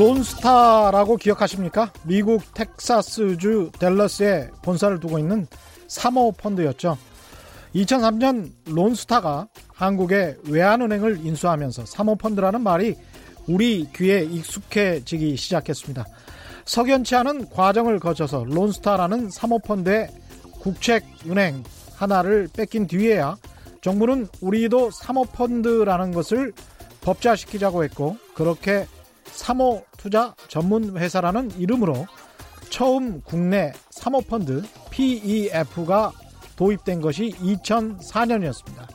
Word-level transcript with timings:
론스타라고 0.00 1.18
기억하십니까? 1.18 1.92
미국 2.04 2.54
텍사스주 2.54 3.70
댈러스에 3.78 4.48
본사를 4.62 4.98
두고 4.98 5.18
있는 5.18 5.46
사모펀드였죠. 5.88 6.96
2003년 7.74 8.50
론스타가 8.64 9.48
한국의 9.74 10.38
외환은행을 10.48 11.26
인수하면서 11.26 11.84
사모펀드라는 11.84 12.62
말이 12.62 12.96
우리 13.46 13.90
귀에 13.94 14.22
익숙해지기 14.22 15.36
시작했습니다. 15.36 16.06
석연치 16.64 17.16
않은 17.16 17.50
과정을 17.50 17.98
거쳐서 17.98 18.44
론스타라는 18.44 19.28
사모펀드의 19.28 20.08
국책은행 20.62 21.62
하나를 21.96 22.48
뺏긴 22.56 22.86
뒤에야 22.86 23.36
정부는 23.82 24.28
우리도 24.40 24.92
사모펀드라는 24.92 26.12
것을 26.12 26.54
법자시키자고 27.02 27.84
했고 27.84 28.16
그렇게 28.34 28.86
사모 29.26 29.82
투자 30.00 30.34
전문 30.48 30.96
회사라는 30.96 31.50
이름으로 31.58 32.06
처음 32.70 33.20
국내 33.20 33.72
사모펀드 33.90 34.62
PEF가 34.90 36.12
도입된 36.56 37.02
것이 37.02 37.34
2004년이었습니다. 37.38 38.88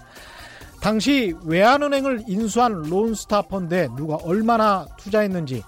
당시 0.82 1.36
외환은행을 1.44 2.24
인수한 2.28 2.82
론스타 2.84 3.44
펀드에 3.44 3.88
누가 3.96 4.16
얼마나 4.16 4.88
투자했는지 4.98 5.64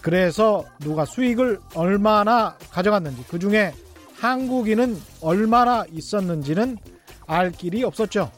그래서 0.00 0.64
누가 0.80 1.04
수익을 1.04 1.58
얼마나 1.74 2.56
가져갔는지 2.70 3.24
그 3.28 3.38
중에 3.38 3.72
한국인은 4.18 5.00
얼마나 5.20 5.84
있었는지는 5.90 6.78
알 7.26 7.50
길이 7.50 7.82
없었죠. 7.82 8.30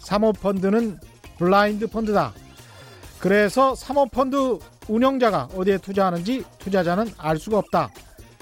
사모펀드는 0.00 0.98
블라인드 1.38 1.86
펀드다. 1.86 2.32
그래서 3.20 3.74
사모펀드 3.74 4.58
운영자가 4.88 5.48
어디에 5.56 5.78
투자하는지 5.78 6.44
투자자는 6.58 7.10
알 7.18 7.38
수가 7.38 7.58
없다. 7.58 7.90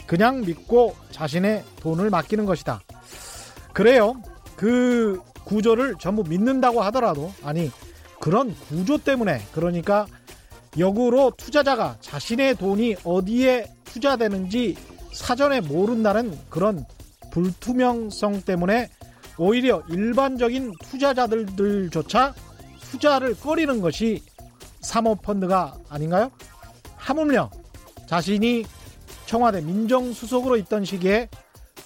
그냥 0.07 0.43
믿고 0.43 0.95
자신의 1.11 1.65
돈을 1.81 2.11
맡기는 2.11 2.45
것이다. 2.45 2.81
그래요. 3.73 4.15
그 4.57 5.21
구조를 5.45 5.97
전부 5.99 6.25
믿는다고 6.29 6.83
하더라도 6.83 7.33
아니 7.43 7.71
그런 8.21 8.55
구조 8.69 8.99
때문에 8.99 9.41
그러니까 9.53 10.07
역으로 10.79 11.33
투자자가 11.37 11.97
자신의 12.01 12.57
돈이 12.57 12.97
어디에 13.05 13.67
투자되는지 13.85 14.77
사전에 15.13 15.61
모른다는 15.61 16.37
그런 16.49 16.85
불투명성 17.31 18.43
때문에 18.43 18.91
오히려 19.39 19.83
일반적인 19.89 20.73
투자자들조차 20.83 22.35
투자를 22.91 23.35
꺼리는 23.35 23.81
것이 23.81 24.23
사모펀드가 24.85 25.75
아닌가요? 25.89 26.31
하물며 26.97 27.51
자신이 28.07 28.65
청와대 29.27 29.61
민정수석으로 29.61 30.57
있던 30.59 30.85
시기에 30.85 31.29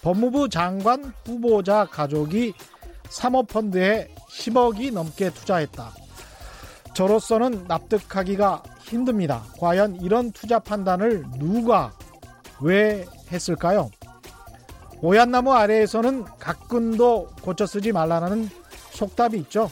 법무부 0.03 0.49
장관 0.49 1.13
후보자 1.25 1.87
가족이 1.87 2.55
사모펀드에 3.09 4.15
10억이 4.29 4.93
넘게 4.93 5.31
투자했다. 5.31 5.93
저로서는 6.95 7.65
납득하기가 7.69 8.63
힘듭니다. 8.81 9.45
과연 9.59 9.97
이런 9.97 10.33
투자 10.33 10.59
판단을 10.59 11.25
누가 11.39 11.93
왜 12.61 13.07
했을까요? 13.31 13.91
오얏나무 15.01 15.53
아래에서는 15.53 16.25
가끔도 16.39 17.29
고쳐 17.43 17.67
쓰지 17.67 17.93
말라는 17.93 18.49
속답이 18.91 19.39
있죠. 19.39 19.71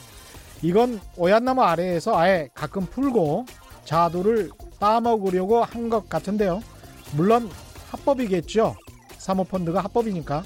이건 0.63 1.01
오얏나무 1.17 1.63
아래에서 1.63 2.17
아예 2.19 2.49
가끔 2.55 2.87
풀고 2.87 3.47
자두를 3.85 4.51
따먹으려고 4.79 5.63
한 5.63 5.89
것 5.89 6.09
같은데요. 6.09 6.63
물론 7.13 7.49
합법이겠죠. 7.91 8.75
사모펀드가 9.19 9.81
합법이니까. 9.85 10.43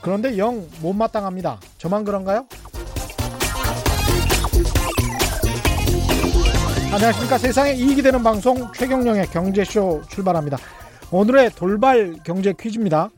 그런데 0.00 0.38
영 0.38 0.66
못마땅합니다. 0.80 1.60
저만 1.78 2.04
그런가요? 2.04 2.46
안녕하십니까. 6.92 7.38
세상에 7.38 7.72
이익이 7.74 8.02
되는 8.02 8.22
방송 8.22 8.72
최경령의 8.72 9.26
경제쇼 9.26 10.02
출발합니다. 10.08 10.56
오늘의 11.12 11.50
돌발 11.50 12.16
경제 12.24 12.52
퀴즈입니다. 12.58 13.10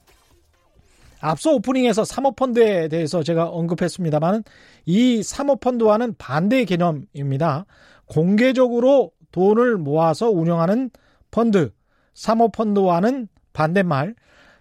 앞서 1.22 1.52
오프닝에서 1.52 2.04
사모펀드에 2.04 2.88
대해서 2.88 3.22
제가 3.22 3.48
언급했습니다만 3.48 4.42
이 4.86 5.22
사모펀드와는 5.22 6.16
반대의 6.18 6.66
개념입니다. 6.66 7.64
공개적으로 8.06 9.12
돈을 9.30 9.78
모아서 9.78 10.30
운영하는 10.30 10.90
펀드, 11.30 11.70
사모펀드와는 12.14 13.28
반대말. 13.52 14.16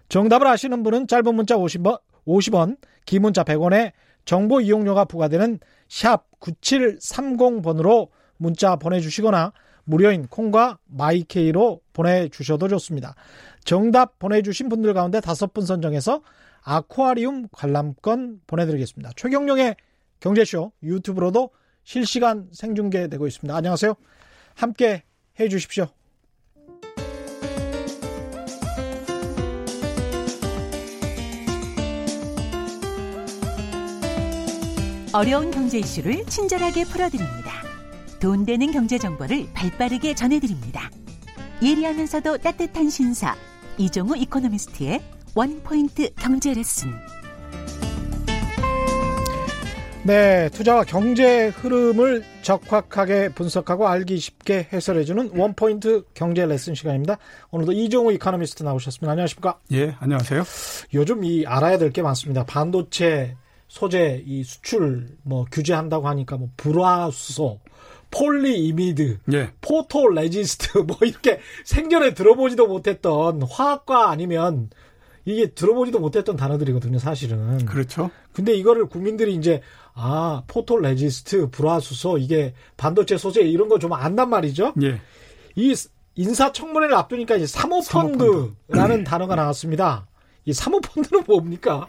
정답을 0.08 0.46
아시는 0.46 0.84
분은 0.84 1.08
짧은 1.08 1.34
문자 1.34 1.56
50원, 1.56 2.00
50원, 2.26 2.76
긴 3.06 3.22
문자 3.22 3.42
100원에 3.42 3.90
정보 4.24 4.60
이용료가 4.60 5.06
부과되는 5.06 5.58
샵 5.88 6.30
9730번으로 6.38 8.08
문자 8.36 8.76
보내주시거나 8.76 9.52
무료인 9.84 10.28
콩과 10.28 10.78
마이케이로 10.84 11.80
보내주셔도 11.92 12.68
좋습니다. 12.68 13.16
정답 13.64 14.20
보내주신 14.20 14.68
분들 14.68 14.94
가운데 14.94 15.20
다섯 15.20 15.52
분 15.52 15.66
선정해서 15.66 16.22
아쿠아리움 16.64 17.48
관람권 17.52 18.40
보내드리겠습니다. 18.46 19.12
최경령의 19.16 19.76
경제쇼 20.20 20.72
유튜브로도 20.82 21.50
실시간 21.84 22.48
생중계되고 22.52 23.26
있습니다. 23.26 23.54
안녕하세요. 23.54 23.94
함께 24.54 25.02
해 25.40 25.48
주십시오. 25.48 25.88
어려운 35.14 35.50
경제 35.50 35.78
이슈를 35.78 36.24
친절하게 36.24 36.84
풀어드립니다. 36.84 37.52
돈 38.18 38.46
되는 38.46 38.70
경제 38.72 38.96
정보를 38.96 39.46
발빠르게 39.52 40.14
전해드립니다. 40.14 40.90
예리하면서도 41.62 42.38
따뜻한 42.38 42.88
신사 42.88 43.34
이종우 43.76 44.16
이코노미스트의 44.16 45.02
one 45.34 45.63
point 45.63 46.12
경제 46.14 46.52
레슨. 46.52 46.90
네, 50.04 50.50
투자와 50.50 50.82
경제 50.84 51.46
흐름을 51.48 52.24
적확하게 52.42 53.28
분석하고 53.30 53.86
알기 53.86 54.18
쉽게 54.18 54.68
해설해주는 54.72 55.30
one 55.38 55.63
point 55.63 56.04
경제 56.12 56.44
레슨 56.44 56.74
시간입니다. 56.74 57.18
오늘도 57.52 57.72
이종우 57.72 58.12
이코노미스트 58.12 58.64
나오셨습니다. 58.64 59.12
안녕하십니까? 59.12 59.58
예, 59.72 59.94
안녕하세요. 60.00 60.42
요즘 60.94 61.24
이 61.24 61.46
알아야 61.46 61.78
될 61.78 61.92
게 61.92 62.02
많습니다. 62.02 62.44
반도체 62.44 63.36
소재 63.68 64.22
이 64.26 64.42
수출 64.42 65.06
뭐 65.22 65.46
규제한다고 65.50 66.08
하니까 66.08 66.36
뭐 66.36 66.48
불화수소, 66.56 67.60
폴리이미드, 68.10 69.18
예. 69.32 69.50
photoresist 69.60 70.78
뭐 70.84 70.96
이렇게 71.02 71.38
생전에 71.64 72.12
들어보지도 72.12 72.66
못했던 72.66 73.40
화학과 73.42 74.10
아니면 74.10 74.68
이게 75.24 75.46
들어보지도 75.50 76.00
못했던 76.00 76.36
단어들이거든요, 76.36 76.98
사실은. 76.98 77.64
그렇죠. 77.66 78.10
근데 78.32 78.54
이거를 78.54 78.86
국민들이 78.86 79.34
이제 79.34 79.60
아, 79.94 80.42
photoresist, 80.46 81.50
불화수소 81.50 82.18
이게 82.18 82.54
반도체 82.76 83.16
소재 83.18 83.42
이런 83.42 83.68
거 83.68 83.78
좀 83.78 83.92
안단 83.92 84.30
말이죠. 84.30 84.74
예. 84.82 85.00
이 85.54 85.74
인사청문회를 86.14 86.94
앞두니까 86.94 87.36
이제 87.36 87.46
사모펀드라는 87.46 88.54
사모펀드. 88.70 89.04
단어가 89.04 89.34
나왔습니다. 89.34 90.06
이 90.44 90.52
사모펀드는 90.52 91.24
뭡니까? 91.26 91.86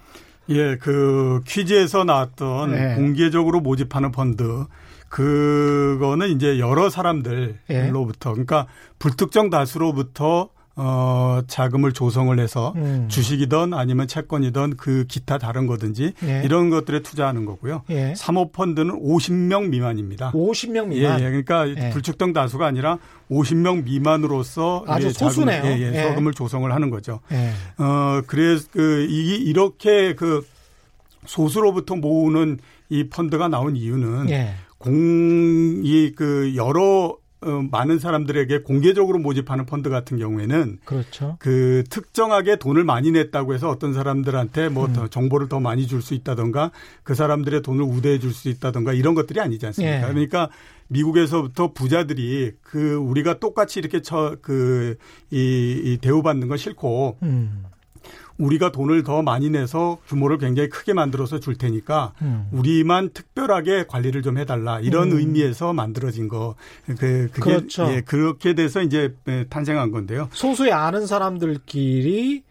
예, 0.50 0.75
그 0.77 1.41
퀴즈에서 1.47 2.03
나왔던 2.03 2.71
네. 2.71 2.95
공개적으로 2.95 3.62
모집하는 3.62 4.12
펀드 4.12 4.65
그거는 5.09 6.30
이제 6.30 6.59
여러 6.59 6.89
사람들로부터 6.89 8.30
예. 8.30 8.33
그러니까 8.33 8.68
불특정 9.00 9.50
다수로부터 9.50 10.50
어, 10.75 11.41
자금을 11.45 11.93
조성을 11.93 12.37
해서 12.39 12.73
음. 12.77 13.07
주식이든 13.07 13.75
아니면 13.75 14.07
채권이든 14.07 14.75
그 14.77 15.05
기타 15.07 15.37
다른 15.37 15.67
거든지 15.67 16.13
예. 16.23 16.41
이런 16.43 16.71
것들에 16.71 17.01
투자하는 17.01 17.45
거고요. 17.45 17.83
예. 17.91 18.15
사모펀드는 18.15 18.99
50명 18.99 19.69
미만입니다. 19.69 20.31
50명 20.31 20.87
미만. 20.87 21.19
예, 21.19 21.25
예. 21.25 21.29
그러니까 21.29 21.69
예. 21.69 21.91
불특정 21.91 22.33
다수가 22.33 22.65
아니라 22.65 22.97
50명 23.29 23.83
미만으로서 23.83 24.83
아주 24.87 25.11
소수네요. 25.11 25.61
자금, 25.61 25.77
예, 25.77 25.79
예, 25.79 25.93
예. 25.95 26.03
서금을 26.09 26.33
조성을 26.33 26.71
하는 26.71 26.89
거죠. 26.89 27.19
어, 27.77 28.21
그래서 28.25 28.67
그, 28.71 29.05
이, 29.07 29.35
이렇게 29.35 30.15
그 30.15 30.43
소수로부터 31.25 31.95
모으는 31.95 32.57
이 32.89 33.09
펀드가 33.09 33.47
나온 33.47 33.75
이유는 33.75 34.27
공이 34.79 36.13
그 36.15 36.53
여러 36.55 37.15
어, 37.15 37.22
많은 37.72 38.00
사람들에게 38.00 38.62
공개적으로 38.63 39.19
모집하는 39.19 39.66
펀드 39.66 39.90
같은 39.90 40.18
경우에는 40.18 40.80
그렇죠. 40.86 41.38
그 41.40 41.84
특정하게 41.90 42.57
돈을 42.57 42.84
많이 42.84 43.12
냈다고 43.12 43.54
해서 43.54 43.69
어떤 43.69 43.94
사람들한테 43.94 44.69
뭐 44.69 44.86
음. 44.88 45.07
정보를 45.10 45.50
더 45.50 45.60
많이 45.60 45.88
줄 45.88 46.01
수 46.01 46.13
있다던가 46.13 46.72
그 47.04 47.16
사람들의 47.16 47.62
돈을 47.62 47.84
우대해 47.84 48.19
줄 48.19 48.34
수 48.34 48.50
있다던가 48.50 48.94
이런 48.94 49.13
것들이 49.16 49.40
아니지 49.40 49.66
않습니까? 49.68 49.98
예. 49.98 50.01
그러니까 50.01 50.50
미국에서부터 50.88 51.74
부자들이 51.74 52.54
그 52.62 52.95
우리가 52.95 53.40
똑같이 53.40 53.80
이렇게 53.80 54.01
처그이 54.01 54.95
이 55.31 55.98
대우받는 56.01 56.48
건 56.48 56.57
싫고 56.57 57.18
음. 57.24 57.63
우리가 58.44 58.72
돈을 58.72 59.04
더 59.04 59.22
많이 59.22 59.50
내서 59.50 59.98
규모를 60.07 60.38
굉장히 60.38 60.69
크게 60.69 60.94
만들어서 60.94 61.40
줄 61.40 61.56
테니까 61.56 62.13
음. 62.22 62.48
우리만 62.51 63.12
특별하게 63.13 63.86
관리를 63.88 64.22
좀 64.22 64.38
해달라 64.38 64.80
이런 64.80 65.12
음. 65.12 65.18
의미에서 65.18 65.74
만들어진 65.74 66.28
거. 66.28 66.56
그 66.86 67.30
그게 67.31 67.40
그렇죠. 67.40 67.88
예, 67.92 68.01
그렇게 68.01 68.54
돼서 68.54 68.81
이제 68.81 69.16
예, 69.28 69.45
탄생한 69.50 69.92
건데요. 69.92 70.30
소수의 70.31 70.74
아는 70.74 71.07
사람들끼리 71.07 72.44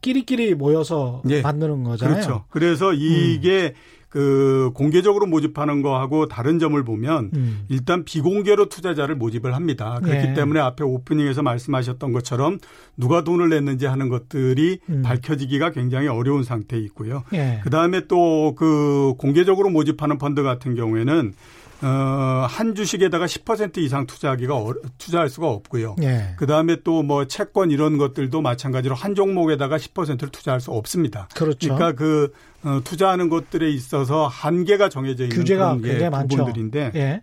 끼리끼리 0.00 0.54
모여서 0.54 1.22
예. 1.28 1.42
만드는 1.42 1.84
거잖아요. 1.84 2.14
그렇죠. 2.14 2.44
그래서 2.48 2.92
이게 2.94 3.74
음. 3.74 3.99
그 4.10 4.70
공개적으로 4.74 5.26
모집하는 5.26 5.80
거하고 5.80 6.28
다른 6.28 6.58
점을 6.58 6.82
보면 6.84 7.30
음. 7.34 7.64
일단 7.68 8.04
비공개로 8.04 8.68
투자자를 8.68 9.14
모집을 9.14 9.54
합니다. 9.54 9.98
그렇기 10.02 10.28
네. 10.28 10.34
때문에 10.34 10.60
앞에 10.60 10.84
오프닝에서 10.84 11.42
말씀하셨던 11.42 12.12
것처럼 12.12 12.58
누가 12.98 13.24
돈을 13.24 13.48
냈는지 13.48 13.86
하는 13.86 14.08
것들이 14.08 14.80
음. 14.90 15.02
밝혀지기가 15.02 15.70
굉장히 15.70 16.08
어려운 16.08 16.44
상태에 16.44 16.78
있고요. 16.80 17.22
네. 17.32 17.60
그다음에 17.64 18.06
또 18.06 18.50
그 18.56 19.14
공개적으로 19.18 19.70
모집하는 19.70 20.18
펀드 20.18 20.42
같은 20.42 20.74
경우에는 20.74 21.32
어, 21.82 21.86
한 22.46 22.74
주식에다가 22.74 23.24
10% 23.24 23.78
이상 23.78 24.06
투자하기가 24.06 24.54
어, 24.54 24.74
투자할 24.98 25.30
수가 25.30 25.48
없고요. 25.48 25.96
예. 26.02 26.34
그 26.36 26.46
다음에 26.46 26.76
또 26.82 27.02
뭐 27.02 27.24
채권 27.24 27.70
이런 27.70 27.96
것들도 27.96 28.42
마찬가지로 28.42 28.94
한 28.94 29.14
종목에다가 29.14 29.78
10%를 29.78 30.28
투자할 30.28 30.60
수 30.60 30.70
없습니다. 30.72 31.28
그렇죠. 31.34 31.74
그러니까 31.74 31.92
그 31.92 32.32
어, 32.64 32.80
투자하는 32.84 33.28
것들에 33.28 33.70
있어서 33.70 34.26
한계가 34.26 34.88
정해져 34.88 35.24
있는 35.24 35.36
규제가 35.36 35.76
그런 35.76 35.82
게 35.82 36.10
부분들인데 36.10 36.92
예. 36.94 37.22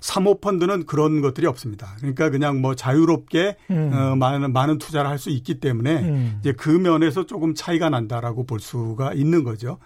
사모펀드는 0.00 0.86
그런 0.86 1.20
것들이 1.20 1.46
없습니다. 1.46 1.94
그러니까 1.98 2.30
그냥 2.30 2.60
뭐 2.60 2.74
자유롭게 2.74 3.56
음. 3.70 3.92
어, 3.92 4.14
많은 4.16 4.52
많은 4.52 4.78
투자를 4.78 5.08
할 5.10 5.16
수 5.16 5.30
있기 5.30 5.60
때문에 5.60 5.96
음. 6.02 6.36
이제 6.40 6.52
그 6.52 6.68
면에서 6.68 7.24
조금 7.24 7.54
차이가 7.54 7.88
난다라고 7.88 8.44
볼 8.44 8.60
수가 8.60 9.14
있는 9.14 9.44
거죠. 9.44 9.78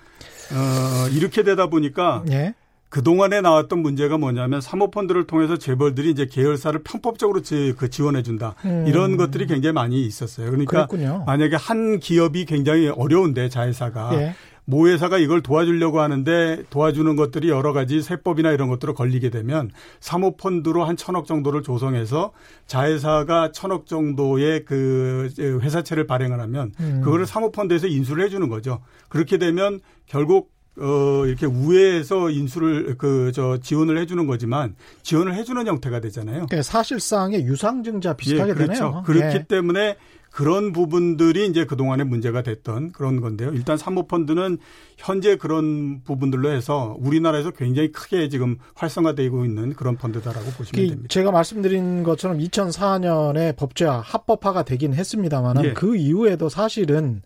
어, 0.53 1.09
이렇게 1.13 1.45
되다 1.45 1.69
보니까 1.69 2.25
예. 2.33 2.55
그동안에 2.91 3.41
나왔던 3.41 3.79
문제가 3.79 4.19
뭐냐면 4.19 4.61
사모펀드를 4.61 5.27
통해서 5.27 5.57
재벌들이 5.57 6.11
이제 6.11 6.27
계열사를 6.27 6.83
편법적으로 6.83 7.41
지, 7.41 7.73
그 7.79 7.89
지원해준다. 7.89 8.57
음. 8.65 8.85
이런 8.87 9.17
것들이 9.17 9.47
굉장히 9.47 9.73
많이 9.73 10.05
있었어요. 10.05 10.51
그러니까 10.51 10.87
그랬군요. 10.87 11.23
만약에 11.25 11.57
한 11.57 12.01
기업이 12.01 12.45
굉장히 12.45 12.89
어려운데 12.89 13.49
자회사가 13.49 14.11
예. 14.15 14.35
모 14.65 14.89
회사가 14.89 15.19
이걸 15.19 15.41
도와주려고 15.41 16.01
하는데 16.01 16.65
도와주는 16.71 17.17
것들이 17.17 17.49
여러 17.49 17.73
가지 17.73 18.03
세법이나 18.03 18.53
이런 18.53 18.69
것들을 18.69 18.95
걸리게 18.95 19.31
되면 19.31 19.71
사모펀드로 20.01 20.85
한 20.85 20.97
천억 20.97 21.27
정도를 21.27 21.63
조성해서 21.63 22.33
자회사가 22.67 23.53
천억 23.53 23.87
정도의 23.87 24.65
그 24.65 25.29
회사채를 25.39 26.07
발행을 26.07 26.41
하면 26.41 26.73
음. 26.81 27.01
그거를 27.03 27.27
사모펀드에서 27.27 27.87
인수를 27.87 28.25
해주는 28.25 28.49
거죠. 28.49 28.81
그렇게 29.09 29.39
되면 29.39 29.81
결국 30.07 30.51
어, 30.81 31.27
이렇게 31.27 31.47
우회해서 31.47 32.31
인수를 32.31 32.97
그 32.97 33.31
저 33.33 33.59
지원을 33.59 33.99
해주는 33.99 34.27
거지만 34.27 34.75
지원을 35.03 35.35
해주는 35.35 35.67
형태가 35.67 36.01
되잖아요. 36.01 36.47
네, 36.51 36.63
사실상의 36.63 37.45
유상증자 37.45 38.15
비슷하게 38.15 38.51
예, 38.51 38.55
그렇죠. 38.55 38.73
되네요. 38.73 39.03
그렇기 39.07 39.37
예. 39.37 39.45
때문에 39.47 39.97
그런 40.31 40.73
부분들이 40.73 41.47
이제 41.47 41.65
그동안에 41.65 42.05
문제가 42.05 42.43
됐던 42.43 42.93
그런 42.93 43.21
건데요. 43.21 43.51
일단 43.53 43.77
사모펀드는 43.77 44.59
현재 44.97 45.37
그런 45.37 46.03
부분들로 46.05 46.51
해서 46.51 46.97
우리나라에서 47.01 47.51
굉장히 47.51 47.91
크게 47.91 48.29
지금 48.29 48.57
활성화되고 48.75 49.45
있는 49.45 49.75
그런 49.75 49.97
펀드다라고 49.97 50.51
보시면 50.53 50.89
됩니다. 50.89 51.09
제가 51.09 51.31
말씀드린 51.33 52.03
것처럼 52.03 52.39
2004년에 52.39 53.57
법제화 53.57 54.01
합법화가 54.01 54.63
되긴 54.63 54.95
했습니다만 54.95 55.65
예. 55.65 55.73
그 55.73 55.97
이후에도 55.97 56.49
사실은 56.49 57.23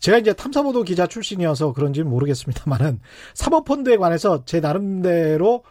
제가 0.00 0.18
이제 0.18 0.32
탐사보도 0.32 0.82
기자 0.82 1.06
출신이어서 1.06 1.72
그런지는 1.72 2.10
모르겠습니다만은 2.10 3.00
사모펀드에 3.34 3.96
관해서 3.96 4.44
제 4.44 4.60
나름대로 4.60 5.62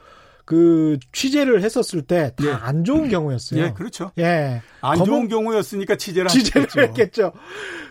그 0.46 0.98
취재를 1.12 1.64
했었을 1.64 2.02
때 2.02 2.34
다안 2.36 2.80
예. 2.80 2.84
좋은 2.84 3.10
경우였어요. 3.10 3.64
예, 3.64 3.74
그렇죠. 3.74 4.12
예. 4.18 4.62
안 4.82 4.98
검은, 4.98 5.06
좋은 5.06 5.28
경우였으니까 5.28 5.96
취재를, 5.96 6.30
취재를 6.30 6.68
했겠죠. 6.78 7.32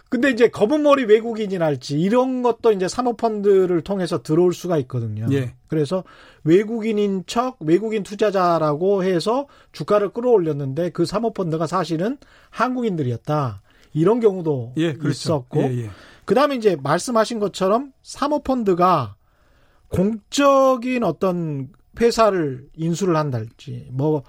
근데 0.09 0.31
이제 0.31 0.49
검은 0.49 0.83
머리 0.83 1.05
외국인이랄지 1.05 2.01
이런 2.01 2.43
것도 2.43 2.73
이제 2.73 2.89
사모펀드를 2.89 3.83
통해서 3.83 4.23
들어올 4.23 4.53
수가 4.53 4.77
있거든요. 4.79 5.29
예. 5.31 5.55
그래서 5.69 6.03
외국인인 6.43 7.23
척 7.27 7.57
외국인 7.61 8.03
투자자라고 8.03 9.05
해서 9.05 9.47
주가를 9.71 10.09
끌어올렸는데 10.09 10.91
그 10.91 11.07
사모펀드가 11.07 11.69
사실은 11.69 12.19
한국인들이었다. 12.51 13.63
이런 13.93 14.21
경우도 14.21 14.75
예, 14.79 14.95
그렇죠. 14.95 15.11
있었고 15.11 15.63
예, 15.63 15.85
예. 15.85 15.91
그다음에 16.25 16.57
이제 16.57 16.77
말씀하신 16.83 17.39
것처럼 17.39 17.93
사모펀드가 18.03 19.15
공적인 19.89 21.05
어떤 21.05 21.69
회사를 22.01 22.69
인수를 22.75 23.17
한달지 23.17 23.89
뭐 23.91 24.23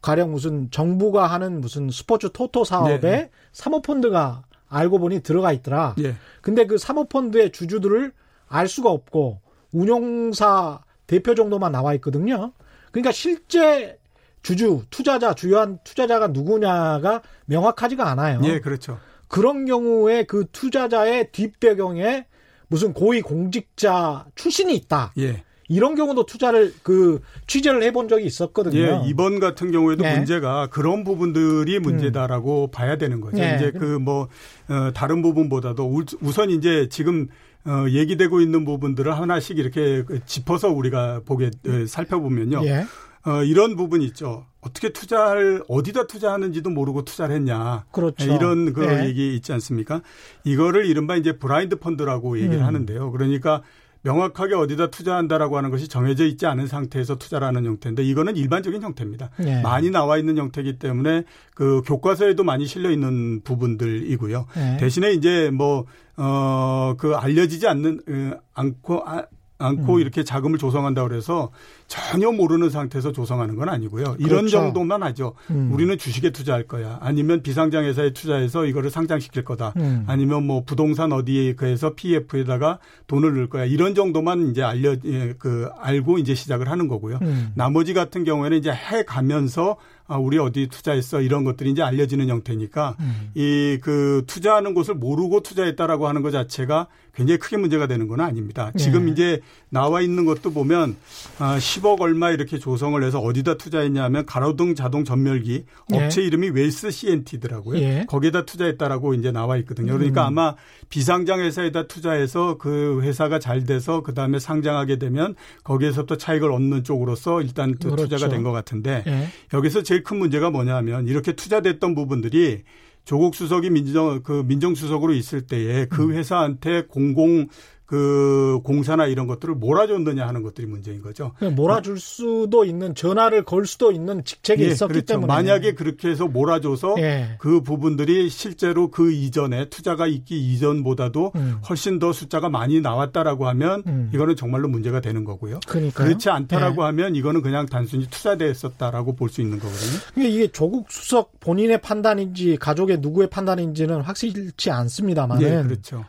가령 0.00 0.30
무슨 0.30 0.70
정부가 0.70 1.26
하는 1.26 1.60
무슨 1.60 1.90
스포츠 1.90 2.30
토토 2.32 2.64
사업에 2.64 3.00
네. 3.00 3.30
사모펀드가 3.52 4.44
알고 4.68 4.98
보니 4.98 5.22
들어가 5.22 5.52
있더라. 5.52 5.94
네. 5.98 6.14
근데 6.40 6.66
그 6.66 6.78
사모펀드의 6.78 7.52
주주들을 7.52 8.12
알 8.48 8.68
수가 8.68 8.90
없고 8.90 9.40
운용사 9.72 10.80
대표 11.06 11.34
정도만 11.34 11.72
나와 11.72 11.94
있거든요. 11.94 12.52
그러니까 12.92 13.12
실제 13.12 13.98
주주, 14.42 14.82
투자자, 14.90 15.34
주요한 15.34 15.78
투자자가 15.84 16.28
누구냐가 16.28 17.22
명확하지가 17.46 18.08
않아요. 18.10 18.40
예, 18.44 18.60
그렇죠. 18.60 18.98
그런 19.26 19.66
경우에 19.66 20.24
그 20.24 20.46
투자자의 20.52 21.32
뒷배경에 21.32 22.26
무슨 22.68 22.92
고위 22.92 23.20
공직자 23.20 24.26
출신이 24.34 24.74
있다. 24.76 25.12
예. 25.18 25.44
이런 25.68 25.94
경우도 25.94 26.26
투자를 26.26 26.72
그 26.82 27.20
취재를 27.46 27.82
해본 27.82 28.08
적이 28.08 28.26
있었거든요. 28.26 28.78
예, 28.78 29.02
이번 29.06 29.38
같은 29.38 29.70
경우에도 29.70 30.02
네. 30.02 30.16
문제가 30.16 30.66
그런 30.68 31.04
부분들이 31.04 31.78
문제다라고 31.78 32.64
음. 32.64 32.70
봐야 32.70 32.96
되는 32.96 33.20
거죠. 33.20 33.36
네. 33.36 33.56
이제 33.56 33.70
그뭐 33.72 34.28
어, 34.68 34.90
다른 34.94 35.22
부분보다도 35.22 36.02
우선 36.20 36.50
이제 36.50 36.88
지금 36.90 37.28
어, 37.66 37.86
얘기되고 37.88 38.40
있는 38.40 38.64
부분들을 38.64 39.12
하나씩 39.16 39.58
이렇게 39.58 40.02
그 40.04 40.24
짚어서 40.24 40.68
우리가 40.68 41.20
보게 41.26 41.50
어, 41.66 41.86
살펴보면요. 41.86 42.62
예. 42.64 42.86
어, 43.26 43.42
이런 43.42 43.76
부분이 43.76 44.04
있죠. 44.06 44.46
어떻게 44.60 44.90
투자를 44.90 45.62
어디다 45.68 46.06
투자하는지도 46.06 46.70
모르고 46.70 47.04
투자를 47.04 47.36
했냐. 47.36 47.84
그렇죠. 47.90 48.24
이런 48.24 48.72
그 48.72 48.80
네. 48.80 49.06
얘기 49.06 49.34
있지 49.34 49.52
않습니까? 49.52 50.00
이거를 50.44 50.86
이른바 50.86 51.16
이제 51.16 51.32
브라인드 51.32 51.76
펀드라고 51.76 52.38
얘기를 52.38 52.60
음. 52.60 52.64
하는데요. 52.64 53.10
그러니까 53.12 53.62
명확하게 54.08 54.54
어디다 54.54 54.90
투자한다라고 54.90 55.58
하는 55.58 55.70
것이 55.70 55.86
정해져 55.86 56.24
있지 56.24 56.46
않은 56.46 56.66
상태에서 56.66 57.18
투자를 57.18 57.46
하는 57.46 57.66
형태인데 57.66 58.02
이거는 58.02 58.36
일반적인 58.36 58.82
형태입니다. 58.82 59.30
네. 59.38 59.60
많이 59.60 59.90
나와 59.90 60.16
있는 60.16 60.38
형태이기 60.38 60.78
때문에 60.78 61.24
그 61.54 61.82
교과서에도 61.84 62.42
많이 62.42 62.66
실려 62.66 62.90
있는 62.90 63.42
부분들이고요. 63.42 64.46
네. 64.56 64.76
대신에 64.78 65.12
이제 65.12 65.50
뭐 65.52 65.84
어, 66.20 66.94
그 66.98 67.14
알려지지 67.14 67.68
않는, 67.68 68.00
어, 68.08 68.40
않고, 68.52 69.04
아, 69.06 69.22
않고 69.58 69.94
음. 69.94 70.00
이렇게 70.00 70.22
자금을 70.22 70.58
조성한다 70.58 71.02
그래서 71.06 71.50
전혀 71.88 72.30
모르는 72.30 72.70
상태에서 72.70 73.12
조성하는 73.12 73.56
건 73.56 73.68
아니고요. 73.68 74.16
이런 74.18 74.40
그렇죠. 74.40 74.50
정도만 74.50 75.02
하죠. 75.02 75.34
음. 75.50 75.70
우리는 75.72 75.98
주식에 75.98 76.30
투자할 76.30 76.64
거야. 76.64 76.98
아니면 77.00 77.42
비상장 77.42 77.84
회사에 77.84 78.12
투자해서 78.12 78.66
이거를 78.66 78.90
상장시킬 78.90 79.44
거다. 79.44 79.72
음. 79.76 80.04
아니면 80.06 80.46
뭐 80.46 80.62
부동산 80.64 81.12
어디에 81.12 81.54
그해서 81.54 81.94
PF에다가 81.94 82.78
돈을 83.08 83.34
넣을 83.34 83.48
거야. 83.48 83.64
이런 83.64 83.94
정도만 83.94 84.50
이제 84.50 84.62
알려 84.62 84.94
예, 85.04 85.34
그 85.38 85.68
알고 85.80 86.18
이제 86.18 86.34
시작을 86.34 86.70
하는 86.70 86.86
거고요. 86.86 87.18
음. 87.22 87.52
나머지 87.54 87.94
같은 87.94 88.24
경우에는 88.24 88.56
이제 88.56 88.70
해 88.70 89.02
가면서 89.02 89.76
아, 90.06 90.16
우리 90.16 90.38
어디 90.38 90.68
투자했어 90.68 91.20
이런 91.20 91.44
것들이 91.44 91.70
이제 91.70 91.82
알려지는 91.82 92.28
형태니까 92.28 92.96
음. 92.98 93.30
이그 93.34 94.24
투자하는 94.26 94.72
곳을 94.72 94.94
모르고 94.94 95.42
투자했다라고 95.42 96.08
하는 96.08 96.22
것 96.22 96.30
자체가 96.30 96.86
굉장히 97.18 97.38
크게 97.38 97.58
문제가 97.58 97.86
되는 97.86 98.08
건 98.08 98.20
아닙니다. 98.20 98.72
지금 98.78 99.04
네. 99.04 99.12
이제 99.12 99.40
나와 99.68 100.00
있는 100.00 100.24
것도 100.24 100.52
보면 100.52 100.96
아, 101.38 101.58
10억 101.58 102.00
얼마 102.00 102.30
이렇게 102.30 102.58
조성을 102.58 103.02
해서 103.02 103.20
어디다 103.20 103.58
투자했냐면 103.58 104.24
가로등 104.24 104.74
자동 104.74 105.04
전멸기 105.04 105.64
예. 105.92 105.96
업체 106.04 106.22
이름이 106.22 106.48
웰스 106.50 106.90
CNT더라고요. 106.90 107.78
예. 107.80 108.06
거기에다 108.08 108.46
투자했다라고 108.46 109.12
이제 109.12 109.30
나와 109.30 109.58
있거든요. 109.58 109.92
그러니까 109.92 110.22
음. 110.22 110.38
아마 110.38 110.54
비상장 110.88 111.40
회사에다 111.40 111.86
투자해서 111.88 112.56
그 112.56 113.00
회사가 113.02 113.38
잘 113.38 113.64
돼서 113.64 114.00
그 114.02 114.14
다음에 114.14 114.38
상장하게 114.38 114.96
되면 114.96 115.34
거기에서 115.64 116.06
또 116.06 116.16
차익을 116.16 116.50
얻는 116.50 116.84
쪽으로서 116.84 117.42
일단 117.42 117.74
또 117.78 117.90
그렇죠. 117.90 118.08
투자가 118.08 118.30
된 118.32 118.38
것 118.38 118.52
같은데 118.52 119.02
예. 119.06 119.28
여기서 119.52 119.82
제일 119.82 119.98
제일 119.98 120.04
큰 120.04 120.18
문제가 120.18 120.50
뭐냐면 120.50 121.08
이렇게 121.08 121.32
투자됐던 121.32 121.96
부분들이 121.96 122.62
조국 123.08 123.34
수석이 123.34 123.70
민정 123.70 124.22
그 124.22 124.44
민정 124.46 124.74
수석으로 124.74 125.14
있을 125.14 125.46
때에 125.46 125.86
그 125.86 126.04
음. 126.04 126.12
회사한테 126.12 126.82
공공 126.82 127.48
그 127.88 128.60
공사나 128.64 129.06
이런 129.06 129.26
것들을 129.26 129.54
몰아줬느냐 129.54 130.28
하는 130.28 130.42
것들이 130.42 130.66
문제인 130.66 131.00
거죠. 131.00 131.32
몰아줄 131.40 131.98
수도 131.98 132.66
있는 132.66 132.94
전화를 132.94 133.44
걸 133.44 133.64
수도 133.64 133.90
있는 133.92 134.22
직책이 134.24 134.62
예, 134.62 134.66
있었기 134.68 134.92
그렇죠. 134.92 135.06
때문에 135.06 135.26
만약에 135.26 135.72
그렇게 135.72 136.10
해서 136.10 136.26
몰아줘서 136.28 136.96
예. 136.98 137.36
그 137.38 137.62
부분들이 137.62 138.28
실제로 138.28 138.90
그 138.90 139.10
이전에 139.10 139.70
투자가 139.70 140.06
있기 140.06 140.38
이전보다도 140.52 141.32
음. 141.36 141.60
훨씬 141.66 141.98
더 141.98 142.12
숫자가 142.12 142.50
많이 142.50 142.82
나왔다라고 142.82 143.48
하면 143.48 143.82
음. 143.86 144.10
이거는 144.12 144.36
정말로 144.36 144.68
문제가 144.68 145.00
되는 145.00 145.24
거고요. 145.24 145.60
그러니까요. 145.66 146.06
그렇지 146.08 146.28
않다라고 146.28 146.82
예. 146.82 146.86
하면 146.88 147.16
이거는 147.16 147.40
그냥 147.40 147.64
단순히 147.64 148.06
투자됐었다라고 148.06 149.16
볼 149.16 149.30
수 149.30 149.40
있는 149.40 149.58
거거든요. 149.58 150.26
이게 150.28 150.48
조국 150.48 150.90
수석 150.90 151.40
본인의 151.40 151.80
판단인지 151.80 152.58
가족의 152.58 152.98
누구의 153.00 153.30
판단인지는 153.30 154.02
확실치 154.02 154.70
않습니다만. 154.70 155.40
예, 155.40 155.62
그렇죠. 155.62 156.04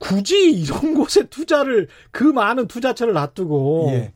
굳이 0.00 0.50
이런 0.50 0.94
곳에 0.96 1.24
투자를 1.26 1.86
그 2.10 2.24
많은 2.24 2.66
투자처를 2.66 3.12
놔두고 3.12 3.90
예. 3.92 4.12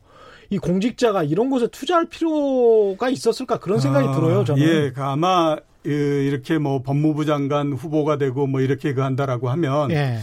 이 0.49 0.57
공직자가 0.57 1.23
이런 1.23 1.49
곳에 1.49 1.67
투자할 1.67 2.09
필요가 2.09 3.09
있었을까 3.09 3.59
그런 3.59 3.79
생각이 3.79 4.07
아, 4.07 4.11
들어요. 4.11 4.43
저는. 4.43 4.61
예, 4.61 4.91
그 4.91 5.01
아마 5.01 5.55
이렇게 5.83 6.57
뭐 6.57 6.81
법무부 6.81 7.25
장관 7.25 7.71
후보가 7.73 8.17
되고 8.17 8.45
뭐 8.47 8.61
이렇게 8.61 8.93
그 8.93 9.01
한다라고 9.01 9.49
하면 9.49 9.91
예. 9.91 10.19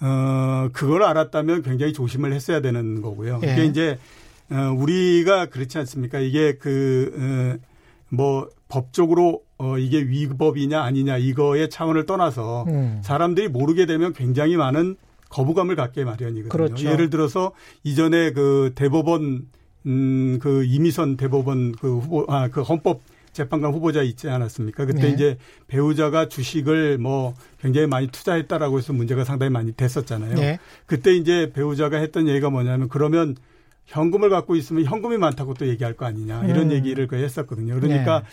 어 0.00 0.68
그걸 0.72 1.02
알았다면 1.04 1.62
굉장히 1.62 1.92
조심을 1.92 2.32
했어야 2.32 2.60
되는 2.60 3.00
거고요. 3.00 3.40
예. 3.44 3.52
이게 3.52 3.64
이제 3.66 3.98
어 4.50 4.74
우리가 4.76 5.46
그렇지 5.46 5.78
않습니까? 5.78 6.18
이게 6.18 6.56
그뭐 6.56 7.58
어, 8.18 8.48
법적으로 8.68 9.43
어 9.58 9.78
이게 9.78 9.98
위법이냐 10.00 10.82
아니냐 10.82 11.18
이거의 11.18 11.70
차원을 11.70 12.06
떠나서 12.06 12.64
음. 12.68 13.00
사람들이 13.02 13.48
모르게 13.48 13.86
되면 13.86 14.12
굉장히 14.12 14.56
많은 14.56 14.96
거부감을 15.30 15.76
갖게 15.76 16.04
마련이거든요. 16.04 16.48
그렇죠. 16.48 16.88
예를 16.88 17.10
들어서 17.10 17.52
이전에 17.84 18.32
그 18.32 18.72
대법원 18.74 19.46
음 19.86 20.38
그 20.40 20.64
이미선 20.64 21.16
대법원 21.16 21.72
그 21.72 21.98
후보 21.98 22.24
아 22.28 22.48
그 22.48 22.62
헌법 22.62 23.02
재판관 23.34 23.72
후보자 23.72 24.02
있지 24.02 24.28
않았습니까? 24.28 24.86
그때 24.86 25.02
네. 25.02 25.10
이제 25.10 25.36
배우자가 25.66 26.28
주식을 26.28 26.98
뭐 26.98 27.34
굉장히 27.60 27.86
많이 27.88 28.06
투자했다라고 28.06 28.78
해서 28.78 28.92
문제가 28.92 29.24
상당히 29.24 29.50
많이 29.50 29.72
됐었잖아요. 29.72 30.36
네. 30.36 30.58
그때 30.86 31.12
이제 31.14 31.50
배우자가 31.52 31.98
했던 31.98 32.28
얘기가 32.28 32.48
뭐냐면 32.48 32.88
그러면 32.88 33.34
현금을 33.86 34.30
갖고 34.30 34.56
있으면 34.56 34.84
현금이 34.84 35.18
많다고 35.18 35.54
또 35.54 35.68
얘기할 35.68 35.94
거 35.94 36.06
아니냐 36.06 36.44
이런 36.46 36.70
음. 36.70 36.72
얘기를 36.72 37.06
그 37.06 37.16
했었거든요. 37.16 37.74
그러니까 37.74 38.20
네. 38.20 38.26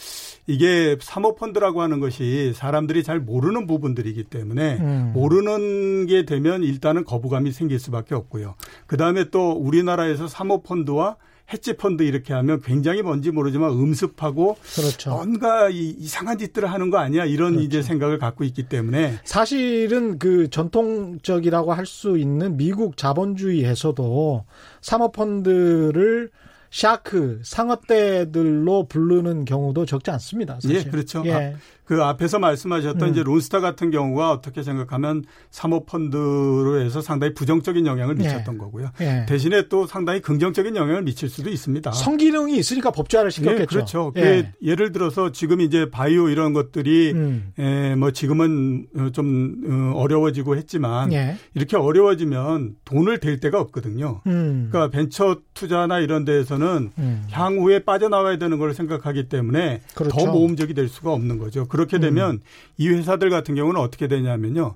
이게 0.47 0.97
사모펀드라고 0.99 1.81
하는 1.81 1.99
것이 1.99 2.53
사람들이 2.55 3.03
잘 3.03 3.19
모르는 3.19 3.67
부분들이기 3.67 4.25
때문에 4.25 4.77
음. 4.79 5.11
모르는 5.13 6.05
게 6.07 6.25
되면 6.25 6.63
일단은 6.63 7.03
거부감이 7.03 7.51
생길 7.51 7.79
수밖에 7.79 8.15
없고요. 8.15 8.55
그 8.87 8.97
다음에 8.97 9.25
또 9.29 9.51
우리나라에서 9.51 10.27
사모펀드와 10.27 11.17
해지펀드 11.53 12.03
이렇게 12.03 12.33
하면 12.33 12.61
굉장히 12.61 13.01
뭔지 13.01 13.31
모르지만 13.31 13.71
음습하고 13.71 14.57
그렇죠. 14.75 15.11
뭔가 15.11 15.69
이 15.69 16.07
상한 16.07 16.37
짓들을 16.37 16.71
하는 16.71 16.89
거 16.89 16.97
아니야 16.97 17.25
이런 17.25 17.53
그렇죠. 17.53 17.65
이제 17.65 17.81
생각을 17.81 18.17
갖고 18.17 18.43
있기 18.43 18.63
때문에 18.63 19.19
사실은 19.23 20.17
그 20.17 20.49
전통적이라고 20.49 21.73
할 21.73 21.91
수 21.91 22.17
있는 22.17 22.55
미국 22.57 22.95
자본주의에서도 22.95 24.45
사모펀드를 24.81 26.29
shark 26.69 27.41
상어떼들로 27.43 28.85
부르는 28.87 29.43
경우도 29.45 29.85
적지 29.85 30.09
않습니다. 30.11 30.55
사실. 30.55 30.77
예, 30.77 30.83
그렇죠. 30.83 31.21
예. 31.25 31.55
아, 31.91 31.95
그 31.95 32.03
앞에서 32.03 32.39
말씀하셨던 32.39 33.09
음. 33.09 33.11
이제 33.11 33.23
론스타 33.23 33.59
같은 33.59 33.91
경우가 33.91 34.31
어떻게 34.31 34.63
생각하면 34.63 35.23
사모펀드로 35.49 36.79
해서 36.79 37.01
상당히 37.01 37.33
부정적인 37.33 37.85
영향을 37.85 38.15
예. 38.19 38.23
미쳤던 38.23 38.55
예. 38.55 38.57
거고요. 38.57 38.91
예. 39.01 39.25
대신에 39.27 39.67
또 39.67 39.85
상당히 39.85 40.21
긍정적인 40.21 40.75
영향을 40.75 41.03
미칠 41.03 41.29
수도 41.29 41.49
있습니다. 41.49 41.91
순기능이 41.91 42.57
있으니까 42.57 42.91
법제화를 42.91 43.31
시켰겠죠. 43.31 43.61
예, 43.61 43.65
그렇죠. 43.65 44.13
예. 44.17 44.51
예를 44.63 44.91
들어서 44.93 45.31
지금 45.31 45.59
이제 45.59 45.89
바이오 45.89 46.29
이런 46.29 46.53
것들이 46.53 47.11
음. 47.11 47.51
에, 47.59 47.95
뭐 47.95 48.11
지금은 48.11 48.87
좀 49.11 49.55
어, 49.67 49.99
어려워지고 49.99 50.55
했지만 50.55 51.11
예. 51.11 51.35
이렇게 51.53 51.75
어려워지면 51.75 52.75
돈을 52.85 53.19
댈 53.19 53.39
데가 53.39 53.59
없거든요. 53.59 54.21
음. 54.27 54.69
그러니까 54.71 54.95
벤처 54.95 55.39
투자나 55.53 55.99
이런 55.99 56.25
데에서는 56.25 56.91
음. 56.97 57.23
향후에 57.31 57.79
빠져나와야 57.83 58.37
되는 58.37 58.57
걸 58.59 58.73
생각하기 58.73 59.29
때문에 59.29 59.81
그렇죠. 59.95 60.15
더 60.15 60.31
모험적이 60.31 60.73
될 60.73 60.87
수가 60.87 61.11
없는 61.11 61.37
거죠. 61.37 61.67
그렇게 61.81 61.99
되면 61.99 62.35
음. 62.35 62.39
이 62.77 62.89
회사들 62.89 63.29
같은 63.29 63.55
경우는 63.55 63.79
어떻게 63.81 64.07
되냐면요. 64.07 64.75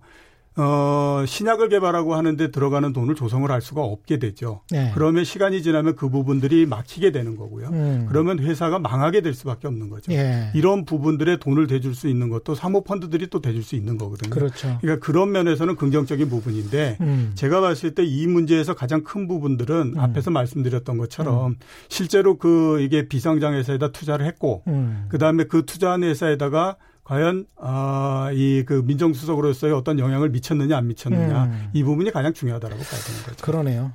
어, 0.57 1.25
신약을 1.27 1.67
개발하고 1.67 2.15
하는데 2.15 2.50
들어가는 2.50 2.93
돈을 2.93 3.15
조성을 3.15 3.50
할 3.51 3.62
수가 3.62 3.81
없게 3.81 4.19
되죠. 4.19 4.62
네. 4.71 4.89
그러면 4.93 5.25
시간이 5.25 5.62
지나면 5.62 5.97
그 5.97 6.07
부분들이 6.07 6.65
막히게 6.65 7.12
되는 7.12 7.35
거고요. 7.35 7.67
음. 7.74 8.05
그러면 8.07 8.39
회사가 8.39 8.79
망하게 8.79 9.19
될 9.19 9.33
수밖에 9.33 9.67
없는 9.67 9.89
거죠. 9.89 10.13
예. 10.13 10.51
이런 10.55 10.85
부분들에 10.85 11.38
돈을 11.39 11.67
대줄 11.67 11.93
수 11.93 12.07
있는 12.07 12.29
것도 12.29 12.55
사모펀드들이 12.55 13.27
또 13.27 13.41
대줄 13.41 13.63
수 13.63 13.75
있는 13.75 13.97
거거든요. 13.97 14.29
그렇죠. 14.29 14.77
그러니까 14.79 15.05
그런 15.05 15.33
면에서는 15.33 15.75
긍정적인 15.75 16.29
부분인데 16.29 16.97
음. 17.01 17.31
제가 17.35 17.59
봤을 17.59 17.93
때 17.93 18.05
이 18.05 18.25
문제에서 18.25 18.75
가장 18.75 19.03
큰 19.03 19.27
부분들은 19.27 19.93
음. 19.95 20.00
앞에서 20.00 20.31
말씀드렸던 20.31 20.97
것처럼 20.97 21.51
음. 21.51 21.55
실제로 21.89 22.38
그 22.38 22.79
이게 22.79 23.09
비상장 23.09 23.55
회사에다 23.55 23.91
투자를 23.91 24.25
했고 24.25 24.63
음. 24.67 25.07
그다음에 25.09 25.45
그 25.45 25.65
투자한 25.65 26.03
회사에다가 26.03 26.77
과연 27.05 27.45
아, 27.57 28.29
이 28.33 28.63
그 28.65 28.83
민정수석으로서의 28.85 29.74
어떤 29.74 30.00
영향을 30.00 30.29
미쳤느냐 30.29 30.75
안 30.75 30.88
미쳤느냐 30.88 31.43
음. 31.45 31.69
이 31.74 31.83
부분이 31.83 32.12
가장 32.12 32.33
중요하다라고 32.33 32.81
봐야 32.81 33.00
되는 33.01 33.21
거죠. 33.24 33.45
그러네요. 33.45 33.91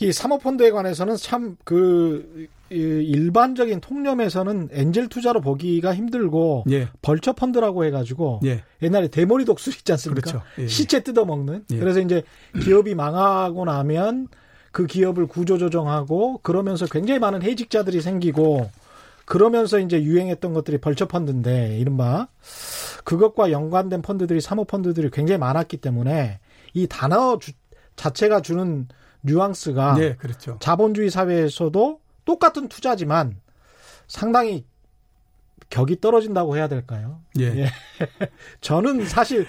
이 0.00 0.12
사모펀드에 0.12 0.70
관해서는 0.70 1.16
참그 1.16 2.48
일반적인 2.70 3.80
통념에서는 3.80 4.68
엔젤 4.72 5.08
투자로 5.08 5.40
보기가 5.40 5.94
힘들고 5.94 6.64
예. 6.70 6.88
벌처 7.02 7.32
펀드라고 7.32 7.84
해가지고 7.84 8.40
예. 8.44 8.62
옛날에 8.82 9.08
대머리 9.08 9.44
독수 9.44 9.70
있지 9.70 9.92
않습니까? 9.92 10.20
그렇죠. 10.30 10.44
예. 10.58 10.66
시체 10.66 11.02
뜯어먹는. 11.02 11.64
예. 11.72 11.78
그래서 11.78 12.00
이제 12.00 12.22
기업이 12.62 12.94
망하고 12.94 13.64
나면 13.64 14.28
그 14.72 14.86
기업을 14.86 15.26
구조조정하고 15.26 16.38
그러면서 16.42 16.86
굉장히 16.86 17.18
많은 17.20 17.42
해직자들이 17.42 18.00
생기고 18.00 18.70
그러면서 19.30 19.78
이제 19.78 20.02
유행했던 20.02 20.52
것들이 20.52 20.78
벌처 20.78 21.06
펀드인데 21.06 21.78
이른바 21.78 22.26
그것과 23.04 23.52
연관된 23.52 24.02
펀드들이 24.02 24.40
사모 24.40 24.64
펀드들이 24.64 25.08
굉장히 25.12 25.38
많았기 25.38 25.76
때문에 25.76 26.40
이 26.74 26.88
단어 26.88 27.38
주, 27.38 27.52
자체가 27.94 28.42
주는 28.42 28.88
뉘앙스가 29.20 29.94
네, 29.94 30.16
그렇죠. 30.16 30.56
자본주의 30.58 31.10
사회에서도 31.10 32.00
똑같은 32.24 32.66
투자지만 32.66 33.40
상당히 34.08 34.66
격이 35.68 36.00
떨어진다고 36.00 36.56
해야 36.56 36.66
될까요? 36.66 37.20
예. 37.38 37.44
예. 37.56 37.70
저는 38.60 39.06
사실 39.06 39.46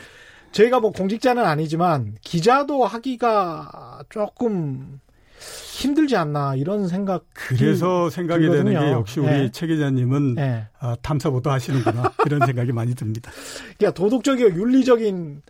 저희가 0.52 0.80
뭐 0.80 0.92
공직자는 0.92 1.44
아니지만 1.44 2.18
기자도 2.22 2.86
하기가 2.86 4.04
조금 4.10 5.00
힘들지 5.42 6.16
않나 6.16 6.56
이런 6.56 6.88
생각. 6.88 7.26
그래서 7.34 8.10
생각이 8.10 8.42
들거든요. 8.46 8.70
되는 8.70 8.86
게 8.86 8.92
역시 8.92 9.20
우리 9.20 9.30
네. 9.30 9.52
최 9.52 9.68
기자님은 9.68 10.36
네. 10.36 10.68
아, 10.80 10.96
탐사보도 11.02 11.50
하시는구나 11.50 12.14
이런 12.26 12.46
생각이 12.46 12.72
많이 12.72 12.94
듭니다. 12.96 13.32
그러니까 13.78 13.92
도덕적이고 14.00 14.56
윤리적인 14.56 15.42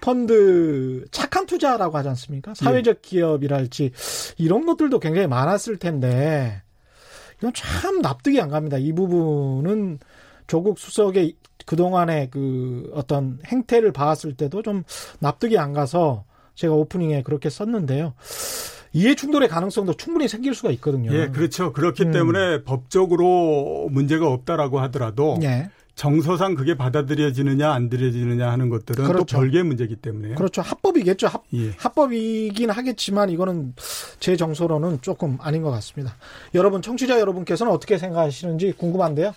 펀드 0.00 1.04
착한 1.10 1.46
투자라고 1.46 1.96
하지 1.96 2.08
않습니까? 2.10 2.54
사회적 2.54 2.96
예. 2.96 3.00
기업이랄지 3.02 3.92
이런 4.38 4.64
것들도 4.66 4.98
굉장히 4.98 5.26
많았을 5.26 5.76
텐데 5.76 6.62
이건 7.38 7.52
참 7.54 8.00
납득이 8.00 8.40
안 8.40 8.48
갑니다. 8.48 8.78
이 8.78 8.92
부분은 8.92 9.98
조국 10.46 10.78
수석의 10.78 11.36
그동안의 11.66 12.30
그 12.30 12.90
어떤 12.94 13.38
행태를 13.46 13.92
봤을 13.92 14.34
때도 14.34 14.62
좀 14.62 14.82
납득이 15.20 15.58
안 15.58 15.72
가서 15.72 16.24
제가 16.54 16.74
오프닝에 16.74 17.22
그렇게 17.22 17.48
썼는데요. 17.48 18.14
이해 18.92 19.14
충돌의 19.14 19.48
가능성도 19.48 19.94
충분히 19.94 20.26
생길 20.28 20.54
수가 20.54 20.70
있거든요. 20.72 21.12
예, 21.12 21.28
그렇죠. 21.28 21.72
그렇기 21.72 22.04
음. 22.04 22.12
때문에 22.12 22.64
법적으로 22.64 23.88
문제가 23.90 24.26
없다라고 24.28 24.80
하더라도 24.80 25.38
예. 25.42 25.70
정서상 25.94 26.54
그게 26.54 26.76
받아들여지느냐 26.76 27.70
안 27.70 27.88
들여지느냐 27.90 28.50
하는 28.50 28.68
것들은 28.70 29.04
그렇죠. 29.04 29.24
또 29.26 29.36
별개의 29.36 29.64
문제이기 29.64 29.96
때문에 29.96 30.34
그렇죠 30.34 30.62
합법이겠죠 30.62 31.26
합, 31.26 31.42
예. 31.52 31.72
합법이긴 31.76 32.70
하겠지만 32.70 33.28
이거는 33.28 33.74
제 34.18 34.34
정서로는 34.34 35.02
조금 35.02 35.36
아닌 35.42 35.60
것 35.60 35.70
같습니다 35.72 36.16
여러분 36.54 36.80
청취자 36.80 37.20
여러분께서는 37.20 37.70
어떻게 37.70 37.98
생각하시는지 37.98 38.72
궁금한데요 38.78 39.34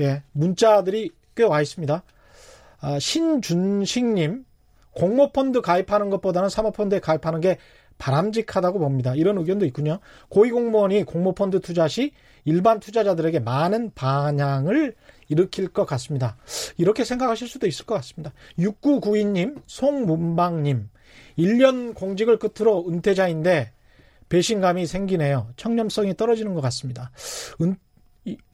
예 0.00 0.22
문자들이 0.32 1.10
꽤 1.36 1.42
와 1.42 1.60
있습니다 1.60 2.02
아, 2.80 2.98
신준식님 2.98 4.44
공모펀드 4.92 5.60
가입하는 5.60 6.08
것보다는 6.10 6.48
사모펀드에 6.48 7.00
가입하는 7.00 7.40
게 7.40 7.58
바람직하다고 7.98 8.78
봅니다. 8.78 9.14
이런 9.14 9.38
의견도 9.38 9.66
있군요. 9.66 9.98
고위공무원이 10.28 11.04
공모펀드 11.04 11.60
투자 11.60 11.88
시 11.88 12.12
일반 12.44 12.80
투자자들에게 12.80 13.40
많은 13.40 13.92
반향을 13.94 14.94
일으킬 15.28 15.68
것 15.68 15.84
같습니다. 15.84 16.36
이렇게 16.78 17.04
생각하실 17.04 17.48
수도 17.48 17.66
있을 17.66 17.84
것 17.84 17.94
같습니다. 17.96 18.32
6992님, 18.58 19.62
송문방님, 19.66 20.88
1년 21.38 21.94
공직을 21.94 22.38
끝으로 22.38 22.86
은퇴자인데 22.88 23.72
배신감이 24.28 24.86
생기네요. 24.86 25.48
청렴성이 25.56 26.16
떨어지는 26.16 26.54
것 26.54 26.60
같습니다. 26.62 27.10
은, 27.60 27.76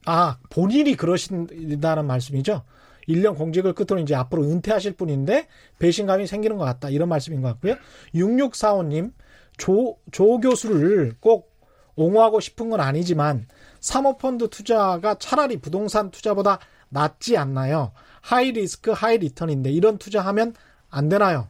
아, 0.05 0.37
본인이 0.49 0.95
그러신다는 0.95 2.05
말씀이죠? 2.05 2.63
1년 3.07 3.37
공직을 3.37 3.73
끝으로 3.73 3.99
이제 3.99 4.15
앞으로 4.15 4.43
은퇴하실 4.43 4.93
분인데 4.93 5.47
배신감이 5.79 6.27
생기는 6.27 6.57
것 6.57 6.65
같다. 6.65 6.89
이런 6.89 7.09
말씀인 7.09 7.41
것 7.41 7.49
같고요. 7.49 7.75
6645님, 8.13 9.11
조, 9.57 9.97
조 10.11 10.39
교수를 10.39 11.13
꼭 11.19 11.53
옹호하고 11.95 12.39
싶은 12.39 12.69
건 12.69 12.81
아니지만 12.81 13.47
사모펀드 13.79 14.49
투자가 14.49 15.15
차라리 15.19 15.57
부동산 15.57 16.11
투자보다 16.11 16.59
낫지 16.89 17.37
않나요? 17.37 17.91
high 18.21 18.51
risk, 18.51 18.91
high 18.91 19.17
return인데 19.17 19.71
이런 19.71 19.97
투자하면 19.97 20.53
안 20.89 21.09
되나요? 21.09 21.47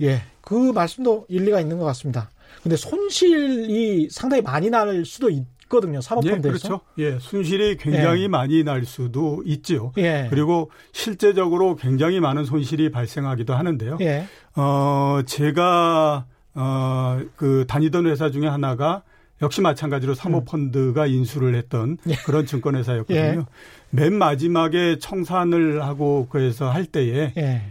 예, 0.00 0.22
그 0.40 0.72
말씀도 0.72 1.26
일리가 1.28 1.60
있는 1.60 1.78
것 1.78 1.84
같습니다. 1.86 2.30
근데 2.62 2.76
손실이 2.76 4.08
상당히 4.10 4.42
많이 4.42 4.70
날 4.70 5.04
수도 5.04 5.30
있거든요. 5.30 6.00
사모펀드에서. 6.00 6.38
예, 6.38 6.40
그렇죠. 6.40 6.80
예, 6.98 7.18
손실이 7.18 7.76
굉장히 7.76 8.24
예. 8.24 8.28
많이 8.28 8.64
날 8.64 8.84
수도 8.84 9.42
있죠. 9.46 9.92
예. 9.98 10.26
그리고 10.30 10.70
실제적으로 10.92 11.76
굉장히 11.76 12.20
많은 12.20 12.44
손실이 12.44 12.90
발생하기도 12.90 13.54
하는데요. 13.54 13.98
예. 14.00 14.26
어, 14.56 15.20
제가 15.26 16.26
어, 16.54 17.20
그 17.36 17.64
다니던 17.68 18.06
회사 18.06 18.30
중에 18.30 18.46
하나가 18.46 19.02
역시 19.42 19.60
마찬가지로 19.60 20.14
사모펀드가 20.14 21.06
인수를 21.06 21.54
했던 21.54 21.96
예. 22.08 22.14
그런 22.26 22.44
증권회사였거든요. 22.44 23.40
예. 23.40 23.44
맨 23.90 24.14
마지막에 24.14 24.98
청산을 24.98 25.82
하고 25.82 26.26
그래서 26.30 26.70
할 26.70 26.84
때에 26.84 27.32
예. 27.36 27.62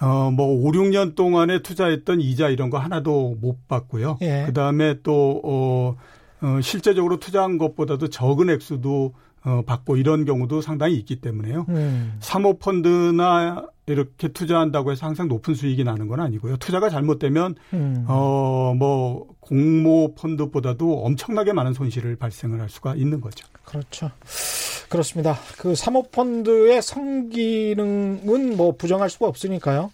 어, 0.00 0.30
뭐, 0.30 0.46
5, 0.48 0.72
6년 0.72 1.14
동안에 1.14 1.62
투자했던 1.62 2.20
이자 2.20 2.50
이런 2.50 2.68
거 2.68 2.78
하나도 2.78 3.36
못 3.40 3.66
받고요. 3.66 4.18
예. 4.20 4.44
그 4.46 4.52
다음에 4.52 4.96
또, 5.02 5.40
어, 5.42 5.96
어, 6.42 6.60
실제적으로 6.60 7.18
투자한 7.18 7.56
것보다도 7.56 8.08
적은 8.08 8.50
액수도 8.50 9.14
어, 9.44 9.62
받고 9.64 9.96
이런 9.96 10.24
경우도 10.24 10.60
상당히 10.60 10.96
있기 10.96 11.20
때문에요. 11.20 11.66
음. 11.68 12.16
사모펀드나 12.20 13.68
이렇게 13.86 14.28
투자한다고 14.28 14.90
해서 14.90 15.06
항상 15.06 15.28
높은 15.28 15.54
수익이 15.54 15.84
나는 15.84 16.08
건 16.08 16.20
아니고요. 16.20 16.56
투자가 16.56 16.90
잘못되면 16.90 17.54
음. 17.72 18.04
어뭐 18.08 19.28
공모 19.40 20.14
펀드보다도 20.16 21.04
엄청나게 21.04 21.52
많은 21.52 21.72
손실을 21.72 22.16
발생을 22.16 22.60
할 22.60 22.68
수가 22.68 22.96
있는 22.96 23.20
거죠. 23.20 23.46
그렇죠. 23.64 24.10
그렇습니다. 24.88 25.36
그 25.58 25.74
사모펀드의 25.74 26.82
순기능은 26.82 28.56
뭐 28.56 28.72
부정할 28.72 29.08
수가 29.08 29.26
없으니까요. 29.26 29.92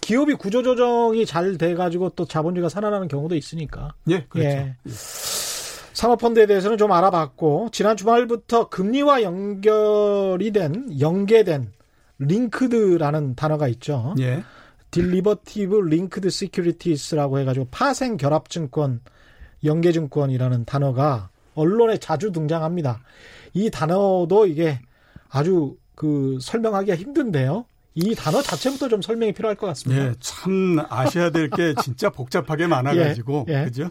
기업이 0.00 0.34
구조조정이 0.34 1.26
잘 1.26 1.58
돼가지고 1.58 2.10
또 2.10 2.26
자본주의가 2.26 2.68
살아나는 2.68 3.08
경우도 3.08 3.34
있으니까. 3.34 3.92
예, 4.08 4.24
그렇죠. 4.28 4.48
예. 4.48 4.76
사모펀드에 4.86 6.46
대해서는 6.46 6.78
좀 6.78 6.92
알아봤고 6.92 7.70
지난 7.72 7.96
주말부터 7.96 8.68
금리와 8.68 9.22
연결이 9.22 10.52
된 10.52 11.00
연계된 11.00 11.72
linked라는 12.18 13.34
단어가 13.34 13.68
있죠. 13.68 14.14
예. 14.20 14.42
derivative 14.90 15.76
linked 15.76 16.30
securities라고 16.30 17.38
해가지고 17.40 17.68
파생 17.70 18.16
결합 18.16 18.48
증권, 18.48 19.00
연계 19.64 19.92
증권이라는 19.92 20.64
단어가 20.64 21.30
언론에 21.54 21.98
자주 21.98 22.32
등장합니다. 22.32 23.00
이 23.52 23.70
단어도 23.70 24.46
이게 24.46 24.80
아주 25.28 25.76
그 25.94 26.38
설명하기가 26.40 26.96
힘든데요. 26.96 27.66
이 27.98 28.14
단어 28.14 28.42
자체부터 28.42 28.88
좀 28.88 29.00
설명이 29.00 29.32
필요할 29.32 29.56
것 29.56 29.66
같습니다. 29.68 30.04
예, 30.08 30.14
참 30.20 30.78
아셔야 30.90 31.30
될 31.30 31.48
게 31.48 31.74
진짜 31.82 32.10
복잡하게 32.10 32.66
많아가지고 32.68 33.46
예, 33.48 33.60
예. 33.60 33.64
그죠? 33.64 33.88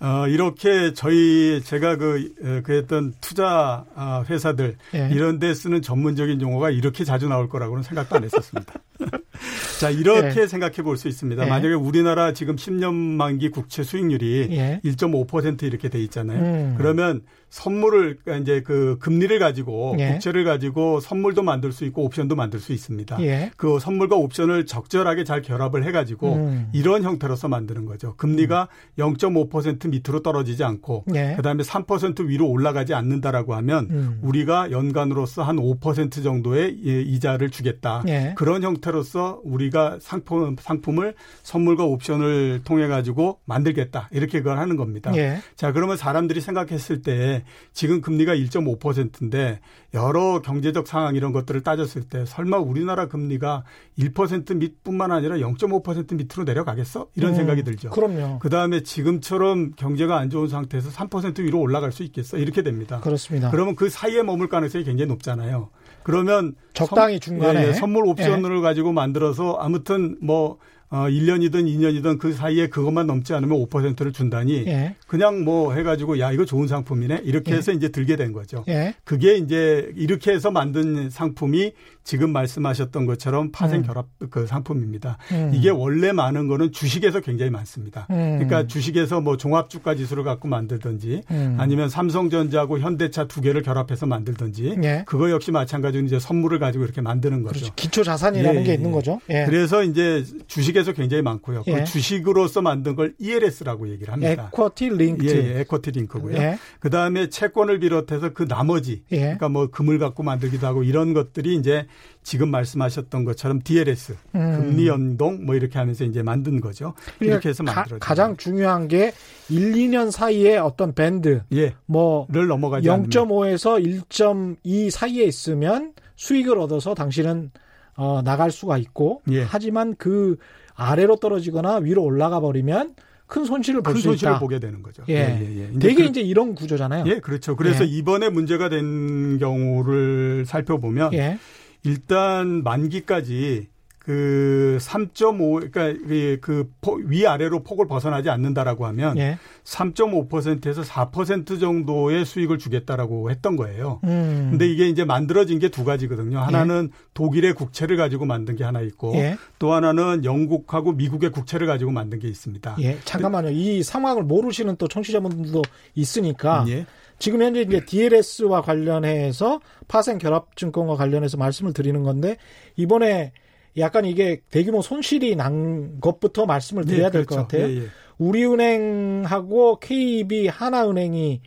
어, 0.00 0.26
이렇게 0.26 0.92
저희 0.92 1.62
제가 1.64 1.96
그, 1.96 2.34
어, 2.42 2.60
그 2.64 2.72
했던 2.72 3.14
투자 3.20 3.84
아, 3.94 4.24
회사들 4.28 4.76
예. 4.94 5.08
이런 5.12 5.38
데 5.38 5.54
쓰는 5.54 5.80
전문적인 5.82 6.40
용어가 6.40 6.70
이렇게 6.70 7.04
자주 7.04 7.28
나올 7.28 7.48
거라고는 7.48 7.84
생각도 7.84 8.16
안 8.16 8.24
했었습니다. 8.24 8.74
자, 9.80 9.90
이렇게 9.90 10.42
예. 10.42 10.46
생각해 10.46 10.76
볼 10.82 10.96
수 10.96 11.08
있습니다. 11.08 11.44
예. 11.44 11.48
만약에 11.48 11.74
우리나라 11.74 12.32
지금 12.32 12.56
10년 12.56 12.94
만기 12.94 13.50
국채 13.50 13.82
수익률이 13.82 14.48
예. 14.52 14.80
1.5% 14.84 15.62
이렇게 15.64 15.88
돼 15.88 16.00
있잖아요. 16.02 16.38
음. 16.40 16.74
그러면 16.78 17.22
선물을 17.50 18.18
그러니까 18.24 18.42
이제 18.42 18.62
그 18.62 18.98
금리를 18.98 19.38
가지고 19.38 19.94
예. 20.00 20.12
국채를 20.12 20.44
가지고 20.44 20.98
선물도 21.00 21.42
만들 21.42 21.72
수 21.72 21.84
있고 21.84 22.04
옵션도 22.04 22.34
만들 22.34 22.58
수 22.58 22.72
있습니다. 22.72 23.22
예. 23.22 23.50
그 23.56 23.78
선물과 23.78 24.16
옵션을 24.16 24.66
적절하게 24.66 25.22
잘 25.24 25.40
결합을 25.42 25.84
해 25.84 25.92
가지고 25.92 26.34
음. 26.34 26.68
이런 26.72 27.04
형태로서 27.04 27.48
만드는 27.48 27.86
거죠. 27.86 28.14
금리가 28.16 28.68
음. 28.98 29.14
0.5% 29.14 29.88
밑으로 29.88 30.22
떨어지지 30.22 30.64
않고 30.64 31.04
예. 31.14 31.34
그다음에 31.36 31.62
3% 31.62 32.26
위로 32.26 32.48
올라가지 32.48 32.92
않는다라고 32.94 33.54
하면 33.54 33.88
음. 33.90 34.18
우리가 34.22 34.72
연간으로서 34.72 35.42
한 35.42 35.56
5% 35.56 36.24
정도의 36.24 36.78
예, 36.84 37.02
이자를 37.02 37.50
주겠다. 37.50 38.02
예. 38.08 38.34
그런 38.36 38.62
형태 38.62 38.83
로서 38.90 39.40
우리가 39.44 39.98
상품 40.00 40.56
상품을 40.58 41.14
선물과 41.42 41.84
옵션을 41.84 42.62
통해 42.64 42.86
가지고 42.86 43.40
만들겠다. 43.44 44.08
이렇게 44.12 44.38
그걸 44.38 44.58
하는 44.58 44.76
겁니다. 44.76 45.12
예. 45.16 45.38
자, 45.56 45.72
그러면 45.72 45.96
사람들이 45.96 46.40
생각했을 46.40 47.02
때 47.02 47.44
지금 47.72 48.00
금리가 48.00 48.34
1.5%인데 48.34 49.60
여러 49.94 50.42
경제적 50.42 50.86
상황 50.86 51.14
이런 51.14 51.32
것들을 51.32 51.62
따졌을 51.62 52.02
때 52.02 52.24
설마 52.26 52.58
우리나라 52.58 53.06
금리가 53.06 53.64
1% 53.98 54.56
밑뿐만 54.56 55.12
아니라 55.12 55.36
0.5% 55.36 56.16
밑으로 56.16 56.44
내려가겠어? 56.44 57.08
이런 57.14 57.32
음, 57.32 57.36
생각이 57.36 57.62
들죠. 57.62 57.90
그럼요. 57.90 58.38
그 58.40 58.48
다음에 58.48 58.82
지금처럼 58.82 59.72
경제가 59.76 60.18
안 60.18 60.30
좋은 60.30 60.48
상태에서 60.48 60.90
3% 60.90 61.40
위로 61.40 61.60
올라갈 61.60 61.92
수 61.92 62.02
있겠어? 62.02 62.38
이렇게 62.38 62.62
됩니다. 62.62 63.00
그렇습니다. 63.00 63.50
그러면 63.50 63.76
그 63.76 63.88
사이에 63.88 64.22
머물 64.22 64.48
가능성이 64.48 64.84
굉장히 64.84 65.08
높잖아요. 65.08 65.70
그러면 66.04 66.54
적당히 66.74 67.18
중간에 67.18 67.64
예, 67.64 67.68
예, 67.68 67.72
선물 67.72 68.06
옵션을 68.06 68.58
예. 68.58 68.60
가지고 68.60 68.92
만들어서 68.92 69.54
아무튼 69.54 70.16
뭐 70.22 70.58
어, 70.94 71.08
1년이든 71.08 71.64
2년이든 71.66 72.20
그 72.20 72.32
사이에 72.32 72.68
그것만 72.68 73.08
넘지 73.08 73.34
않으면 73.34 73.58
5%를 73.66 74.12
준다니 74.12 74.64
예. 74.68 74.94
그냥 75.08 75.42
뭐 75.42 75.74
해가지고 75.74 76.20
야 76.20 76.30
이거 76.30 76.44
좋은 76.44 76.68
상품이네 76.68 77.22
이렇게 77.24 77.50
예. 77.50 77.56
해서 77.56 77.72
예. 77.72 77.76
이제 77.76 77.88
들게 77.88 78.14
된 78.14 78.32
거죠. 78.32 78.64
예. 78.68 78.94
그게 79.02 79.36
이제 79.36 79.90
이렇게 79.96 80.30
해서 80.30 80.52
만든 80.52 81.10
상품이 81.10 81.72
지금 82.04 82.30
말씀하셨던 82.30 83.06
것처럼 83.06 83.50
파생 83.50 83.80
음. 83.80 83.82
결합 83.82 84.06
그 84.30 84.46
상품입니다. 84.46 85.18
음. 85.32 85.50
이게 85.52 85.70
원래 85.70 86.12
많은 86.12 86.46
거는 86.46 86.70
주식에서 86.70 87.20
굉장히 87.20 87.50
많습니다. 87.50 88.06
음. 88.10 88.34
그러니까 88.36 88.68
주식에서 88.68 89.20
뭐 89.20 89.36
종합 89.36 89.70
주가 89.70 89.96
지수를 89.96 90.22
갖고 90.22 90.46
만들든지 90.46 91.22
음. 91.28 91.56
아니면 91.58 91.88
삼성전자하고 91.88 92.78
현대차 92.78 93.26
두 93.26 93.40
개를 93.40 93.62
결합해서 93.62 94.06
만들든지 94.06 94.76
예. 94.84 95.02
그거 95.06 95.30
역시 95.30 95.50
마찬가지로 95.50 96.06
이제 96.06 96.20
선물을 96.20 96.60
가지고 96.60 96.84
이렇게 96.84 97.00
만드는 97.00 97.42
거죠. 97.42 97.54
그렇죠. 97.54 97.74
기초 97.74 98.04
자산이라는 98.04 98.60
예, 98.60 98.64
게 98.64 98.74
있는 98.74 98.92
거죠. 98.92 99.18
그래서 99.26 99.82
이제 99.82 100.24
주식에 100.46 100.83
주식에서 100.84 100.92
굉장히 100.92 101.22
많고요. 101.22 101.62
그 101.64 101.70
예. 101.70 101.74
그 101.78 101.84
주식으로서 101.84 102.62
만든 102.62 102.94
걸 102.94 103.14
ELS라고 103.18 103.88
얘기를 103.88 104.12
합니다. 104.12 104.50
에쿼티 104.52 104.90
링크. 104.90 105.26
예, 105.26 105.56
예, 105.56 105.60
에쿼티 105.60 105.90
링크고요. 105.92 106.36
예. 106.36 106.58
그 106.78 106.90
다음에 106.90 107.28
채권을 107.28 107.80
비롯해서 107.80 108.32
그 108.32 108.46
나머지, 108.46 109.02
예. 109.10 109.20
그러니까 109.20 109.48
뭐 109.48 109.68
금을 109.68 109.98
갖고 109.98 110.22
만들기도 110.22 110.66
하고 110.66 110.82
이런 110.82 111.14
것들이 111.14 111.56
이제 111.56 111.86
지금 112.22 112.50
말씀하셨던 112.50 113.24
것처럼 113.24 113.62
DLS, 113.62 114.16
음. 114.34 114.56
금리 114.56 114.86
연동 114.86 115.44
뭐 115.44 115.54
이렇게 115.54 115.78
하면서 115.78 116.04
이제 116.04 116.22
만든 116.22 116.60
거죠. 116.60 116.94
그러니까 117.18 117.34
이렇게 117.34 117.48
해서 117.48 117.62
만들어져. 117.62 117.98
가장 117.98 118.36
중요한 118.36 118.86
게 118.86 119.12
1, 119.48 119.72
2년 119.72 120.10
사이에 120.10 120.58
어떤 120.58 120.94
밴드, 120.94 121.42
예, 121.52 121.74
뭐를 121.86 122.46
넘어가지 122.46 122.86
0.5에서 122.86 123.82
1.2 123.82 124.90
사이에 124.90 125.24
있으면 125.24 125.92
수익을 126.16 126.58
얻어서 126.58 126.94
당신은 126.94 127.50
어, 127.96 128.22
나갈 128.22 128.50
수가 128.50 128.78
있고 128.78 129.22
예. 129.30 129.42
하지만 129.42 129.94
그 129.96 130.36
아래로 130.74 131.16
떨어지거나 131.16 131.76
위로 131.76 132.02
올라가 132.02 132.40
버리면 132.40 132.94
큰 133.26 133.44
손실을 133.44 133.82
볼수 133.82 134.12
있다. 134.12 134.38
보게 134.38 134.58
되는 134.58 134.82
거죠. 134.82 135.02
예. 135.08 135.14
예, 135.14 135.40
예, 135.40 135.72
예. 135.74 135.78
되게 135.78 136.02
그, 136.02 136.08
이제 136.10 136.20
이런 136.20 136.54
구조잖아요. 136.54 137.04
예, 137.06 137.20
그렇죠. 137.20 137.56
그래서 137.56 137.84
예. 137.84 137.88
이번에 137.88 138.28
문제가 138.28 138.68
된 138.68 139.38
경우를 139.38 140.44
살펴보면 140.46 141.14
예. 141.14 141.38
일단 141.84 142.62
만기까지 142.62 143.68
그 144.04 144.76
3.5, 144.80 145.72
그러니까 145.72 146.38
그 146.40 146.70
위아래로 147.06 147.62
폭을 147.62 147.86
벗어나지 147.86 148.28
않는다라고 148.28 148.84
하면 148.86 149.16
예. 149.16 149.38
3.5%에서 149.64 150.82
4% 150.82 151.58
정도의 151.58 152.26
수익을 152.26 152.58
주겠다라고 152.58 153.30
했던 153.30 153.56
거예요. 153.56 154.00
음. 154.04 154.48
근데 154.50 154.68
이게 154.68 154.88
이제 154.88 155.04
만들어진 155.04 155.58
게 155.58 155.68
두 155.74 155.84
가지거든요. 155.84 156.38
하나는 156.38 156.90
예. 156.92 156.98
독일의 157.14 157.54
국채를 157.54 157.96
가지고 157.96 158.26
만든 158.26 158.54
게 158.54 158.62
하나 158.62 158.80
있고 158.80 159.14
예. 159.14 159.36
또 159.58 159.72
하나는 159.72 160.24
영국하고 160.24 160.92
미국의 160.92 161.30
국채를 161.30 161.66
가지고 161.66 161.90
만든 161.90 162.18
게 162.18 162.28
있습니다. 162.28 162.76
예. 162.80 162.98
잠깐만요. 163.04 163.50
이 163.50 163.82
상황을 163.82 164.22
모르시는 164.22 164.76
또 164.76 164.86
청취자분들도 164.86 165.62
있으니까 165.94 166.64
예. 166.68 166.86
지금 167.18 167.42
현재 167.42 167.62
이제 167.62 167.84
DLS와 167.84 168.60
관련해서 168.60 169.60
파생 169.88 170.18
결합증권과 170.18 170.96
관련해서 170.96 171.38
말씀을 171.38 171.72
드리는 171.72 172.02
건데 172.02 172.36
이번에 172.76 173.32
약간 173.78 174.04
이게 174.04 174.40
대규모 174.50 174.82
손실이 174.82 175.36
난 175.36 176.00
것부터 176.00 176.46
말씀을 176.46 176.84
드려야 176.84 177.06
네, 177.10 177.18
될것 177.18 177.28
그렇죠. 177.28 177.42
같아요. 177.42 177.68
예, 177.68 177.82
예. 177.82 177.86
우리은행하고 178.18 179.80
KB 179.80 180.48
하나은행이 180.48 181.40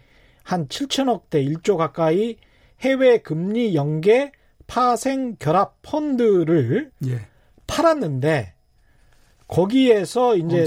한 0.43 0.67
7천억 0.67 1.29
대 1.29 1.43
1조 1.43 1.77
가까이 1.77 2.37
해외 2.81 3.17
금리 3.19 3.75
연계 3.75 4.31
파생 4.67 5.35
결합 5.39 5.81
펀드를 5.81 6.91
예. 7.07 7.21
팔았는데 7.67 8.53
거기에서 9.47 10.35
이제 10.35 10.65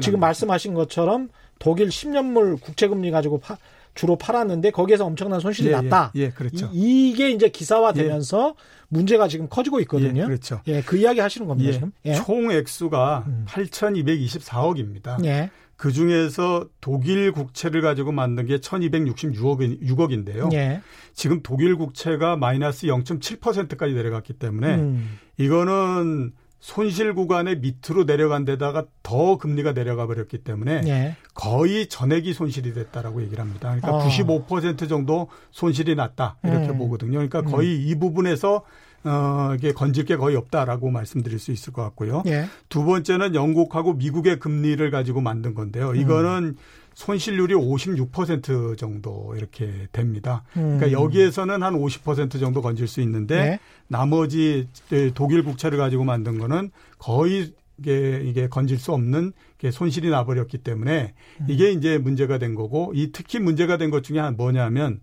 지금. 0.00 0.20
말씀하신 0.20 0.74
것처럼 0.74 1.28
독일 1.58 1.88
10년물 1.88 2.60
국채 2.60 2.86
금리 2.88 3.10
가지고 3.10 3.38
파, 3.38 3.58
주로 3.94 4.16
팔았는데 4.16 4.70
거기에서 4.70 5.04
엄청난 5.04 5.40
손실이 5.40 5.68
예, 5.68 5.72
났다. 5.72 6.12
예, 6.16 6.20
예 6.22 6.30
그렇죠. 6.30 6.70
이, 6.72 7.14
게 7.14 7.30
이제 7.30 7.48
기사화되면서 7.48 8.54
예. 8.56 8.62
문제가 8.88 9.28
지금 9.28 9.48
커지고 9.48 9.80
있거든요. 9.80 10.22
예, 10.22 10.26
그렇죠. 10.26 10.60
예, 10.66 10.82
그 10.82 10.96
이야기 10.96 11.20
하시는 11.20 11.46
겁니다. 11.46 11.68
예, 11.68 11.72
지금. 11.72 11.92
예. 12.06 12.14
총 12.14 12.50
액수가 12.50 13.24
음. 13.26 13.44
8,224억입니다. 13.48 15.24
예. 15.24 15.50
그 15.76 15.92
중에서 15.92 16.68
독일 16.80 17.32
국채를 17.32 17.82
가지고 17.82 18.12
만든 18.12 18.46
게 18.46 18.58
1,266억, 18.58 19.82
6억인데요. 19.82 20.52
예. 20.52 20.80
지금 21.12 21.40
독일 21.42 21.76
국채가 21.76 22.36
마이너스 22.36 22.86
0.7%까지 22.86 23.92
내려갔기 23.92 24.34
때문에 24.34 24.76
음. 24.76 25.18
이거는 25.38 26.32
손실 26.62 27.12
구간의 27.12 27.58
밑으로 27.58 28.04
내려간 28.04 28.44
데다가 28.44 28.84
더 29.02 29.36
금리가 29.36 29.74
내려가 29.74 30.06
버렸기 30.06 30.38
때문에 30.38 30.82
네. 30.82 31.16
거의 31.34 31.88
전액이 31.88 32.32
손실이 32.32 32.72
됐다라고 32.72 33.20
얘기를 33.22 33.40
합니다. 33.40 33.74
그러니까 33.74 33.96
어. 33.96 34.08
95% 34.08 34.88
정도 34.88 35.28
손실이 35.50 35.96
났다 35.96 36.36
이렇게 36.44 36.68
음. 36.68 36.78
보거든요. 36.78 37.14
그러니까 37.14 37.42
거의 37.42 37.74
음. 37.74 37.82
이 37.88 37.98
부분에서 37.98 38.62
어, 39.04 39.52
이게 39.56 39.72
건질 39.72 40.04
게 40.04 40.16
거의 40.16 40.36
없다라고 40.36 40.90
말씀드릴 40.90 41.38
수 41.38 41.52
있을 41.52 41.72
것 41.72 41.82
같고요. 41.82 42.22
예. 42.26 42.46
두 42.68 42.84
번째는 42.84 43.34
영국하고 43.34 43.94
미국의 43.94 44.38
금리를 44.38 44.90
가지고 44.90 45.20
만든 45.20 45.54
건데요. 45.54 45.94
이거는 45.94 46.44
음. 46.44 46.56
손실률이 46.94 47.54
56% 47.54 48.76
정도 48.76 49.34
이렇게 49.36 49.88
됩니다. 49.92 50.44
음. 50.56 50.78
그러니까 50.78 50.92
여기에서는 50.92 51.62
한 51.62 51.74
50% 51.74 52.38
정도 52.38 52.60
건질 52.62 52.86
수 52.86 53.00
있는데 53.00 53.36
네. 53.36 53.60
나머지 53.88 54.68
독일 55.14 55.42
국채를 55.42 55.78
가지고 55.78 56.04
만든 56.04 56.38
거는 56.38 56.70
거의 56.98 57.52
이게 57.78 58.20
이게 58.24 58.48
건질 58.48 58.78
수 58.78 58.92
없는 58.92 59.32
게 59.58 59.70
손실이 59.70 60.10
나버렸기 60.10 60.58
때문에 60.58 61.14
음. 61.40 61.46
이게 61.48 61.72
이제 61.72 61.98
문제가 61.98 62.38
된 62.38 62.54
거고 62.54 62.92
이 62.94 63.10
특히 63.12 63.38
문제가 63.38 63.78
된 63.78 63.90
것 63.90 64.04
중에 64.04 64.20
뭐냐면 64.30 65.00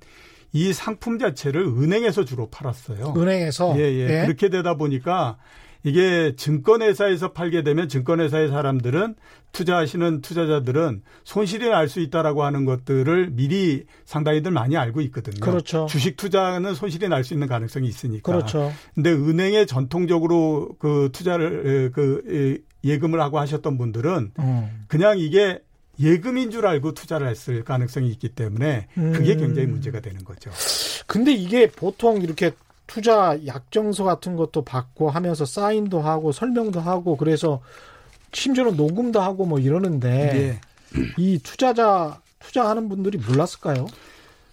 이 0.52 0.74
상품 0.74 1.20
자체를 1.20 1.62
은행에서 1.64 2.26
주로 2.26 2.50
팔았어요. 2.50 3.14
은행에서 3.16 3.76
예, 3.78 3.84
예. 3.84 4.00
예. 4.22 4.26
그렇게 4.26 4.50
되다 4.50 4.76
보니까 4.76 5.38
이게 5.84 6.36
증권회사에서 6.36 7.32
팔게 7.32 7.64
되면 7.64 7.88
증권회사의 7.88 8.50
사람들은 8.50 9.16
투자하시는 9.54 10.22
투자자들은 10.22 11.02
손실이 11.24 11.70
날 11.70 11.88
수 11.88 12.02
있다라고 12.02 12.44
하는 12.44 12.66
것들을 12.66 13.30
미리 13.32 13.86
상당히들 14.06 14.52
많이 14.52 14.76
알고 14.76 15.02
있거든요. 15.02 15.40
그렇죠. 15.40 15.86
주식 15.90 16.18
투자는 16.18 16.76
손실이 16.76 17.08
날 17.08 17.24
수 17.24 17.34
있는 17.34 17.48
가능성이 17.48 17.88
있으니까. 17.88 18.32
그렇죠. 18.32 18.72
근데 18.94 19.12
은행에 19.12 19.66
전통적으로 19.66 20.76
그 20.80 21.10
투자를 21.14 21.92
그 21.94 22.62
예금을 22.84 23.22
하고 23.22 23.40
하셨던 23.40 23.78
분들은 23.78 24.32
음. 24.38 24.86
그냥 24.88 25.18
이게 25.18 25.62
예금인 26.00 26.52
줄 26.52 26.66
알고 26.66 26.94
투자를 26.94 27.28
했을 27.28 27.64
가능성이 27.64 28.10
있기 28.10 28.30
때문에 28.30 28.88
그게 28.94 29.34
음. 29.34 29.40
굉장히 29.40 29.68
문제가 29.68 30.00
되는 30.00 30.24
거죠. 30.24 30.50
근데 31.08 31.34
이게 31.34 31.70
보통 31.70 32.22
이렇게 32.22 32.52
투자 32.88 33.38
약정서 33.46 34.04
같은 34.04 34.36
것도 34.36 34.64
받고 34.64 35.10
하면서 35.10 35.46
사인도 35.46 36.02
하고 36.02 36.32
설명도 36.32 36.80
하고 36.80 37.18
그래서 37.18 37.62
심지어는 38.34 38.76
녹음도 38.78 39.22
하고 39.22 39.46
뭐 39.46 39.60
이러는데 39.60 40.60
네. 40.94 41.06
이 41.18 41.40
투자자 41.40 42.20
투자하는 42.40 42.90
분들이 42.90 43.18
몰랐을까요? 43.18 43.86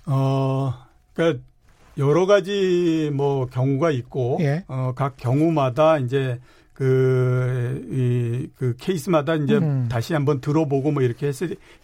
어, 0.06 0.74
그러니까 1.14 1.42
여러 1.98 2.26
가지 2.26 3.10
뭐 3.14 3.46
경우가 3.46 3.90
있고 3.90 4.38
예. 4.40 4.64
어, 4.68 4.92
각 4.94 5.16
경우마다 5.16 5.98
이제 5.98 6.38
그, 6.76 7.88
이, 7.90 8.50
그 8.58 8.76
케이스마다 8.76 9.34
이제 9.34 9.56
음. 9.56 9.88
다시 9.90 10.12
한번 10.12 10.42
들어보고 10.42 10.92
뭐 10.92 11.02
이렇게 11.02 11.28
했, 11.28 11.34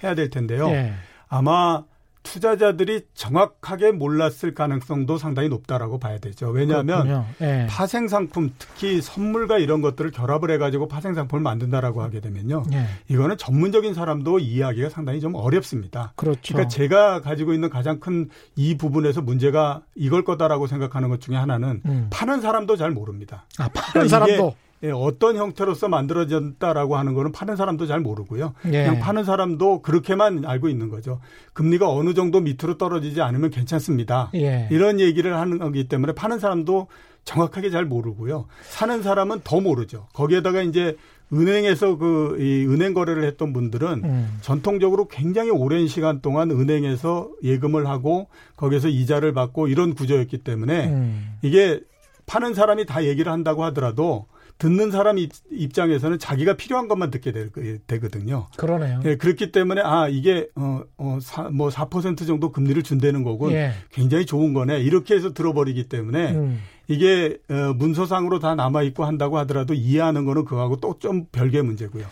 해야 0.02 0.14
될 0.14 0.28
텐데요. 0.28 0.68
예. 0.68 0.92
아마 1.28 1.82
투자자들이 2.22 3.06
정확하게 3.14 3.90
몰랐을 3.90 4.54
가능성도 4.54 5.18
상당히 5.18 5.48
높다라고 5.48 5.98
봐야 5.98 6.18
되죠. 6.18 6.50
왜냐하면 6.50 7.26
네. 7.38 7.66
파생 7.68 8.06
상품 8.06 8.52
특히 8.60 9.00
선물과 9.02 9.58
이런 9.58 9.80
것들을 9.80 10.12
결합을 10.12 10.52
해가지고 10.52 10.86
파생 10.86 11.14
상품을 11.14 11.42
만든다라고 11.42 12.00
하게 12.00 12.20
되면요, 12.20 12.62
네. 12.70 12.86
이거는 13.08 13.38
전문적인 13.38 13.94
사람도 13.94 14.38
이해하기가 14.38 14.90
상당히 14.90 15.20
좀 15.20 15.34
어렵습니다. 15.34 16.12
그렇죠. 16.14 16.54
그러니까 16.54 16.68
제가 16.68 17.22
가지고 17.22 17.54
있는 17.54 17.70
가장 17.70 17.98
큰 17.98 18.28
이 18.54 18.76
부분에서 18.76 19.20
문제가 19.20 19.82
이걸 19.96 20.22
거다라고 20.22 20.68
생각하는 20.68 21.08
것 21.08 21.20
중에 21.20 21.34
하나는 21.34 21.80
음. 21.86 22.06
파는 22.10 22.40
사람도 22.40 22.76
잘 22.76 22.92
모릅니다. 22.92 23.46
아, 23.58 23.68
파는 23.74 24.08
그러니까 24.08 24.18
사람도 24.26 24.54
예, 24.84 24.90
어떤 24.90 25.36
형태로서 25.36 25.88
만들어졌다라고 25.88 26.96
하는 26.96 27.14
거는 27.14 27.32
파는 27.32 27.56
사람도 27.56 27.86
잘 27.86 28.00
모르고요. 28.00 28.54
예. 28.66 28.70
그냥 28.70 28.98
파는 28.98 29.24
사람도 29.24 29.82
그렇게만 29.82 30.44
알고 30.44 30.68
있는 30.68 30.88
거죠. 30.88 31.20
금리가 31.52 31.88
어느 31.88 32.14
정도 32.14 32.40
밑으로 32.40 32.78
떨어지지 32.78 33.20
않으면 33.20 33.50
괜찮습니다. 33.50 34.30
예. 34.34 34.68
이런 34.70 34.98
얘기를 34.98 35.36
하는 35.36 35.58
거기 35.58 35.86
때문에 35.86 36.14
파는 36.14 36.40
사람도 36.40 36.88
정확하게 37.24 37.70
잘 37.70 37.84
모르고요. 37.84 38.46
사는 38.62 39.02
사람은 39.02 39.42
더 39.44 39.60
모르죠. 39.60 40.08
거기에다가 40.12 40.62
이제 40.62 40.96
은행에서 41.32 41.96
그, 41.96 42.36
이 42.40 42.66
은행 42.66 42.92
거래를 42.92 43.24
했던 43.24 43.52
분들은 43.52 44.02
음. 44.04 44.38
전통적으로 44.42 45.06
굉장히 45.06 45.50
오랜 45.50 45.86
시간 45.86 46.20
동안 46.20 46.50
은행에서 46.50 47.30
예금을 47.42 47.86
하고 47.86 48.28
거기에서 48.56 48.88
이자를 48.88 49.32
받고 49.32 49.68
이런 49.68 49.94
구조였기 49.94 50.38
때문에 50.38 50.88
음. 50.88 51.38
이게 51.42 51.80
파는 52.26 52.54
사람이 52.54 52.84
다 52.86 53.04
얘기를 53.04 53.32
한다고 53.32 53.64
하더라도 53.64 54.26
듣는 54.58 54.90
사람 54.90 55.18
입장에서는 55.50 56.18
자기가 56.18 56.56
필요한 56.56 56.88
것만 56.88 57.10
듣게 57.10 57.32
되 57.32 57.98
거든요. 57.98 58.46
그러네요. 58.56 59.00
예, 59.04 59.16
그렇기 59.16 59.52
때문에 59.52 59.82
아 59.84 60.08
이게 60.08 60.48
어어뭐4% 60.54 62.26
정도 62.26 62.52
금리를 62.52 62.82
준다는 62.82 63.22
거고 63.24 63.52
예. 63.52 63.72
굉장히 63.90 64.24
좋은 64.24 64.54
거네 64.54 64.80
이렇게 64.80 65.14
해서 65.14 65.34
들어버리기 65.34 65.88
때문에 65.88 66.32
음. 66.32 66.60
이게 66.88 67.38
어, 67.48 67.72
문서상으로 67.74 68.38
다 68.38 68.54
남아 68.54 68.82
있고 68.82 69.04
한다고 69.04 69.38
하더라도 69.38 69.74
이해하는 69.74 70.24
거는 70.24 70.44
그거하고 70.44 70.76
또 70.76 70.92
좀 71.02 71.26
별개의 71.32 71.64
문제고요. 71.64 72.04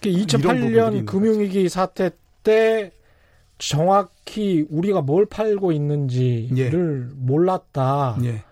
2008년 0.00 1.04
금융위기 1.06 1.68
사태 1.68 2.10
때 2.44 2.92
정확히 3.58 4.64
우리가 4.70 5.00
뭘 5.02 5.26
팔고 5.26 5.72
있는지를 5.72 7.08
예. 7.10 7.14
몰랐다. 7.16 8.18
예. 8.22 8.44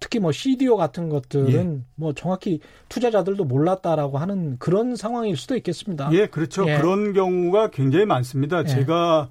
특히 0.00 0.20
뭐 0.20 0.32
CDO 0.32 0.76
같은 0.76 1.08
것들은 1.08 1.76
예. 1.80 1.84
뭐 1.96 2.12
정확히 2.12 2.60
투자자들도 2.88 3.44
몰랐다라고 3.44 4.18
하는 4.18 4.56
그런 4.58 4.96
상황일 4.96 5.36
수도 5.36 5.56
있겠습니다. 5.56 6.10
예, 6.12 6.26
그렇죠. 6.26 6.68
예. 6.68 6.78
그런 6.78 7.12
경우가 7.12 7.70
굉장히 7.70 8.04
많습니다. 8.06 8.60
예. 8.60 8.64
제가 8.66 9.28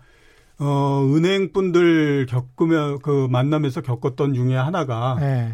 어 0.60 1.04
은행 1.14 1.54
분들 1.54 2.26
겪으면 2.28 3.00
그 3.00 3.28
만나면서 3.30 3.82
겪었던 3.82 4.34
중에 4.34 4.56
하나가 4.56 5.18
예. 5.22 5.54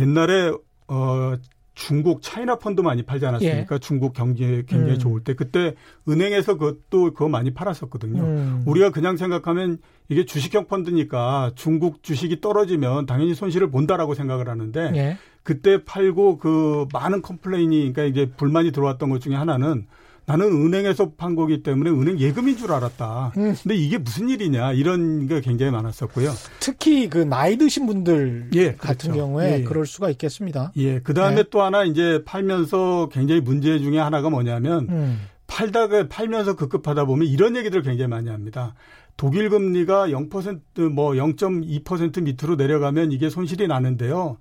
옛날에 0.00 0.52
어 0.88 1.34
중국 1.76 2.22
차이나 2.22 2.56
펀드 2.58 2.80
많이 2.80 3.02
팔지 3.02 3.26
않았습니까? 3.26 3.74
예. 3.74 3.78
중국 3.78 4.14
경제 4.14 4.64
굉장히 4.66 4.94
음. 4.94 4.98
좋을 4.98 5.22
때 5.22 5.34
그때 5.34 5.74
은행에서 6.08 6.56
그것도 6.56 7.12
그거 7.12 7.28
많이 7.28 7.52
팔았었거든요. 7.52 8.22
음. 8.22 8.62
우리가 8.66 8.90
그냥 8.90 9.18
생각하면 9.18 9.78
이게 10.08 10.24
주식형 10.24 10.68
펀드니까 10.68 11.52
중국 11.54 12.02
주식이 12.02 12.40
떨어지면 12.40 13.04
당연히 13.04 13.34
손실을 13.34 13.70
본다라고 13.70 14.14
생각을 14.14 14.48
하는데 14.48 14.92
예. 14.96 15.18
그때 15.42 15.84
팔고 15.84 16.38
그 16.38 16.86
많은 16.94 17.20
complain이 17.20 17.92
그러니까 17.92 18.04
이제 18.04 18.32
불만이 18.34 18.72
들어왔던 18.72 19.10
것 19.10 19.20
중에 19.20 19.34
하나는 19.34 19.86
나는 20.26 20.46
은행에서 20.46 21.12
판 21.16 21.36
거기 21.36 21.62
때문에 21.62 21.90
은행 21.90 22.18
예금인 22.18 22.56
줄 22.56 22.72
알았다. 22.72 23.32
음. 23.36 23.54
근데 23.62 23.76
이게 23.76 23.96
무슨 23.96 24.28
일이냐 24.28 24.72
이런 24.72 25.28
게 25.28 25.40
굉장히 25.40 25.70
많았었고요. 25.70 26.32
특히 26.58 27.08
그 27.08 27.18
나이 27.18 27.56
드신 27.56 27.86
분들 27.86 28.50
예, 28.54 28.74
같은 28.74 29.12
그렇죠. 29.12 29.12
경우에 29.12 29.52
예, 29.52 29.58
예. 29.60 29.62
그럴 29.62 29.86
수가 29.86 30.10
있겠습니다. 30.10 30.72
예. 30.76 30.98
그 30.98 31.14
다음에 31.14 31.36
네. 31.36 31.44
또 31.50 31.62
하나 31.62 31.84
이제 31.84 32.22
팔면서 32.24 33.08
굉장히 33.12 33.40
문제 33.40 33.78
중에 33.78 33.98
하나가 33.98 34.28
뭐냐면 34.28 34.88
음. 34.90 35.20
팔다가 35.46 36.08
팔면서 36.08 36.56
급급하다 36.56 37.04
보면 37.04 37.28
이런 37.28 37.54
얘기들 37.54 37.78
을 37.78 37.82
굉장히 37.84 38.08
많이 38.08 38.28
합니다. 38.28 38.74
독일 39.16 39.48
금리가 39.48 40.08
0%뭐 40.08 41.12
0.2% 41.12 42.22
밑으로 42.22 42.56
내려가면 42.56 43.12
이게 43.12 43.30
손실이 43.30 43.68
나는데요. 43.68 44.38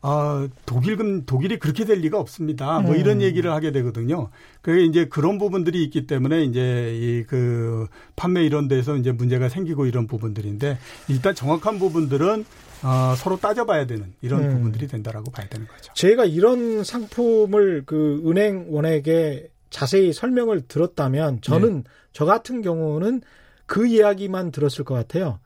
아, 0.00 0.48
독일금, 0.66 1.26
독일이 1.26 1.58
그렇게 1.58 1.84
될 1.84 1.98
리가 2.00 2.18
없습니다. 2.20 2.80
뭐 2.80 2.92
음. 2.94 3.00
이런 3.00 3.20
얘기를 3.20 3.50
하게 3.52 3.72
되거든요. 3.72 4.30
그게 4.62 4.84
이제 4.84 5.06
그런 5.06 5.38
부분들이 5.38 5.82
있기 5.84 6.06
때문에 6.06 6.44
이제 6.44 6.94
이 6.96 7.24
그 7.28 7.86
판매 8.16 8.44
이런 8.44 8.68
데서 8.68 8.96
이제 8.96 9.12
문제가 9.12 9.48
생기고 9.48 9.86
이런 9.86 10.06
부분들인데 10.06 10.78
일단 11.08 11.34
정확한 11.34 11.78
부분들은 11.78 12.44
어, 12.82 13.14
서로 13.16 13.36
따져봐야 13.36 13.86
되는 13.86 14.12
이런 14.22 14.44
음. 14.44 14.54
부분들이 14.54 14.86
된다라고 14.86 15.30
봐야 15.30 15.48
되는 15.48 15.66
거죠. 15.66 15.92
제가 15.94 16.24
이런 16.24 16.84
상품을 16.84 17.82
그 17.86 18.22
은행 18.26 18.66
원에게 18.70 19.50
자세히 19.70 20.12
설명을 20.12 20.62
들었다면 20.68 21.42
저는 21.42 21.82
네. 21.82 21.90
저 22.12 22.24
같은 22.24 22.62
경우는 22.62 23.20
그 23.66 23.86
이야기만 23.86 24.50
들었을 24.52 24.84
것 24.84 24.94
같아요. 24.94 25.40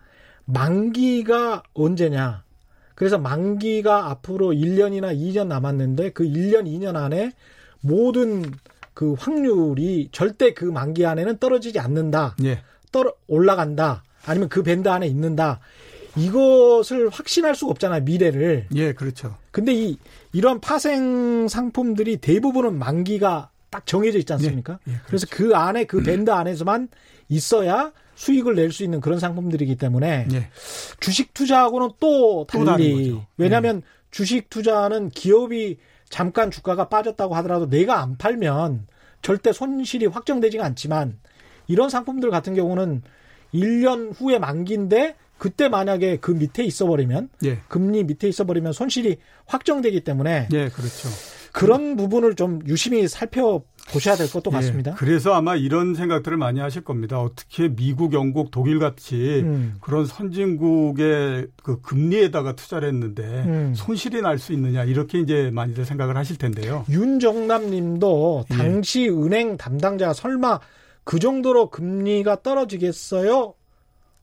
만기가 0.45 1.63
언제냐? 1.75 2.45
그래서 3.03 3.19
만기가 3.19 4.11
앞으로 4.11 4.53
1년이나 4.53 5.13
2년 5.13 5.49
남았는데 5.49 6.11
그 6.11 6.23
1년, 6.23 6.67
2년 6.67 6.95
안에 6.95 7.33
모든 7.81 8.45
그 8.95 9.15
확률이 9.15 10.09
절대 10.13 10.55
그 10.55 10.65
만기 10.65 11.05
안에는 11.05 11.39
떨어지지 11.39 11.81
않는다. 11.81 12.37
예. 12.45 12.61
떨어 12.93 13.13
올라간다. 13.27 14.05
아니면 14.25 14.49
그 14.49 14.63
밴드 14.63 14.89
안에 14.89 15.09
있는다. 15.09 15.59
이것을 16.17 17.09
확신할 17.09 17.57
수가 17.57 17.73
없잖아요, 17.73 18.05
미래를. 18.05 18.69
예, 18.77 18.93
그렇죠. 18.93 19.35
근데 19.51 19.75
이 19.75 19.99
이런 20.33 20.61
파생 20.61 21.49
상품들이 21.49 22.19
대부분은 22.19 22.79
만기가 22.79 23.51
딱 23.71 23.85
정해져 23.85 24.21
있지 24.21 24.33
않습니까? 24.35 24.79
예, 24.87 24.93
예, 24.93 24.97
그렇죠. 24.99 25.07
그래서 25.09 25.27
그 25.29 25.57
안에 25.57 25.87
그 25.87 26.05
밴드 26.05 26.31
안에서만 26.31 26.87
있어야 27.29 27.91
수익을 28.23 28.55
낼 28.55 28.71
수 28.71 28.85
있는 28.85 29.01
그런 29.01 29.19
상품들이기 29.19 29.75
때문에 29.77 30.29
예. 30.33 30.49
주식 31.01 31.35
투자하고는 31.35 31.91
또 31.99 32.47
달리 32.49 33.11
또 33.11 33.23
왜냐하면 33.37 33.79
예. 33.79 33.83
주식 34.13 34.49
투자는 34.49 35.09
기업이 35.11 35.79
잠깐 36.09 36.53
주가가 36.53 36.89
빠졌다고 36.89 37.35
하더라도 37.37 37.69
내가 37.69 38.01
안 38.01 38.17
팔면 38.17 38.87
절대 39.23 39.53
손실이 39.53 40.07
확정되지가 40.07 40.65
않지만 40.65 41.19
이런 41.67 41.91
상품들 41.91 42.31
같은 42.31 42.55
경우는 42.55 43.03
1년 43.53 44.13
후에 44.15 44.39
만기인데 44.39 45.17
그때 45.37 45.69
만약에 45.69 46.19
그 46.19 46.31
밑에 46.31 46.63
있어 46.63 46.87
버리면 46.87 47.29
예. 47.45 47.59
금리 47.67 48.05
밑에 48.05 48.29
있어 48.29 48.45
버리면 48.45 48.73
손실이 48.73 49.17
확정되기 49.47 50.03
때문에 50.05 50.49
예, 50.53 50.69
그렇죠. 50.69 51.09
그런 51.51 51.97
부분을 51.97 52.37
좀 52.37 52.61
유심히 52.67 53.09
살펴 53.09 53.63
보셔야 53.91 54.17
될 54.17 54.31
것도 54.31 54.51
예, 54.53 54.57
같습니다. 54.57 54.95
그래서 54.95 55.35
아마 55.35 55.57
이런 55.57 55.95
생각들을 55.95 56.37
많이 56.37 56.61
하실 56.61 56.83
겁니다. 56.83 57.21
어떻게 57.21 57.69
미국, 57.69 58.13
영국, 58.15 58.51
독일 58.51 58.79
같이 58.79 59.41
음. 59.45 59.75
그런 59.81 60.07
선진국의 60.07 61.49
그 61.63 61.81
금리에다가 61.81 62.55
투자를 62.55 62.89
했는데 62.89 63.23
음. 63.23 63.73
손실이 63.77 64.21
날 64.23 64.39
수 64.39 64.53
있느냐 64.55 64.83
이렇게 64.85 65.21
이제 65.21 65.51
많이들 65.53 65.85
생각을 65.85 66.17
하실 66.17 66.37
텐데요. 66.39 66.85
윤정남 66.89 67.71
님도 67.71 68.47
예. 68.51 68.57
당시 68.57 69.03
예. 69.03 69.09
은행 69.09 69.57
담당자가 69.57 70.13
설마 70.15 70.59
그 71.05 71.19
정도로 71.19 71.71
금리가 71.71 72.43
떨어지겠어요? 72.43 73.55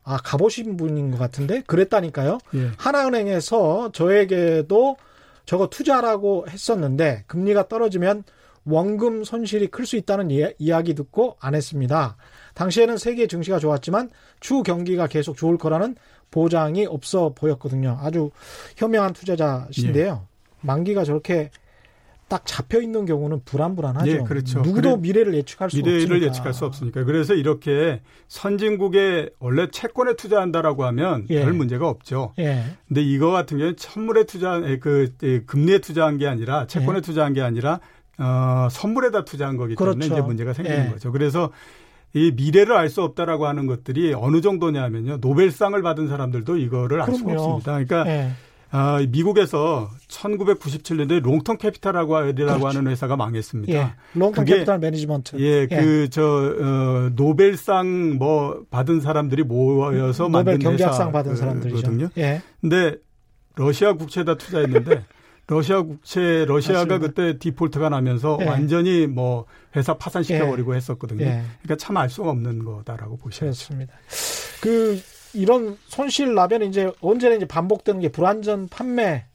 아, 0.04 0.17
가보신 0.17 0.76
분인 0.78 1.12
것 1.12 1.19
같은데? 1.19 1.62
그랬다니까요. 1.67 2.39
예. 2.56 2.72
하나은행에서 2.78 3.91
저에게도 3.93 4.98
저거 5.45 5.67
투자라고 5.67 6.45
했었는데 6.50 7.24
금리가 7.28 7.67
떨어지면 7.67 8.24
원금 8.69 9.23
손실이 9.23 9.67
클 9.67 9.86
수 9.86 9.95
있다는 9.97 10.29
이야기 10.60 10.93
듣고 10.93 11.38
안 11.39 11.55
했습니다. 11.55 12.15
당시에는 12.53 12.97
세계 12.97 13.27
증시가 13.27 13.58
좋았지만 13.60 14.10
추 14.39 14.63
경기가 14.63 15.08
계속 15.08 15.36
좋을 15.38 15.58
거라는 15.58 15.95
보장이 16.32 16.86
없어 16.86 17.34
보였거든요. 17.34 17.97
아주 18.01 18.29
현명한 18.77 19.13
투자자신데요. 19.13 20.21
예. 20.23 20.27
만기가 20.62 21.03
저렇게 21.03 21.49
딱 22.27 22.45
잡혀 22.45 22.79
있는 22.79 23.05
경우는 23.05 23.41
불안불안하죠. 23.43 24.12
예, 24.12 24.17
그렇죠. 24.19 24.60
누구도 24.60 24.97
미래를 24.97 25.34
예측할 25.34 25.71
수 25.71 25.77
미래를 25.77 25.95
없으니까. 25.95 26.13
미래를 26.13 26.27
예측할 26.27 26.53
수 26.53 26.65
없으니까. 26.65 27.03
그래서 27.03 27.34
이렇게 27.34 28.01
선진국에 28.27 29.32
원래 29.39 29.67
채권에 29.71 30.13
투자한다라고 30.15 30.86
하면 30.86 31.25
예. 31.32 31.41
별 31.43 31.53
문제가 31.53 31.89
없죠. 31.89 32.34
예. 32.38 32.65
근데 32.88 33.01
이거 33.01 33.32
같은 33.32 33.58
경우는 33.58 33.77
천물에 33.77 34.25
투자 34.25 34.60
그 34.79 35.15
금리에 35.47 35.79
투자한 35.79 36.19
게 36.19 36.27
아니라 36.27 36.67
채권에 36.67 36.97
예. 36.97 37.01
투자한 37.01 37.34
게 37.34 37.41
아니라 37.41 37.79
어, 38.19 38.67
선물에다 38.69 39.23
투자한 39.25 39.58
거기 39.58 39.75
때문에 39.75 39.95
그렇죠. 39.97 40.13
이제 40.13 40.21
문제가 40.21 40.53
생기는 40.53 40.86
예. 40.88 40.89
거죠. 40.91 41.12
그래서 41.12 41.51
이 42.13 42.32
미래를 42.36 42.75
알 42.75 42.89
수 42.89 43.01
없다라고 43.03 43.47
하는 43.47 43.65
것들이 43.67 44.13
어느 44.13 44.41
정도냐면요. 44.41 45.17
노벨상을 45.21 45.79
받은 45.82 46.08
사람들도 46.08 46.58
이거를 46.58 47.01
알 47.01 47.13
수가 47.13 47.34
없습니다. 47.34 47.84
그러니까 47.84 48.08
예. 48.08 48.32
아, 48.71 48.99
미국에서 49.10 49.89
1997년도에 50.08 51.21
Long-Term 51.22 51.58
Capital이라고 51.58 52.08
그렇죠. 52.36 52.67
하는 52.67 52.88
회사가 52.91 53.15
망했습니다. 53.15 53.73
예. 53.73 53.93
Long-Term 54.13 54.45
Capital 54.45 54.80
Management. 54.80 55.38
예, 55.39 55.62
예. 55.62 55.67
그저 55.67 56.23
어, 56.60 57.10
노벨상 57.15 58.17
뭐 58.17 58.63
받은 58.69 59.01
사람들이 59.01 59.43
모여서 59.43 60.23
노벨 60.23 60.43
만든 60.43 60.60
경제학상 60.60 61.12
받은 61.12 61.36
사람들이거든요. 61.36 62.10
예. 62.17 62.41
근데 62.62 62.95
러시아 63.55 63.93
국채에다 63.93 64.36
투자했는데 64.36 65.03
러시아 65.50 65.82
국채 65.82 66.46
러시아가 66.46 66.86
맞습니다. 66.86 67.00
그때 67.00 67.40
디폴트가 67.40 67.90
나면서 67.90 68.38
예. 68.42 68.46
완전히 68.46 69.08
뭐 69.08 69.46
회사 69.76 69.98
파산시켜 69.98 70.46
버리고 70.48 70.74
예. 70.74 70.78
했었거든요. 70.78 71.26
예. 71.26 71.42
그러니까 71.62 71.76
참 71.78 71.98
알 71.98 72.10
수가 72.10 72.30
없는 72.30 72.64
거다라고 72.64 73.18
보셔야죠. 73.18 73.68
그렇습니다. 73.68 73.94
그 74.62 75.02
이런 75.34 75.78
손실 75.88 76.34
나면 76.34 76.64
이제 76.64 76.92
언제나 77.02 77.36
이제 77.36 77.46
반복되는 77.46 78.02
게 78.02 78.10
불안전 78.10 78.68
판매 78.70 79.26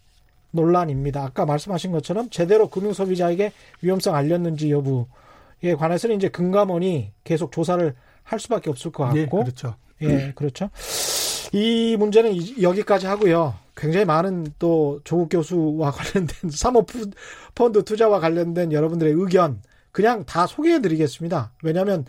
논란입니다. 0.52 1.22
아까 1.24 1.44
말씀하신 1.44 1.90
것처럼 1.92 2.30
제대로 2.30 2.68
금융 2.68 2.92
소비자에게 2.92 3.52
위험성 3.82 4.14
알렸는지 4.14 4.70
여부에 4.70 5.74
관해서는 5.76 6.16
이제 6.16 6.28
금감원이 6.28 7.10
계속 7.24 7.50
조사를 7.52 7.92
할 8.22 8.40
수밖에 8.40 8.70
없을 8.70 8.92
것 8.92 9.04
같고. 9.04 9.18
예, 9.18 9.26
그렇죠. 9.26 9.74
예, 10.02 10.32
그렇죠. 10.34 10.70
이 11.54 11.96
문제는 11.96 12.62
여기까지 12.62 13.06
하고요. 13.06 13.54
굉장히 13.76 14.04
많은 14.04 14.48
또 14.58 15.00
조국 15.04 15.28
교수와 15.28 15.92
관련된 15.92 16.50
사모펀드 16.50 17.84
투자와 17.84 18.18
관련된 18.18 18.72
여러분들의 18.72 19.12
의견 19.12 19.62
그냥 19.92 20.24
다 20.24 20.48
소개해 20.48 20.80
드리겠습니다. 20.80 21.52
왜냐하면 21.62 22.06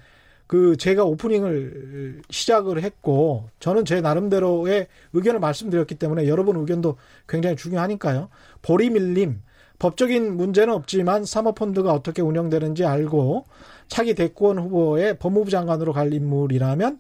그 0.47 0.77
제가 0.77 1.03
오프닝을 1.03 2.23
시작을 2.31 2.81
했고 2.81 3.47
저는 3.59 3.85
제 3.85 4.01
나름대로의 4.01 4.87
의견을 5.13 5.39
말씀드렸기 5.39 5.93
때문에 5.93 6.27
여러분 6.27 6.55
의견도 6.55 6.97
굉장히 7.29 7.55
중요하니까요. 7.55 8.29
보리밀님 8.63 9.43
법적인 9.77 10.37
문제는 10.37 10.73
없지만 10.73 11.23
사모펀드가 11.23 11.93
어떻게 11.93 12.23
운영되는지 12.23 12.83
알고 12.83 13.45
차기 13.89 14.15
대권 14.15 14.57
후보의 14.57 15.19
법무부 15.19 15.51
장관으로 15.51 15.93
갈 15.93 16.13
인물이라면 16.13 16.97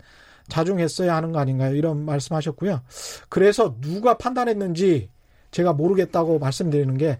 자중했어야 0.47 1.15
하는 1.15 1.31
거 1.31 1.39
아닌가요? 1.39 1.75
이런 1.75 2.05
말씀하셨고요. 2.05 2.81
그래서 3.29 3.75
누가 3.81 4.17
판단했는지 4.17 5.09
제가 5.51 5.73
모르겠다고 5.73 6.39
말씀드리는 6.39 6.97
게 6.97 7.17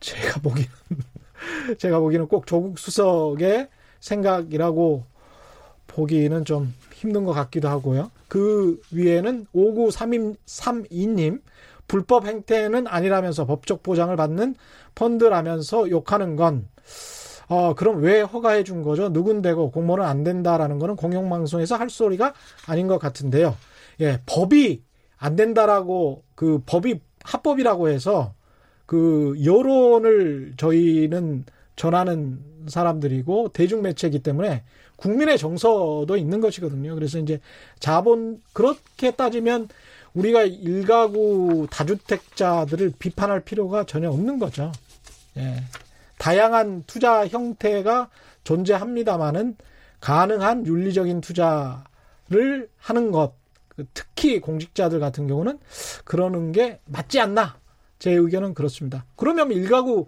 제가 0.00 0.40
보기는 0.40 0.68
제가 1.78 2.00
보기는 2.00 2.26
꼭 2.28 2.46
조국 2.46 2.78
수석의 2.78 3.68
생각이라고 4.00 5.04
보기는 5.86 6.44
좀 6.44 6.74
힘든 6.94 7.24
것 7.24 7.32
같기도 7.32 7.68
하고요. 7.68 8.10
그 8.28 8.80
위에는 8.90 9.46
5932님 9.54 11.40
불법 11.86 12.26
행태는 12.26 12.86
아니라면서 12.86 13.46
법적 13.46 13.82
보장을 13.82 14.14
받는 14.14 14.54
펀드라면서 14.94 15.88
욕하는 15.90 16.36
건 16.36 16.68
어, 17.48 17.74
그럼 17.74 18.02
왜 18.02 18.20
허가해 18.20 18.62
준 18.62 18.82
거죠? 18.82 19.08
누군데고 19.08 19.70
공모는 19.70 20.04
안 20.04 20.22
된다라는 20.22 20.78
거는 20.78 20.96
공영방송에서 20.96 21.76
할 21.76 21.90
소리가 21.90 22.34
아닌 22.66 22.86
것 22.86 22.98
같은데요. 22.98 23.56
예, 24.00 24.20
법이 24.26 24.82
안 25.16 25.34
된다라고 25.34 26.24
그 26.34 26.62
법이 26.66 27.00
합법이라고 27.24 27.88
해서 27.88 28.34
그 28.86 29.34
여론을 29.44 30.54
저희는 30.56 31.44
전하는 31.76 32.40
사람들이고 32.68 33.50
대중매체이기 33.50 34.20
때문에 34.20 34.64
국민의 34.96 35.38
정서도 35.38 36.16
있는 36.16 36.40
것이거든요. 36.40 36.94
그래서 36.94 37.18
이제 37.18 37.40
자본 37.78 38.42
그렇게 38.52 39.12
따지면 39.12 39.68
우리가 40.14 40.42
일가구 40.42 41.68
다주택자들을 41.70 42.94
비판할 42.98 43.40
필요가 43.40 43.84
전혀 43.84 44.10
없는 44.10 44.38
거죠. 44.38 44.72
예. 45.36 45.62
다양한 46.18 46.84
투자 46.86 47.26
형태가 47.26 48.10
존재합니다만은 48.44 49.56
가능한 50.00 50.66
윤리적인 50.66 51.20
투자를 51.20 52.68
하는 52.76 53.10
것, 53.10 53.32
특히 53.94 54.40
공직자들 54.40 55.00
같은 55.00 55.26
경우는 55.26 55.58
그러는 56.04 56.52
게 56.52 56.80
맞지 56.86 57.20
않나. 57.20 57.56
제 57.98 58.12
의견은 58.12 58.54
그렇습니다. 58.54 59.04
그러면 59.16 59.50
일가구 59.50 60.06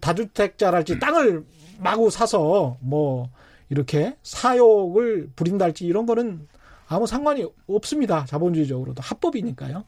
다주택자랄지 0.00 0.98
땅을 0.98 1.44
마구 1.78 2.10
사서 2.10 2.78
뭐 2.80 3.28
이렇게 3.68 4.16
사욕을 4.22 5.30
부린달지 5.34 5.84
이런 5.86 6.06
거는 6.06 6.46
아무 6.92 7.06
상관이 7.06 7.46
없습니다. 7.66 8.24
자본주의적으로도 8.26 9.02
합법이니까요. 9.02 9.84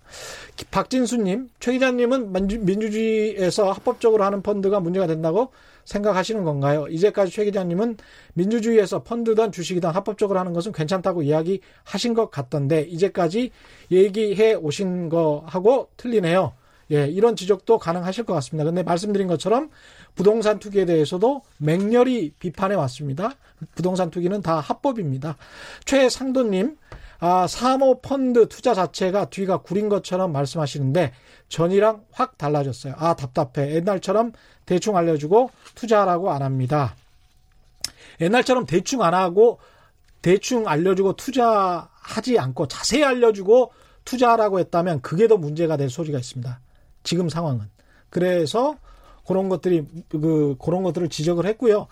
박진수님, 0.70 1.50
최 1.60 1.72
기자님은 1.72 2.32
민주주의에서 2.32 3.70
합법적으로 3.70 4.24
하는 4.24 4.42
펀드가 4.42 4.80
문제가 4.80 5.06
된다고 5.06 5.50
생각하시는 5.84 6.44
건가요? 6.44 6.86
이제까지 6.88 7.30
최 7.30 7.44
기자님은 7.44 7.98
민주주의에서 8.32 9.02
펀드든 9.02 9.52
주식이든 9.52 9.90
합법적으로 9.90 10.38
하는 10.38 10.54
것은 10.54 10.72
괜찮다고 10.72 11.22
이야기하신 11.22 12.14
것 12.14 12.30
같던데 12.30 12.82
이제까지 12.82 13.50
얘기해 13.90 14.54
오신 14.54 15.10
거하고 15.10 15.88
틀리네요. 15.98 16.52
예, 16.90 17.06
이런 17.08 17.36
지적도 17.36 17.78
가능하실 17.78 18.24
것 18.24 18.34
같습니다. 18.34 18.64
근데 18.64 18.82
말씀드린 18.82 19.26
것처럼 19.26 19.70
부동산 20.14 20.58
투기에 20.58 20.84
대해서도 20.84 21.42
맹렬히 21.58 22.32
비판해 22.38 22.74
왔습니다. 22.74 23.32
부동산 23.74 24.10
투기는 24.10 24.42
다 24.42 24.60
합법입니다. 24.60 25.36
최상도님, 25.84 26.76
아, 27.20 27.46
사모펀드 27.46 28.48
투자 28.48 28.74
자체가 28.74 29.30
뒤가 29.30 29.58
구린 29.58 29.88
것처럼 29.88 30.32
말씀하시는데 30.32 31.12
전이랑 31.48 32.04
확 32.12 32.36
달라졌어요. 32.36 32.94
아, 32.98 33.14
답답해. 33.14 33.74
옛날처럼 33.74 34.32
대충 34.66 34.96
알려주고 34.96 35.50
투자하라고 35.74 36.30
안 36.32 36.42
합니다. 36.42 36.96
옛날처럼 38.20 38.66
대충 38.66 39.02
안 39.02 39.14
하고 39.14 39.58
대충 40.22 40.68
알려주고 40.68 41.14
투자하지 41.16 42.38
않고 42.38 42.68
자세히 42.68 43.04
알려주고 43.04 43.72
투자하라고 44.04 44.58
했다면 44.58 45.00
그게 45.02 45.28
더 45.28 45.36
문제가 45.36 45.76
될 45.76 45.90
소리가 45.90 46.18
있습니다. 46.18 46.60
지금 47.04 47.28
상황은. 47.28 47.70
그래서 48.10 48.76
그런 49.26 49.48
것들이 49.48 49.86
그 50.08 50.56
그런 50.60 50.82
것들을 50.82 51.08
지적을 51.08 51.46
했고요. 51.46 51.86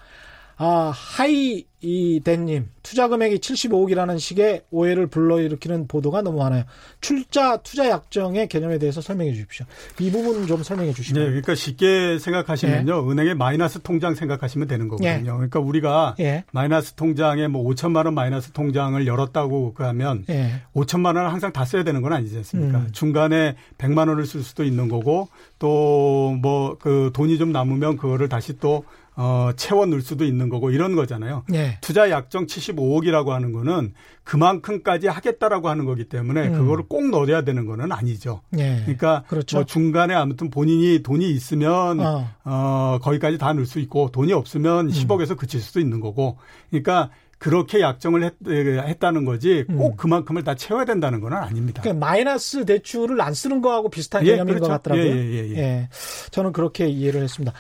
아, 0.64 0.92
하이이댄님, 0.94 2.68
투자 2.84 3.08
금액이 3.08 3.38
75억이라는 3.38 4.16
식의 4.20 4.62
오해를 4.70 5.08
불러일으키는 5.08 5.88
보도가 5.88 6.22
너무 6.22 6.38
많아요. 6.38 6.62
출자, 7.00 7.56
투자 7.58 7.88
약정의 7.88 8.46
개념에 8.46 8.78
대해서 8.78 9.00
설명해 9.00 9.32
주십시오. 9.32 9.66
이 9.98 10.12
부분 10.12 10.46
좀 10.46 10.62
설명해 10.62 10.92
주시죠. 10.92 11.18
네, 11.18 11.26
그러니까 11.26 11.56
쉽게 11.56 12.20
생각하시면요. 12.20 13.02
네. 13.04 13.10
은행의 13.10 13.34
마이너스 13.34 13.80
통장 13.82 14.14
생각하시면 14.14 14.68
되는 14.68 14.86
거거든요. 14.86 15.10
네. 15.10 15.22
그러니까 15.24 15.58
우리가 15.58 16.14
네. 16.16 16.44
마이너스 16.52 16.92
통장에 16.92 17.48
뭐 17.48 17.68
5천만 17.68 18.04
원 18.04 18.14
마이너스 18.14 18.52
통장을 18.52 19.04
열었다고 19.04 19.74
하면 19.78 20.24
네. 20.28 20.62
5천만 20.76 21.06
원을 21.16 21.32
항상 21.32 21.52
다 21.52 21.64
써야 21.64 21.82
되는 21.82 22.02
건 22.02 22.12
아니지 22.12 22.36
않습니까? 22.36 22.78
음. 22.78 22.88
중간에 22.92 23.56
100만 23.78 24.06
원을 24.08 24.26
쓸 24.26 24.42
수도 24.42 24.62
있는 24.62 24.88
거고 24.88 25.28
또 25.58 26.38
뭐 26.40 26.76
그 26.78 27.10
돈이 27.14 27.36
좀 27.38 27.50
남으면 27.52 27.96
그거를 27.96 28.28
다시 28.28 28.58
또 28.58 28.84
어, 29.14 29.50
채워 29.56 29.84
넣을 29.86 30.00
수도 30.00 30.24
있는 30.24 30.48
거고 30.48 30.70
이런 30.70 30.94
거잖아요. 30.96 31.44
네. 31.48 31.78
투자 31.80 32.10
약정 32.10 32.46
75억이라고 32.46 33.28
하는 33.28 33.52
거는 33.52 33.92
그만큼까지 34.24 35.08
하겠다라고 35.08 35.68
하는 35.68 35.84
거기 35.84 36.04
때문에 36.04 36.48
음. 36.48 36.52
그거를 36.54 36.84
꼭 36.88 37.10
넣어야 37.10 37.42
되는 37.42 37.66
거는 37.66 37.92
아니죠. 37.92 38.40
네. 38.50 38.80
그러니까 38.82 39.24
그렇죠. 39.28 39.58
뭐 39.58 39.64
중간에 39.64 40.14
아무튼 40.14 40.48
본인이 40.48 41.02
돈이 41.02 41.30
있으면 41.30 42.00
어, 42.00 42.28
어 42.44 42.98
거기까지 43.02 43.36
다 43.36 43.52
넣을 43.52 43.66
수 43.66 43.80
있고 43.80 44.10
돈이 44.12 44.32
없으면 44.32 44.86
음. 44.86 44.90
10억에서 44.90 45.36
그칠 45.36 45.60
수도 45.60 45.80
있는 45.80 46.00
거고. 46.00 46.38
그러니까 46.70 47.10
그렇게 47.42 47.80
약정을 47.80 48.22
했, 48.22 48.98
다는 49.00 49.24
거지 49.24 49.64
꼭 49.64 49.94
음. 49.94 49.96
그만큼을 49.96 50.44
다 50.44 50.54
채워야 50.54 50.84
된다는 50.84 51.20
건 51.20 51.32
아닙니다. 51.32 51.82
그러니까 51.82 52.06
마이너스 52.06 52.64
대출을 52.64 53.20
안 53.20 53.34
쓰는 53.34 53.60
거하고 53.60 53.90
비슷한 53.90 54.24
예, 54.24 54.32
개념인 54.32 54.54
그렇죠. 54.54 54.68
것 54.68 54.74
같더라고요. 54.74 55.04
예, 55.04 55.16
예, 55.16 55.48
예, 55.48 55.58
예. 55.58 55.88
저는 56.30 56.52
그렇게 56.52 56.86
이해를 56.86 57.20
했습니다. 57.24 57.52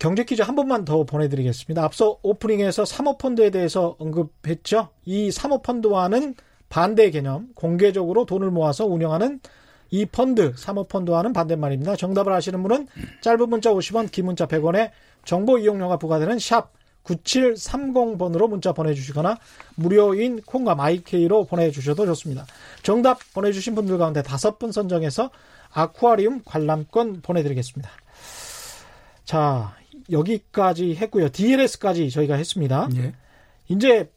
경제 0.00 0.24
퀴즈 0.24 0.40
한 0.40 0.56
번만 0.56 0.86
더 0.86 1.04
보내드리겠습니다. 1.04 1.84
앞서 1.84 2.18
오프닝에서 2.22 2.86
사모펀드에 2.86 3.50
대해서 3.50 3.96
언급했죠. 3.98 4.88
이 5.04 5.30
사모펀드와는 5.30 6.36
반대 6.70 7.10
개념, 7.10 7.50
공개적으로 7.54 8.24
돈을 8.24 8.50
모아서 8.50 8.86
운영하는 8.86 9.40
이 9.90 10.06
펀드, 10.06 10.54
사모펀드와는 10.56 11.34
반대말입니다. 11.34 11.96
정답을 11.96 12.32
아시는 12.32 12.62
분은 12.62 12.88
짧은 13.20 13.50
문자 13.50 13.72
50원, 13.72 14.10
긴 14.10 14.24
문자 14.24 14.46
100원에 14.46 14.90
정보 15.26 15.58
이용료가 15.58 15.98
부과되는 15.98 16.38
샵 16.38 16.72
9730번으로 17.04 18.48
문자 18.48 18.72
보내주시거나 18.72 19.36
무료인 19.74 20.40
콩과 20.40 20.76
마이케이로 20.76 21.44
보내주셔도 21.44 22.06
좋습니다. 22.06 22.46
정답 22.82 23.18
보내주신 23.34 23.74
분들 23.74 23.98
가운데 23.98 24.22
다섯 24.22 24.58
분 24.58 24.72
선정해서 24.72 25.28
아쿠아리움 25.72 26.40
관람권 26.46 27.20
보내드리겠습니다. 27.20 27.90
자, 29.26 29.74
여기까지 30.10 30.96
했고요. 30.96 31.28
DLS까지 31.30 32.10
저희가 32.10 32.34
했습니다. 32.34 32.88
예. 32.96 33.12
이제 33.68 34.10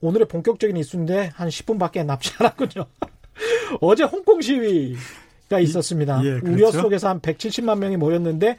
오늘의 0.00 0.28
본격적인 0.28 0.76
이슈인데 0.76 1.30
한 1.34 1.48
10분밖에 1.48 2.04
남지 2.04 2.32
않았군요. 2.38 2.86
어제 3.80 4.04
홍콩 4.04 4.40
시위가 4.40 5.60
있었습니다. 5.60 6.20
예, 6.24 6.40
그렇죠? 6.40 6.52
우려 6.52 6.70
속에서 6.70 7.08
한 7.08 7.20
170만 7.20 7.78
명이 7.78 7.96
모였는데 7.96 8.56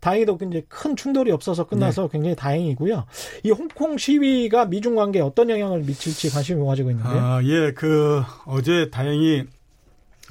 다행히도 0.00 0.38
이제 0.48 0.64
큰 0.68 0.96
충돌이 0.96 1.30
없어서 1.30 1.66
끝나서 1.66 2.02
네. 2.02 2.08
굉장히 2.12 2.36
다행이고요. 2.36 3.04
이 3.44 3.50
홍콩 3.50 3.98
시위가 3.98 4.66
미중 4.66 4.94
관계에 4.94 5.20
어떤 5.22 5.50
영향을 5.50 5.80
미칠지 5.80 6.30
관심이 6.30 6.58
모아지고 6.58 6.90
있는데요. 6.90 7.20
아, 7.20 7.42
예, 7.44 7.72
그 7.72 8.22
어제 8.46 8.88
다행히 8.90 9.44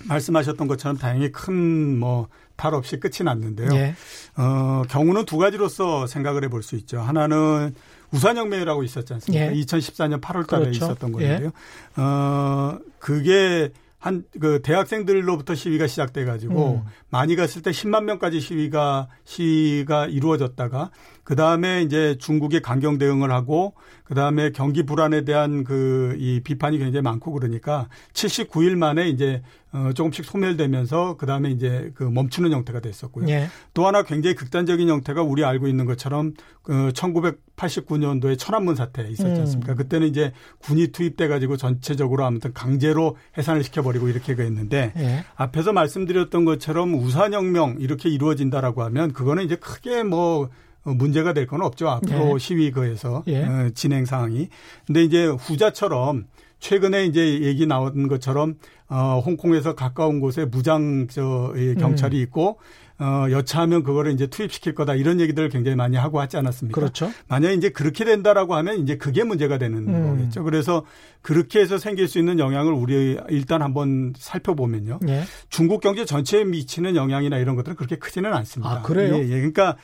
말씀하셨던 0.07 0.67
것처럼 0.67 0.97
다행히 0.97 1.31
큰 1.31 1.99
뭐 1.99 2.27
탈 2.59 2.73
없이 2.73 2.99
끝이 2.99 3.23
났는데요. 3.23 3.69
예. 3.73 3.95
어, 4.35 4.81
경우는 4.89 5.23
두 5.23 5.37
가지로서 5.37 6.07
생각을 6.07 6.43
해볼 6.43 6.61
수 6.61 6.75
있죠. 6.75 6.99
하나는 6.99 7.73
우산혁명이라고 8.11 8.83
있었지 8.83 9.13
않습니까? 9.13 9.45
예. 9.45 9.53
2014년 9.61 10.19
8월 10.19 10.45
달에 10.45 10.63
그렇죠. 10.65 10.85
있었던 10.85 11.11
건데요. 11.13 11.45
예. 11.45 12.01
어, 12.01 12.77
그게 12.99 13.71
한 13.97 14.23
그 14.39 14.61
대학생들로부터 14.61 15.55
시위가 15.55 15.87
시작돼 15.87 16.23
가지고 16.25 16.81
음. 16.85 16.89
많이 17.09 17.35
갔을 17.35 17.61
때 17.61 17.71
10만 17.71 18.03
명까지 18.03 18.39
시위가 18.39 19.07
시위가 19.25 20.07
이루어졌다가 20.07 20.89
그 21.29 21.35
다음에 21.35 21.83
이제 21.83 22.17
중국이 22.17 22.59
강경 22.59 22.97
대응을 22.97 23.29
하고 23.31 23.75
그 24.03 24.15
다음에 24.15 24.49
경기 24.49 24.81
불안에 24.81 25.25
대한 25.25 25.63
그 25.63 25.99
이 26.17 26.41
비판이 26.41 26.77
굉장히 26.77 27.01
많고 27.01 27.31
그러니까 27.31 27.87
79일 28.13 28.75
만에 28.75 29.09
이제 29.09 29.41
어 29.71 29.91
조금씩 29.93 30.25
소멸되면서 30.25 31.17
그 31.17 31.25
다음에 31.27 31.51
이제 31.51 31.91
그 31.93 32.03
멈추는 32.03 32.51
형태가 32.51 32.79
됐었고요. 32.79 33.27
예. 33.29 33.47
또 33.73 33.85
하나 33.85 34.01
굉장히 34.03 34.35
극단적인 34.35 34.89
형태가 34.89 35.21
우리 35.21 35.43
알고 35.45 35.67
있는 35.67 35.85
것처럼 35.85 36.33
그 36.63 36.91
1989년도에 36.93 38.37
천안문 38.37 38.75
사태 38.75 39.07
있었지 39.07 39.31
음. 39.31 39.41
않습니까? 39.41 39.73
음. 39.73 39.77
그때는 39.77 40.07
이제 40.07 40.31
군이 40.59 40.87
투입돼 40.87 41.27
가지고 41.27 41.55
전체적으로 41.55 42.25
아무튼 42.25 42.51
강제로 42.53 43.15
해산을 43.37 43.63
시켜버리고 43.63 44.09
이렇게가 44.09 44.43
있는데 44.45 44.91
예. 44.97 45.23
앞에서 45.35 45.71
말씀드렸던 45.71 46.45
것처럼 46.45 46.95
우산혁명 46.95 47.77
이렇게 47.79 48.09
이루어진다라고 48.09 48.81
하면 48.83 49.13
그거는 49.13 49.43
이제 49.43 49.55
크게 49.55 50.03
뭐 50.03 50.45
어, 50.45 50.49
문제가 50.83 51.33
될 51.33 51.45
건 51.47 51.61
없죠. 51.61 51.89
앞으로 51.89 52.35
예. 52.35 52.39
시위거에서 52.39 53.23
예. 53.27 53.43
어, 53.43 53.69
진행 53.73 54.05
상황이. 54.05 54.49
근데 54.85 55.03
이제 55.03 55.25
후자처럼 55.25 56.25
최근에 56.59 57.05
이제 57.05 57.41
얘기 57.41 57.65
나온 57.65 58.07
것처럼 58.07 58.55
어 58.89 59.21
홍콩에서 59.25 59.75
가까운 59.75 60.19
곳에 60.19 60.45
무장 60.45 61.07
저 61.09 61.53
경찰이 61.79 62.17
음. 62.17 62.23
있고 62.23 62.59
어 62.99 63.27
여차하면 63.31 63.83
그거를 63.83 64.11
이제 64.11 64.27
투입시킬 64.27 64.75
거다 64.75 64.95
이런 64.95 65.21
얘기들을 65.21 65.47
굉장히 65.49 65.77
많이 65.77 65.95
하고 65.95 66.19
하지 66.19 66.35
않았습니까? 66.37 66.79
그렇죠. 66.79 67.09
만약에 67.29 67.53
이제 67.53 67.69
그렇게 67.69 68.03
된다라고 68.03 68.55
하면 68.55 68.79
이제 68.79 68.97
그게 68.97 69.23
문제가 69.23 69.57
되는 69.57 69.87
음. 69.87 70.17
거겠죠. 70.17 70.43
그래서 70.43 70.83
그렇게 71.21 71.61
해서 71.61 71.77
생길 71.77 72.07
수 72.09 72.19
있는 72.19 72.39
영향을 72.39 72.73
우리 72.73 73.17
일단 73.29 73.61
한번 73.61 74.13
살펴보면요. 74.17 74.99
예. 75.07 75.23
중국 75.49 75.79
경제 75.81 76.03
전체에 76.03 76.43
미치는 76.43 76.95
영향이나 76.97 77.37
이런 77.37 77.55
것들은 77.55 77.77
그렇게 77.77 77.95
크지는 77.95 78.33
않습니다. 78.33 78.71
아, 78.71 78.81
그래요? 78.81 79.15
예, 79.15 79.21
예. 79.21 79.27
그러니까 79.29 79.77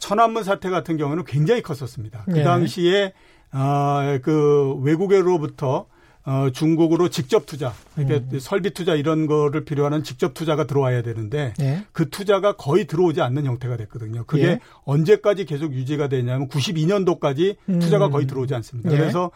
천안문 0.00 0.42
사태 0.42 0.68
같은 0.68 0.96
경우는 0.96 1.24
굉장히 1.24 1.62
컸었습니다. 1.62 2.24
그 2.24 2.38
예. 2.38 2.42
당시에 2.42 3.12
어, 3.52 4.18
그 4.22 4.74
외국으로부터 4.82 5.86
어, 6.24 6.50
중국으로 6.52 7.08
직접 7.08 7.46
투자, 7.46 7.72
그러니까 7.94 8.28
음. 8.32 8.38
설비 8.38 8.70
투자 8.70 8.94
이런 8.94 9.26
거를 9.26 9.64
필요하는 9.64 10.02
직접 10.02 10.34
투자가 10.34 10.66
들어와야 10.66 11.02
되는데 11.02 11.54
예. 11.60 11.84
그 11.92 12.10
투자가 12.10 12.56
거의 12.56 12.86
들어오지 12.86 13.22
않는 13.22 13.46
형태가 13.46 13.76
됐거든요. 13.78 14.24
그게 14.24 14.44
예. 14.44 14.60
언제까지 14.84 15.46
계속 15.46 15.72
유지가 15.72 16.08
되냐면 16.08 16.48
92년도까지 16.48 17.56
음. 17.68 17.78
투자가 17.78 18.10
거의 18.10 18.26
들어오지 18.26 18.54
않습니다. 18.54 18.92
예. 18.92 18.96
그래서 18.96 19.30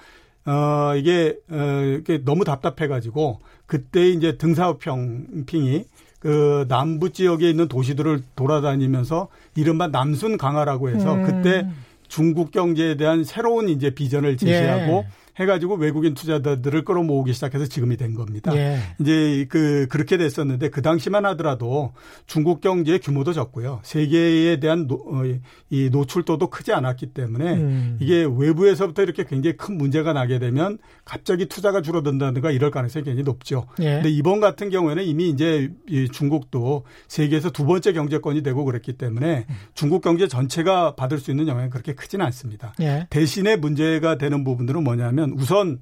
어, 0.46 0.94
이게, 0.96 1.38
어, 1.50 1.98
이게 2.00 2.22
너무 2.22 2.44
답답해가지고 2.44 3.40
그때 3.66 4.10
이제 4.10 4.36
등사업평 4.36 5.44
핑이 5.46 5.84
그 6.24 6.64
남부 6.68 7.12
지역에 7.12 7.50
있는 7.50 7.68
도시들을 7.68 8.22
돌아다니면서 8.34 9.28
이른바 9.56 9.88
남순 9.88 10.38
강화라고 10.38 10.88
해서 10.88 11.16
음. 11.16 11.22
그때 11.22 11.68
중국 12.08 12.50
경제에 12.50 12.96
대한 12.96 13.24
새로운 13.24 13.68
이제 13.68 13.90
비전을 13.90 14.38
제시하고 14.38 15.04
예. 15.04 15.06
해가지고 15.36 15.74
외국인 15.76 16.14
투자자들을 16.14 16.84
끌어모으기 16.84 17.32
시작해서 17.32 17.66
지금이 17.66 17.96
된 17.96 18.14
겁니다. 18.14 18.54
예. 18.56 18.78
이제 19.00 19.46
그 19.48 19.86
그렇게 19.90 20.16
됐었는데 20.16 20.70
그 20.70 20.82
당시만 20.82 21.26
하더라도 21.26 21.92
중국 22.26 22.60
경제의 22.60 23.00
규모도 23.00 23.32
적고요. 23.32 23.80
세계에 23.82 24.60
대한 24.60 24.86
노, 24.86 24.94
어, 24.94 25.22
이 25.70 25.90
노출도도 25.90 26.50
크지 26.50 26.72
않았기 26.72 27.06
때문에 27.06 27.54
음. 27.54 27.96
이게 28.00 28.24
외부에서부터 28.24 29.02
이렇게 29.02 29.24
굉장히 29.24 29.56
큰 29.56 29.76
문제가 29.76 30.12
나게 30.12 30.38
되면 30.38 30.78
갑자기 31.04 31.46
투자가 31.46 31.82
줄어든다든가 31.82 32.50
이럴 32.50 32.70
가능성이 32.70 33.04
굉장히 33.04 33.24
높죠. 33.24 33.66
예. 33.80 33.94
근데 33.94 34.10
이번 34.10 34.40
같은 34.40 34.70
경우에는 34.70 35.02
이미 35.02 35.30
이제 35.30 35.72
중국도 36.12 36.84
세계에서 37.08 37.50
두 37.50 37.64
번째 37.66 37.92
경제권이 37.92 38.42
되고 38.42 38.64
그랬기 38.64 38.94
때문에 38.94 39.46
중국 39.74 40.02
경제 40.02 40.28
전체가 40.28 40.94
받을 40.94 41.18
수 41.18 41.30
있는 41.30 41.48
영향이 41.48 41.70
그렇게 41.70 41.94
크지는 41.94 42.24
않습니다. 42.26 42.74
예. 42.80 43.06
대신에 43.10 43.56
문제가 43.56 44.16
되는 44.16 44.44
부분들은 44.44 44.84
뭐냐면 44.84 45.23
뭐냐면 45.24 45.38
우선 45.38 45.80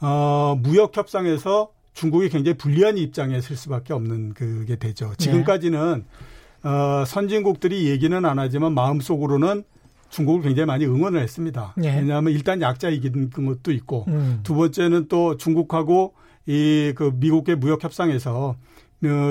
어 0.00 0.56
무역 0.62 0.96
협상에서 0.96 1.70
중국이 1.94 2.28
굉장히 2.28 2.56
불리한 2.56 2.96
입장에 2.98 3.40
설 3.40 3.56
수밖에 3.56 3.92
없는 3.92 4.34
그게 4.34 4.76
되죠. 4.76 5.12
지금까지는 5.18 6.04
어 6.62 7.04
선진국들이 7.06 7.88
얘기는 7.88 8.24
안 8.24 8.38
하지만 8.38 8.74
마음속으로는 8.74 9.64
중국을 10.10 10.42
굉장히 10.42 10.66
많이 10.66 10.86
응원을 10.86 11.20
했습니다. 11.20 11.74
네. 11.76 11.96
왜냐하면 11.96 12.32
일단 12.32 12.62
약자 12.62 12.88
이긴 12.88 13.30
것도 13.30 13.72
있고 13.72 14.04
음. 14.08 14.40
두 14.42 14.54
번째는 14.54 15.08
또 15.08 15.36
중국하고 15.36 16.14
이 16.46 16.92
그 16.96 17.12
미국의 17.14 17.56
무역 17.56 17.84
협상에서 17.84 18.56
어, 18.56 18.56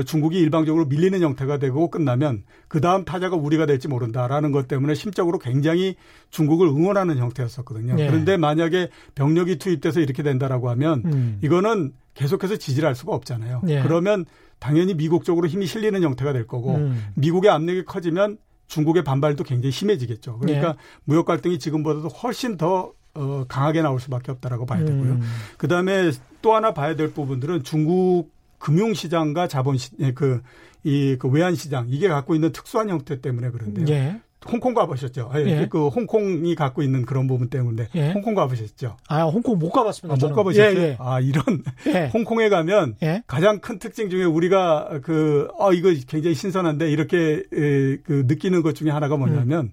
중국이 0.05 0.39
일방적으로 0.39 0.86
밀리는 0.86 1.20
형태가 1.22 1.57
되고 1.57 1.89
끝나면 1.89 2.43
그 2.68 2.80
다음 2.80 3.03
타자가 3.03 3.36
우리가 3.36 3.65
될지 3.65 3.88
모른다라는 3.88 4.51
것 4.51 4.68
때문에 4.68 4.93
심적으로 4.93 5.39
굉장히 5.39 5.95
중국을 6.30 6.68
응원하는 6.68 7.18
형태였었거든요. 7.18 7.95
네. 7.95 8.07
그런데 8.07 8.38
만약에 8.38 8.89
병력이 9.15 9.57
투입돼서 9.57 9.99
이렇게 9.99 10.24
된다라고 10.24 10.70
하면 10.70 11.03
음. 11.05 11.39
이거는 11.41 11.93
계속해서 12.13 12.55
지지를 12.55 12.88
할 12.88 12.95
수가 12.95 13.13
없잖아요. 13.13 13.61
네. 13.63 13.84
그러면 13.84 14.26
당연히 14.59 14.95
미국 14.95 15.24
쪽으로 15.24 15.47
힘이 15.47 15.65
실리는 15.65 16.01
형태가 16.01 16.34
될 16.34 16.47
거고 16.47 16.76
음. 16.76 17.03
미국의 17.15 17.51
압력이 17.51 17.86
커지면 17.86 18.38
중국의 18.68 19.03
반발도 19.03 19.43
굉장히 19.43 19.72
심해지겠죠. 19.72 20.39
그러니까 20.39 20.74
네. 20.74 20.78
무역 21.03 21.26
갈등이 21.26 21.59
지금보다도 21.59 22.07
훨씬 22.07 22.57
더 22.57 22.93
어, 23.13 23.45
강하게 23.47 23.82
나올 23.82 23.99
수밖에 23.99 24.32
없다라고 24.32 24.65
봐야 24.65 24.86
되고요. 24.86 25.13
음. 25.13 25.22
그 25.57 25.68
다음에 25.68 26.11
또 26.41 26.53
하나 26.53 26.74
봐야 26.74 26.95
될 26.95 27.13
부분들은 27.13 27.63
중국 27.63 28.30
금융시장과 28.60 29.47
자본시 29.47 29.91
예, 29.99 30.14
그이 30.14 31.18
그 31.20 31.28
외환시장 31.30 31.88
이게 31.89 32.08
갖고 32.08 32.36
있는 32.36 32.51
특수한 32.51 32.89
형태 32.89 33.22
때문에 33.22 33.49
그런데요. 33.51 33.86
예. 33.89 34.22
홍콩 34.49 34.74
가보셨죠? 34.74 35.30
아, 35.32 35.39
예. 35.41 35.68
그 35.70 35.88
홍콩이 35.88 36.55
갖고 36.55 36.82
있는 36.82 37.05
그런 37.05 37.28
부분 37.28 37.49
때문에 37.49 37.88
예. 37.95 38.12
홍콩 38.12 38.36
가보셨죠? 38.36 38.97
아 39.08 39.24
홍콩 39.24 39.58
못 39.58 39.72
가봤습니다. 39.72 40.14
아, 40.14 40.30
못 40.30 40.36
가보셨어요? 40.36 40.80
예, 40.80 40.84
예. 40.84 40.97
아 40.99 41.20
이런 41.20 41.43
예. 41.88 42.10
홍콩에 42.14 42.49
가면 42.49 42.95
예. 43.03 43.24
가장 43.28 43.60
큰 43.60 43.80
특징 43.80 44.10
중에 44.10 44.24
우리가 44.24 44.99
그어 45.03 45.74
이거 45.74 45.89
굉장히 46.08 46.36
신선한데 46.36 46.89
이렇게 46.89 47.43
에, 47.51 47.97
그 48.03 48.24
느끼는 48.28 48.62
것 48.62 48.76
중에 48.76 48.91
하나가 48.91 49.18
뭐냐면 49.18 49.72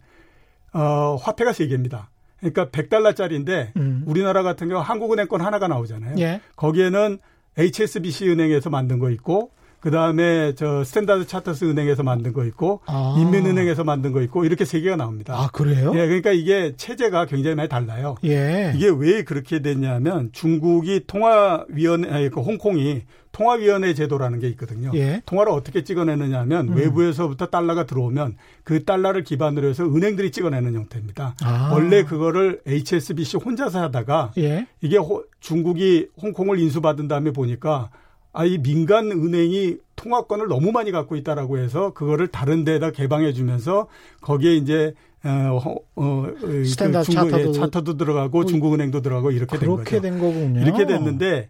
음. 0.74 0.80
어 0.80 1.16
화폐가 1.16 1.52
세 1.52 1.66
개입니다. 1.66 2.10
그러니까 2.40 2.66
100달러짜리인데 2.66 3.76
음. 3.76 4.02
우리나라 4.06 4.42
같은 4.42 4.68
경우 4.68 4.80
한국은행권 4.82 5.40
하나가 5.40 5.68
나오잖아요. 5.68 6.16
거기에는 6.56 7.18
HSBC 7.56 8.30
은행에서 8.30 8.70
만든 8.70 8.98
거 8.98 9.10
있고 9.10 9.50
그 9.84 9.90
다음에 9.90 10.54
저 10.54 10.82
Standard 10.82 11.26
Chartered 11.26 11.66
은행에서 11.66 12.02
만든 12.02 12.32
거 12.32 12.46
있고 12.46 12.80
아. 12.86 13.16
인민은행에서 13.18 13.84
만든 13.84 14.12
거 14.12 14.22
있고 14.22 14.46
이렇게 14.46 14.64
세 14.64 14.80
개가 14.80 14.96
나옵니다. 14.96 15.34
아 15.34 15.50
그래요? 15.52 15.92
예, 15.94 16.06
그러니까 16.06 16.32
이게 16.32 16.72
체제가 16.74 17.26
굉장히 17.26 17.54
많이 17.54 17.68
달라요. 17.68 18.14
예. 18.24 18.72
이게 18.74 18.88
왜 18.88 19.24
그렇게 19.24 19.60
됐냐면 19.60 20.30
중국이 20.32 21.02
통화위원회, 21.06 22.08
아니 22.08 22.30
그 22.30 22.40
홍콩이 22.40 23.02
통화위원회 23.32 23.92
제도라는 23.92 24.38
게 24.38 24.48
있거든요. 24.50 24.90
예. 24.94 25.20
통화를 25.26 25.52
어떻게 25.52 25.84
찍어내느냐면 25.84 26.68
음. 26.68 26.76
외부에서부터 26.76 27.48
달러가 27.48 27.84
들어오면 27.84 28.38
그 28.62 28.86
달러를 28.86 29.22
기반으로 29.22 29.68
해서 29.68 29.84
은행들이 29.84 30.30
찍어내는 30.30 30.76
형태입니다. 30.76 31.34
아. 31.42 31.70
원래 31.74 32.04
그거를 32.04 32.62
HSBC 32.66 33.36
혼자서 33.36 33.82
하다가 33.82 34.32
예. 34.38 34.66
이게 34.80 34.96
호, 34.96 35.24
중국이 35.40 36.08
홍콩을 36.22 36.58
인수받은 36.58 37.06
다음에 37.06 37.32
보니까 37.32 37.90
아, 38.34 38.44
이 38.44 38.58
민간 38.58 39.10
은행이 39.12 39.76
통화권을 39.96 40.48
너무 40.48 40.72
많이 40.72 40.90
갖고 40.90 41.16
있다라고 41.16 41.58
해서 41.58 41.92
그거를 41.94 42.26
다른 42.26 42.64
데다 42.64 42.90
개방해 42.90 43.32
주면서 43.32 43.86
거기에 44.20 44.56
이제 44.56 44.92
어, 45.24 45.76
어, 45.94 46.26
그 46.38 46.64
스탠다드 46.64 47.10
중국, 47.10 47.30
차터도, 47.30 47.48
예, 47.48 47.52
차터도 47.52 47.96
들어가고 47.96 48.38
뭐 48.38 48.44
중국은행도 48.44 49.00
들어가고 49.00 49.30
이렇게 49.30 49.56
된 49.56 49.70
거죠. 49.70 49.84
그렇게 49.84 50.00
된 50.00 50.18
거군요. 50.18 50.60
이렇게 50.60 50.84
됐는데 50.84 51.48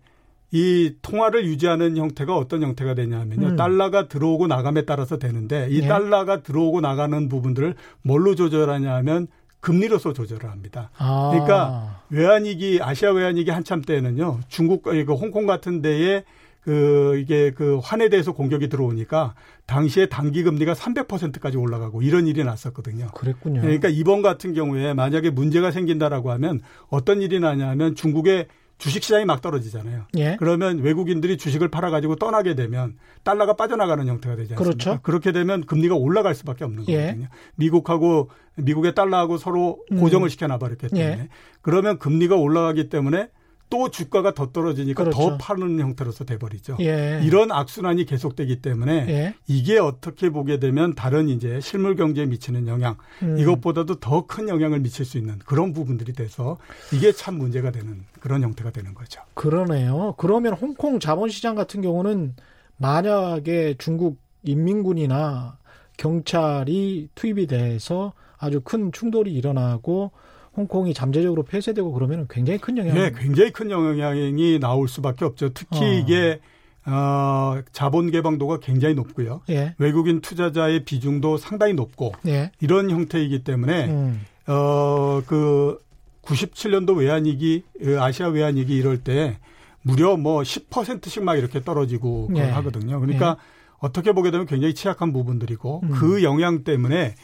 이 0.52 0.94
통화를 1.02 1.46
유지하는 1.46 1.96
형태가 1.96 2.36
어떤 2.36 2.62
형태가 2.62 2.94
되냐면요. 2.94 3.48
음. 3.48 3.56
달러가 3.56 4.06
들어오고 4.06 4.46
나감에 4.46 4.84
따라서 4.84 5.18
되는데 5.18 5.66
이 5.70 5.80
예. 5.82 5.88
달러가 5.88 6.42
들어오고 6.42 6.82
나가는 6.82 7.28
부분들을 7.28 7.74
뭘로 8.02 8.34
조절하냐 8.36 8.94
하면 8.96 9.26
금리로서 9.60 10.12
조절을 10.12 10.50
합니다. 10.50 10.90
아. 10.98 11.30
그러니까 11.32 12.02
외환위기 12.10 12.80
아시아 12.82 13.10
외환위기 13.10 13.50
한참 13.50 13.80
때는요. 13.80 14.40
중국 14.48 14.82
그 14.82 15.02
홍콩 15.14 15.46
같은 15.46 15.80
데에 15.80 16.22
그 16.64 17.18
이게 17.20 17.50
그 17.50 17.78
환에 17.82 18.08
대해서 18.08 18.32
공격이 18.32 18.70
들어오니까 18.70 19.34
당시에 19.66 20.06
단기 20.06 20.42
금리가 20.42 20.72
300%까지 20.72 21.58
올라가고 21.58 22.00
이런 22.00 22.26
일이 22.26 22.42
났었거든요. 22.42 23.08
그랬군요. 23.14 23.60
그러니까 23.60 23.88
이번 23.88 24.22
같은 24.22 24.54
경우에 24.54 24.94
만약에 24.94 25.30
문제가 25.30 25.70
생긴다라고 25.70 26.30
하면 26.32 26.62
어떤 26.88 27.20
일이 27.20 27.38
나냐면 27.38 27.94
중국의 27.94 28.46
주식 28.78 29.04
시장이 29.04 29.24
막 29.24 29.40
떨어지잖아요. 29.40 30.06
예. 30.16 30.36
그러면 30.38 30.78
외국인들이 30.78 31.36
주식을 31.36 31.68
팔아 31.68 31.90
가지고 31.90 32.16
떠나게 32.16 32.54
되면 32.54 32.96
달러가 33.22 33.54
빠져나가는 33.54 34.06
형태가 34.06 34.34
되지 34.36 34.54
않습니까? 34.54 34.64
그렇죠. 34.64 35.00
그렇게 35.02 35.32
되면 35.32 35.64
금리가 35.64 35.94
올라갈 35.94 36.34
수밖에 36.34 36.64
없는 36.64 36.86
예. 36.88 36.96
거거든요. 36.96 37.28
미국하고 37.56 38.30
미국의 38.56 38.94
달러하고 38.94 39.36
서로 39.36 39.84
고정을 39.98 40.26
음. 40.26 40.28
시켜 40.28 40.46
놔 40.46 40.58
버렸기 40.58 40.88
때문에 40.88 41.04
예. 41.04 41.28
그러면 41.60 41.98
금리가 41.98 42.36
올라가기 42.36 42.88
때문에 42.88 43.28
또 43.74 43.88
주가가 43.90 44.34
더 44.34 44.52
떨어지니까 44.52 45.02
그렇죠. 45.02 45.18
더 45.18 45.36
파는 45.36 45.80
형태로서 45.80 46.24
돼버리죠. 46.24 46.76
예. 46.78 47.20
이런 47.24 47.50
악순환이 47.50 48.04
계속되기 48.04 48.62
때문에 48.62 49.06
예. 49.08 49.34
이게 49.48 49.78
어떻게 49.80 50.30
보게 50.30 50.60
되면 50.60 50.94
다른 50.94 51.28
이제 51.28 51.60
실물 51.60 51.96
경제에 51.96 52.24
미치는 52.26 52.68
영향 52.68 52.96
음. 53.22 53.36
이것보다도 53.36 53.98
더 53.98 54.24
큰 54.28 54.48
영향을 54.48 54.78
미칠 54.78 55.04
수 55.04 55.18
있는 55.18 55.40
그런 55.44 55.72
부분들이 55.72 56.12
돼서 56.12 56.56
이게 56.92 57.10
참 57.10 57.34
문제가 57.36 57.72
되는 57.72 58.04
그런 58.20 58.42
형태가 58.42 58.70
되는 58.70 58.94
거죠. 58.94 59.20
그러네요. 59.34 60.14
그러면 60.18 60.54
홍콩 60.54 61.00
자본시장 61.00 61.56
같은 61.56 61.82
경우는 61.82 62.36
만약에 62.76 63.74
중국 63.78 64.18
인민군이나 64.44 65.58
경찰이 65.96 67.08
투입이 67.16 67.48
돼서 67.48 68.12
아주 68.38 68.60
큰 68.62 68.92
충돌이 68.92 69.32
일어나고 69.32 70.12
홍콩이 70.56 70.94
잠재적으로 70.94 71.42
폐쇄되고 71.42 71.92
그러면 71.92 72.26
굉장히 72.30 72.58
큰 72.58 72.78
영향이 72.78 72.98
네, 72.98 73.12
굉장히 73.16 73.50
큰 73.50 73.70
영향이 73.70 74.60
나올 74.60 74.88
수밖에 74.88 75.24
없죠. 75.24 75.50
특히 75.52 75.78
어. 75.84 75.92
이게 75.92 76.40
어, 76.86 77.60
자본 77.72 78.10
개방도가 78.10 78.60
굉장히 78.60 78.94
높고요. 78.94 79.40
예. 79.48 79.74
외국인 79.78 80.20
투자자의 80.20 80.84
비중도 80.84 81.38
상당히 81.38 81.72
높고 81.72 82.12
예. 82.26 82.52
이런 82.60 82.90
형태이기 82.90 83.42
때문에 83.42 83.86
음. 83.86 84.20
어, 84.46 85.22
그 85.26 85.78
97년도 86.22 86.96
외환위기 86.96 87.64
아시아 87.98 88.28
외환위기 88.28 88.74
이럴 88.74 88.98
때 88.98 89.38
무려 89.82 90.16
뭐 90.16 90.42
10%씩 90.42 91.22
막 91.22 91.36
이렇게 91.36 91.62
떨어지고 91.62 92.30
예. 92.36 92.42
하거든요. 92.42 93.00
그러니까 93.00 93.36
예. 93.38 93.54
어떻게 93.78 94.12
보게 94.12 94.30
되면 94.30 94.46
굉장히 94.46 94.74
취약한 94.74 95.12
부분들이고 95.12 95.80
음. 95.82 95.90
그 95.90 96.22
영향 96.22 96.64
때문에 96.64 97.14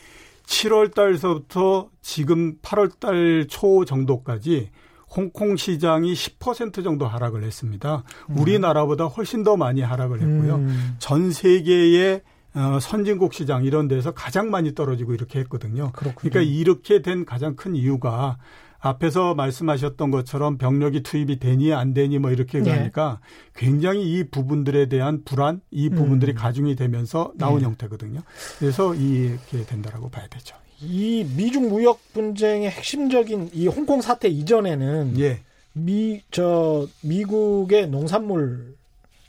7월 0.51 0.93
달서부터 0.93 1.89
지금 2.03 2.59
8월 2.61 2.99
달 2.99 3.47
초 3.49 3.85
정도까지 3.85 4.71
홍콩 5.17 5.57
시장이 5.57 6.13
10% 6.13 6.85
정도 6.85 7.07
하락을 7.07 7.43
했습니다. 7.45 8.03
음. 8.31 8.39
우리나라보다 8.39 9.05
훨씬 9.07 9.43
더 9.45 9.57
많이 9.57 9.81
하락을 9.81 10.21
했고요. 10.21 10.57
음. 10.57 10.97
전 10.99 11.31
세계의 11.33 12.23
어, 12.55 12.79
선진국 12.81 13.33
시장 13.33 13.65
이런 13.65 13.87
데서 13.87 14.11
가장 14.11 14.51
많이 14.51 14.75
떨어지고 14.75 15.15
이렇게 15.15 15.39
했거든요. 15.41 15.93
그렇군요. 15.93 16.31
그러니까 16.31 16.41
이렇게 16.53 17.01
된 17.01 17.25
가장 17.25 17.55
큰 17.55 17.77
이유가 17.77 18.39
앞에서 18.81 19.35
말씀하셨던 19.35 20.11
것처럼 20.11 20.59
병력이 20.59 21.03
투입이 21.03 21.39
되니 21.39 21.73
안 21.75 21.93
되니 21.93 22.19
뭐 22.19 22.31
이렇게 22.31 22.61
네. 22.61 22.71
가니까 22.71 23.21
굉장히 23.55 24.11
이 24.11 24.25
부분들에 24.25 24.87
대한 24.89 25.23
불안, 25.25 25.61
이 25.71 25.91
부분들이 25.91 26.33
음. 26.33 26.37
가중이 26.37 26.77
되면서 26.77 27.33
나온 27.37 27.59
네. 27.59 27.67
형태거든요. 27.67 28.21
그래서 28.59 28.95
이렇게 28.95 29.65
된다라고 29.67 30.09
봐야 30.11 30.27
되죠. 30.29 30.57
이 30.81 31.27
미중 31.37 31.69
무역 31.69 32.01
분쟁의 32.15 32.71
핵심적인 32.71 33.51
이 33.53 33.67
홍콩 33.67 34.01
사태 34.01 34.29
이전에는 34.29 35.19
예. 35.19 35.41
미 35.75 36.23
저 36.31 36.89
미국의 37.03 37.89
농산물 37.89 38.75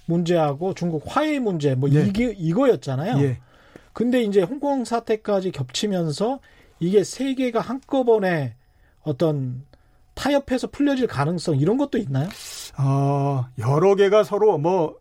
문제하고 0.06 0.74
중국 0.74 1.04
화해 1.06 1.40
문제 1.40 1.76
뭐 1.76 1.90
예. 1.92 2.06
이게 2.06 2.34
이거였잖아요. 2.38 3.22
예. 3.24 3.38
근데 3.94 4.24
이제 4.24 4.42
홍콩 4.42 4.86
사태까지 4.86 5.52
겹치면서 5.52 6.40
이게 6.80 7.04
세 7.04 7.36
개가 7.36 7.60
한꺼번에 7.60 8.56
어떤 9.04 9.64
타협해서 10.14 10.68
풀려질 10.68 11.08
가능성 11.08 11.58
이런 11.58 11.78
것도 11.78 11.98
있나요? 11.98 12.30
어, 12.78 13.46
여러 13.60 13.96
개가 13.96 14.24
서로 14.24 14.58
뭐 14.58 14.98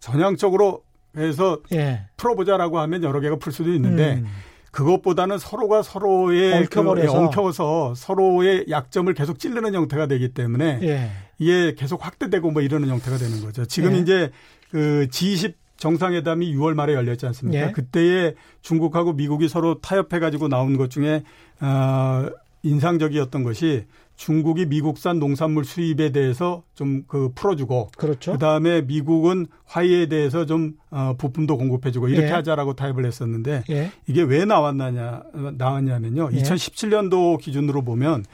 전향적으로 0.00 0.82
해서 1.16 1.58
예. 1.72 2.06
풀어보자라고 2.16 2.78
하면 2.80 3.02
여러 3.02 3.20
개가 3.20 3.36
풀 3.36 3.52
수도 3.52 3.72
있는데 3.72 4.14
음. 4.14 4.26
그것보다는 4.70 5.38
서로가 5.38 5.82
서로의 5.82 6.50
그 6.50 6.56
엉켜버려서 6.58 7.12
그, 7.12 7.18
엉켜서 7.18 7.94
서로의 7.94 8.64
약점을 8.70 9.12
계속 9.12 9.38
찌르는 9.38 9.74
형태가 9.74 10.06
되기 10.06 10.30
때문에 10.30 10.80
예. 10.82 11.10
이게 11.38 11.74
계속 11.74 12.04
확대되고 12.04 12.50
뭐 12.50 12.62
이러는 12.62 12.88
형태가 12.88 13.18
되는 13.18 13.42
거죠. 13.42 13.66
지금 13.66 13.94
예. 13.94 13.98
이제 13.98 14.30
그 14.70 15.06
G20 15.10 15.54
정상회담이 15.76 16.54
6월 16.54 16.74
말에 16.74 16.94
열렸지 16.94 17.26
않습니까? 17.26 17.68
예. 17.68 17.72
그때에 17.72 18.34
중국하고 18.62 19.12
미국이 19.12 19.48
서로 19.48 19.80
타협해 19.80 20.20
가지고 20.20 20.48
나온 20.48 20.78
것 20.78 20.90
중에 20.90 21.22
어 21.60 22.30
인상적이었던 22.62 23.42
것이 23.42 23.86
중국이 24.16 24.66
미국산 24.66 25.18
농산물 25.18 25.64
수입에 25.64 26.10
대해서 26.12 26.62
좀 26.74 27.02
그 27.08 27.30
풀어주고 27.34 27.90
그렇죠. 27.96 28.32
그다음에 28.32 28.82
미국은 28.82 29.46
화이에 29.64 30.06
대해서 30.06 30.46
좀 30.46 30.74
어, 30.90 31.14
부품도 31.18 31.58
공급해주고 31.58 32.08
이렇게 32.08 32.28
예. 32.28 32.30
하자라고 32.30 32.74
타협을 32.74 33.04
했었는데 33.04 33.64
예. 33.70 33.90
이게 34.06 34.22
왜 34.22 34.44
나왔느냐 34.44 35.22
나왔냐면요. 35.56 36.30
예. 36.32 36.36
2017년도 36.38 37.38
기준으로 37.40 37.82
보면 37.82 38.24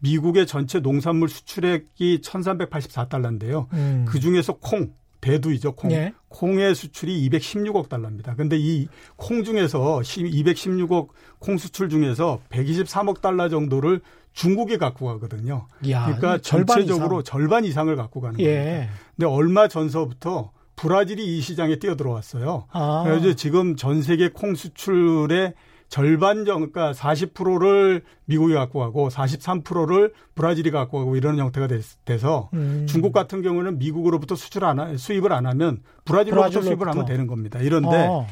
미국의 0.00 0.46
전체 0.46 0.80
농산물 0.80 1.28
수출액이 1.28 2.20
1,384달러인데요. 2.20 3.66
음. 3.72 4.04
그 4.08 4.20
중에서 4.20 4.54
콩 4.54 4.92
대두이죠, 5.20 5.72
콩. 5.72 5.90
예. 5.92 6.12
콩의 6.28 6.74
수출이 6.74 7.28
216억 7.28 7.88
달러입니다. 7.88 8.34
근데 8.34 8.56
이 8.58 8.88
콩 9.16 9.42
중에서 9.44 10.02
216억 10.30 11.08
콩 11.38 11.58
수출 11.58 11.88
중에서 11.88 12.40
123억 12.50 13.20
달러 13.20 13.48
정도를 13.48 14.00
중국이 14.32 14.78
갖고 14.78 15.06
가거든요. 15.06 15.66
야, 15.90 16.04
그러니까 16.04 16.38
전체적으로 16.38 17.20
이상. 17.20 17.24
절반 17.24 17.64
이상을 17.64 17.94
갖고 17.96 18.20
가는 18.20 18.38
예. 18.40 18.54
겁니다. 18.56 18.92
근데 19.16 19.26
얼마 19.26 19.66
전서부터 19.68 20.52
브라질이 20.76 21.36
이 21.38 21.40
시장에 21.40 21.80
뛰어들어왔어요. 21.80 22.66
아. 22.70 23.02
그래서 23.04 23.34
지금 23.34 23.74
전 23.74 24.00
세계 24.02 24.28
콩 24.28 24.54
수출의 24.54 25.54
절반 25.88 26.44
정, 26.44 26.70
그러니까 26.70 26.92
40%를 26.92 28.02
미국이 28.26 28.52
갖고 28.54 28.80
가고 28.80 29.08
43%를 29.08 30.12
브라질이 30.34 30.70
갖고 30.70 30.98
가고 30.98 31.16
이런 31.16 31.38
형태가 31.38 31.68
돼서 32.04 32.50
음. 32.52 32.86
중국 32.88 33.12
같은 33.12 33.42
경우는 33.42 33.78
미국으로부터 33.78 34.34
수출 34.36 34.64
안 34.64 34.78
하, 34.78 34.96
수입을 34.96 35.32
안 35.32 35.46
하면 35.46 35.80
브라질로부터, 36.04 36.50
브라질로부터. 36.50 36.62
수입을 36.62 36.88
하면 36.88 37.06
되는 37.06 37.26
겁니다. 37.26 37.58
이런데 37.60 38.06
어. 38.08 38.26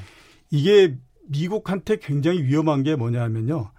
이게 0.50 0.96
미국한테 1.28 1.96
굉장히 1.96 2.42
위험한 2.42 2.82
게 2.82 2.94
뭐냐면요. 2.94 3.70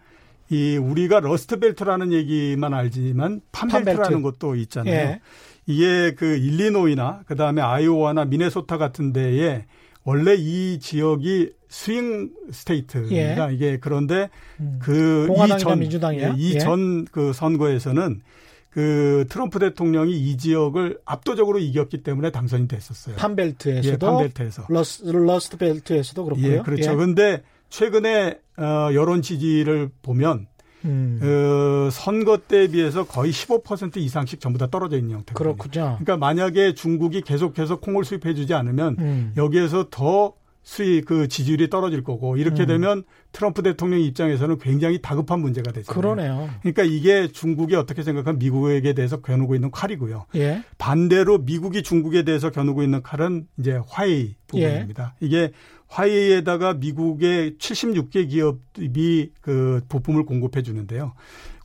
이 0.49 0.77
우리가 0.77 1.19
Rust 1.19 1.46
Belt라는 1.46 2.13
얘기만 2.13 2.73
알지만 2.73 3.41
Farm 3.51 3.71
Belt라는 3.71 4.21
것도 4.21 4.55
있잖아요. 4.55 4.93
예. 4.93 5.21
이게 5.65 6.15
그 6.15 6.37
일리노이나 6.37 7.23
그다음에 7.27 7.61
아이오와나 7.61 8.25
미네소타 8.25 8.77
같은 8.77 9.11
데에 9.11 9.65
원래 10.07 10.35
이 10.37 10.79
지역이 10.79 11.51
swing 11.67 12.31
state입니다. 12.49 13.51
예. 13.51 13.53
이게 13.53 13.77
그런데 13.77 14.29
음. 14.61 14.79
그 14.81 15.27
이전 15.29 15.83
예, 16.13 16.33
이전 16.37 17.01
예. 17.01 17.05
그 17.11 17.33
선거에서는 17.33 18.21
그 18.69 19.25
트럼프 19.27 19.59
대통령이 19.59 20.13
이 20.13 20.37
지역을 20.37 20.99
압도적으로 21.03 21.59
이겼기 21.59 22.03
때문에 22.03 22.31
당선이 22.31 22.69
됐었어요. 22.69 23.17
판벨트에서도 23.17 24.07
예, 24.07 24.09
판벨트에서 24.09 24.65
러스, 24.69 25.03
Rust 25.03 25.57
Belt에서도 25.57 26.23
그렇고요. 26.23 26.53
예, 26.53 26.59
그렇죠. 26.59 26.95
그런데 26.95 27.23
예. 27.23 27.43
최근에 27.69 28.39
어, 28.59 28.89
여론 28.93 29.21
지지를 29.21 29.89
보면 30.03 30.47
음. 30.87 31.17
그 31.21 31.89
선거 31.91 32.37
때에 32.37 32.67
비해서 32.67 33.05
거의 33.05 33.31
15% 33.31 33.97
이상씩 33.97 34.39
전부 34.39 34.57
다 34.57 34.67
떨어져 34.67 34.97
있는 34.97 35.15
형태거든요. 35.15 35.55
그렇군요. 35.55 35.97
그러니까 35.99 36.17
만약에 36.17 36.73
중국이 36.73 37.21
계속해서 37.21 37.79
콩을 37.79 38.05
수입해주지 38.05 38.53
않으면 38.53 38.95
음. 38.99 39.33
여기에서 39.37 39.87
더 39.91 40.33
수익 40.67 41.05
그 41.05 41.29
지지율이 41.29 41.69
떨어질 41.69 42.03
거고 42.03 42.35
이렇게 42.35 42.63
음. 42.63 42.67
되면 42.67 43.03
트럼프 43.31 43.63
대통령 43.63 44.01
입장에서는 44.01 44.57
굉장히 44.57 45.01
다급한 45.01 45.39
문제가 45.39 45.71
되죠. 45.71 45.93
그러네요. 45.93 46.49
그러니까 46.59 46.83
이게 46.83 47.29
중국이 47.29 47.73
어떻게 47.73 48.03
생각하면 48.03 48.37
미국에게 48.37 48.91
대해서 48.91 49.21
겨누고 49.21 49.55
있는 49.55 49.71
칼이고요. 49.71 50.25
예. 50.35 50.61
반대로 50.77 51.37
미국이 51.37 51.83
중국에 51.83 52.23
대해서 52.23 52.51
겨누고 52.51 52.83
있는 52.83 53.01
칼은 53.01 53.47
이제 53.57 53.79
화웨이 53.87 54.35
부분입니다. 54.47 55.15
예. 55.21 55.25
이게 55.25 55.51
화웨이에다가 55.87 56.73
미국의 56.73 57.53
76개 57.59 58.29
기업이 58.29 59.31
그 59.39 59.79
부품을 59.87 60.25
공급해 60.25 60.63
주는데요. 60.63 61.13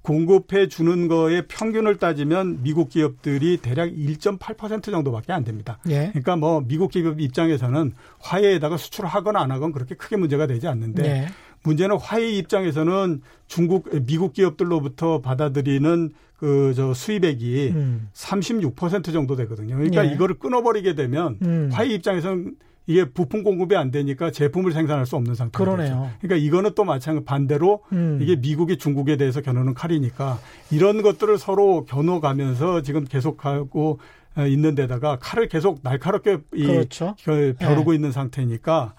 공급해 0.03 0.68
주는 0.68 1.09
거에 1.09 1.46
평균을 1.46 1.96
따지면 1.98 2.62
미국 2.62 2.88
기업들이 2.88 3.57
대략 3.59 3.90
1.8% 3.90 4.84
정도밖에 4.84 5.32
안 5.32 5.44
됩니다. 5.44 5.78
예. 5.88 6.09
그러니까 6.11 6.36
뭐 6.36 6.61
미국 6.66 6.90
기업 6.90 7.20
입장에서는 7.20 7.92
화해에다가 8.18 8.76
수출을 8.76 9.09
하거나 9.09 9.40
안 9.40 9.50
하건 9.50 9.72
그렇게 9.72 9.94
크게 9.94 10.16
문제가 10.16 10.46
되지 10.46 10.66
않는데 10.66 11.05
예. 11.05 11.26
문제는 11.62 11.96
화해 11.98 12.28
입장에서는 12.30 13.22
중국 13.46 13.88
미국 14.05 14.32
기업들로부터 14.32 15.20
받아들이는 15.20 16.12
그 16.42 16.72
저 16.74 16.92
수입액이 16.92 17.70
음. 17.72 18.09
36% 18.14 19.12
정도 19.12 19.36
되거든요. 19.36 19.76
그러니까 19.76 20.05
예. 20.05 20.12
이거를 20.12 20.40
끊어버리게 20.40 20.96
되면 20.96 21.38
음. 21.42 21.70
화해 21.72 21.90
입장에서는 21.94 22.57
이게 22.87 23.05
부품 23.05 23.43
공급이 23.43 23.76
안 23.76 23.91
되니까 23.91 24.30
제품을 24.30 24.72
생산할 24.72 25.07
수 25.07 25.16
없는 25.16 25.35
상태가 25.35 25.64
그러네요. 25.64 25.89
되죠. 25.89 26.11
그러니까 26.20 26.47
이거는 26.47 26.72
또 26.74 26.85
마찬가지 26.85 27.24
반대로 27.24 27.85
음. 27.93 28.18
이게 28.20 28.37
미국이 28.37 28.76
중국에 28.76 29.16
대해서 29.16 29.41
겨누는 29.41 29.74
칼이니까 29.74 30.39
이런 30.70 31.03
것들을 31.03 31.39
서로 31.39 31.85
겨누가면서 31.85 32.83
지금 32.83 33.05
계속하고 33.05 34.01
어, 34.35 34.47
있는 34.47 34.74
데다가 34.74 35.18
칼을 35.20 35.49
계속 35.49 35.80
날카롭게 35.83 36.39
그렇죠. 36.51 37.14
이 37.18 37.53
벼르고 37.59 37.91
네. 37.91 37.97
있는 37.97 38.12
상태니까 38.12 38.95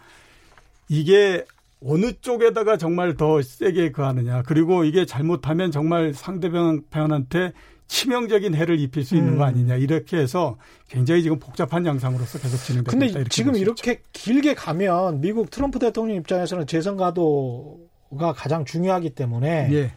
이게 0.87 1.43
어느 1.85 2.13
쪽에다가 2.21 2.77
정말 2.77 3.17
더 3.17 3.41
세게 3.41 3.91
그 3.91 4.03
하느냐. 4.03 4.43
그리고 4.43 4.85
이게 4.85 5.05
잘못하면 5.05 5.71
정말 5.71 6.13
상대방한테 6.13 7.51
치명적인 7.87 8.55
해를 8.55 8.79
입힐 8.79 9.03
수 9.03 9.15
있는 9.15 9.33
음. 9.33 9.37
거 9.37 9.43
아니냐 9.45 9.75
이렇게 9.75 10.17
해서 10.17 10.57
굉장히 10.89 11.21
지금 11.21 11.39
복잡한 11.39 11.85
양상으로서 11.85 12.39
계속 12.39 12.57
진행되고 12.57 12.91
근데 12.91 13.05
있다. 13.07 13.19
이렇게 13.19 13.29
지금 13.29 13.55
이렇게 13.55 14.01
길게 14.13 14.55
가면 14.55 15.21
미국 15.21 15.51
트럼프 15.51 15.79
대통령 15.79 16.17
입장에서는 16.17 16.65
재선 16.67 16.97
가도가 16.97 18.33
가장 18.33 18.65
중요하기 18.65 19.11
때문에 19.11 19.69
예. 19.71 19.91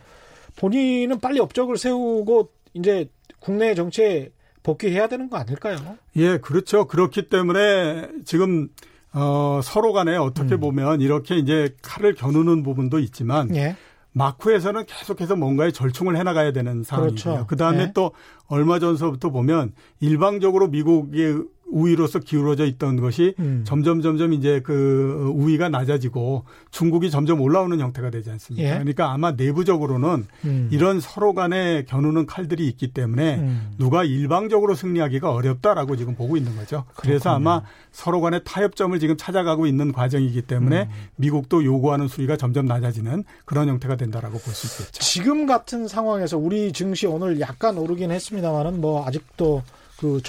본인은 0.56 1.20
빨리 1.20 1.40
업적을 1.40 1.76
세우고 1.76 2.50
이제 2.74 3.08
국내 3.40 3.74
정치에 3.74 4.30
복귀해야 4.62 5.06
되는 5.08 5.30
거 5.30 5.36
아닐까요? 5.36 5.76
예, 6.16 6.38
그렇죠. 6.38 6.86
그렇기 6.86 7.28
때문에 7.28 8.08
지금 8.24 8.68
어, 9.12 9.60
서로 9.62 9.92
간에 9.92 10.16
어떻게 10.16 10.56
음. 10.56 10.60
보면 10.60 11.00
이렇게 11.00 11.36
이제 11.36 11.74
칼을 11.82 12.14
겨누는 12.14 12.62
부분도 12.62 12.98
있지만 12.98 13.54
예. 13.54 13.76
마크에서는 14.16 14.86
계속해서 14.86 15.36
뭔가에 15.36 15.70
절충을 15.70 16.16
해나가야 16.16 16.52
되는 16.52 16.82
상황이고요. 16.82 17.22
그렇죠. 17.22 17.46
그 17.46 17.56
다음에 17.56 17.86
네. 17.86 17.92
또 17.92 18.12
얼마 18.46 18.78
전서부터 18.78 19.28
보면 19.28 19.74
일방적으로 20.00 20.68
미국의 20.68 21.44
우위로서 21.70 22.18
기울어져 22.20 22.64
있던 22.66 23.00
것이 23.00 23.34
음. 23.38 23.62
점점 23.66 24.00
점점 24.00 24.32
이제 24.32 24.60
그 24.64 25.32
우위가 25.34 25.68
낮아지고 25.68 26.44
중국이 26.70 27.10
점점 27.10 27.40
올라오는 27.40 27.78
형태가 27.78 28.10
되지 28.10 28.30
않습니까? 28.30 28.68
예. 28.68 28.72
그러니까 28.74 29.12
아마 29.12 29.32
내부적으로는 29.32 30.26
음. 30.44 30.68
이런 30.70 31.00
서로 31.00 31.34
간에 31.34 31.84
겨누는 31.88 32.26
칼들이 32.26 32.66
있기 32.68 32.92
때문에 32.92 33.36
음. 33.36 33.70
누가 33.78 34.04
일방적으로 34.04 34.74
승리하기가 34.74 35.30
어렵다라고 35.32 35.96
지금 35.96 36.14
보고 36.14 36.36
있는 36.36 36.54
거죠. 36.56 36.84
그렇군요. 36.88 36.94
그래서 36.96 37.30
아마 37.30 37.62
서로 37.92 38.20
간의 38.20 38.42
타협점을 38.44 38.98
지금 39.00 39.16
찾아가고 39.16 39.66
있는 39.66 39.92
과정이기 39.92 40.42
때문에 40.42 40.82
음. 40.84 40.90
미국도 41.16 41.64
요구하는 41.64 42.08
수위가 42.08 42.36
점점 42.36 42.66
낮아지는 42.66 43.24
그런 43.44 43.68
형태가 43.68 43.96
된다라고 43.96 44.38
볼 44.38 44.54
수 44.54 44.66
있겠죠. 44.82 45.00
지금 45.02 45.46
같은 45.46 45.86
상황에서 45.88 46.38
우리 46.38 46.72
증시 46.72 47.06
오늘 47.06 47.40
약간 47.40 47.76
오르긴 47.76 48.10
했습니다만은 48.10 48.80
뭐 48.80 49.06
아직도 49.06 49.62
그 49.98 50.20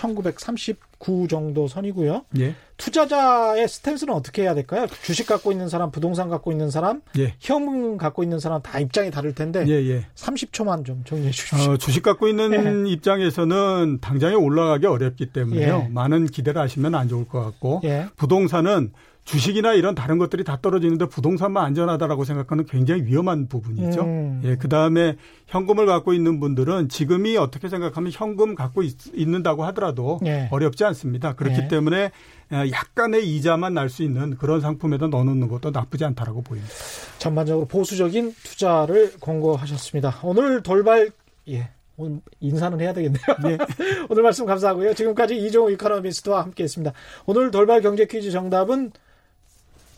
1939 0.99 1.27
정도 1.27 1.67
선이고요. 1.67 2.25
예. 2.39 2.55
투자자의 2.77 3.67
스탠스는 3.67 4.13
어떻게 4.13 4.43
해야 4.43 4.53
될까요? 4.53 4.85
주식 5.03 5.25
갖고 5.25 5.51
있는 5.51 5.67
사람, 5.67 5.89
부동산 5.91 6.29
갖고 6.29 6.51
있는 6.51 6.69
사람, 6.69 7.01
예. 7.17 7.33
현금 7.39 7.97
갖고 7.97 8.23
있는 8.23 8.39
사람 8.39 8.61
다 8.61 8.79
입장이 8.79 9.09
다를 9.09 9.33
텐데 9.33 9.65
예, 9.67 9.73
예. 9.73 10.05
30초만 10.15 10.85
좀 10.85 11.03
정리해 11.03 11.31
주십시오. 11.31 11.71
어, 11.71 11.77
주식 11.77 12.03
갖고 12.03 12.27
있는 12.27 12.87
예. 12.87 12.91
입장에서는 12.91 13.99
당장에 14.01 14.35
올라가기 14.35 14.85
어렵기 14.85 15.27
때문에요. 15.27 15.85
예. 15.85 15.93
많은 15.93 16.27
기대를 16.27 16.61
하시면 16.61 16.93
안 16.95 17.07
좋을 17.07 17.27
것 17.27 17.43
같고 17.43 17.81
예. 17.83 18.07
부동산은 18.15 18.91
주식이나 19.27 19.73
이런 19.73 19.93
다른 19.93 20.17
것들이 20.17 20.45
다 20.45 20.57
떨어지는데 20.61 21.07
부동산만 21.07 21.65
안전하다라고 21.65 22.23
생각하는 22.23 22.65
굉장히 22.65 23.03
위험한 23.03 23.49
부분이죠. 23.49 24.01
음. 24.01 24.41
예, 24.45 24.55
그 24.55 24.69
다음에 24.69 25.17
현금을 25.47 25.85
갖고 25.85 26.13
있는 26.13 26.39
분들은 26.39 26.87
지금이 26.87 27.35
어떻게 27.35 27.67
생각하면 27.67 28.09
현금 28.13 28.55
갖고 28.55 28.83
있, 28.83 28.95
는다고 29.13 29.65
하더라도 29.65 30.19
예. 30.25 30.47
어렵지 30.49 30.85
않습니다. 30.85 31.33
그렇기 31.33 31.63
예. 31.63 31.67
때문에 31.67 32.11
약간의 32.51 33.27
이자만 33.35 33.73
날 33.73 33.87
수 33.89 34.03
있는 34.03 34.35
그런 34.37 34.59
상품에다 34.61 35.07
넣어놓는 35.07 35.47
것도 35.47 35.71
나쁘지 35.71 36.05
않다라고 36.05 36.41
보입니다. 36.41 36.73
전반적으로 37.17 37.65
보수적인 37.67 38.33
투자를 38.43 39.11
권고하셨습니다. 39.19 40.19
오늘 40.23 40.61
돌발 40.63 41.09
예. 41.49 41.69
오늘 41.97 42.19
인사는 42.39 42.79
해야 42.79 42.93
되겠네요. 42.93 43.21
네. 43.43 43.57
오늘 44.09 44.23
말씀 44.23 44.45
감사하고요. 44.45 44.93
지금까지 44.93 45.35
이종우 45.37 45.71
이카노미스트와 45.71 46.43
함께했습니다. 46.43 46.93
오늘 47.25 47.51
돌발 47.51 47.81
경제 47.81 48.05
퀴즈 48.05 48.29
정답은 48.31 48.91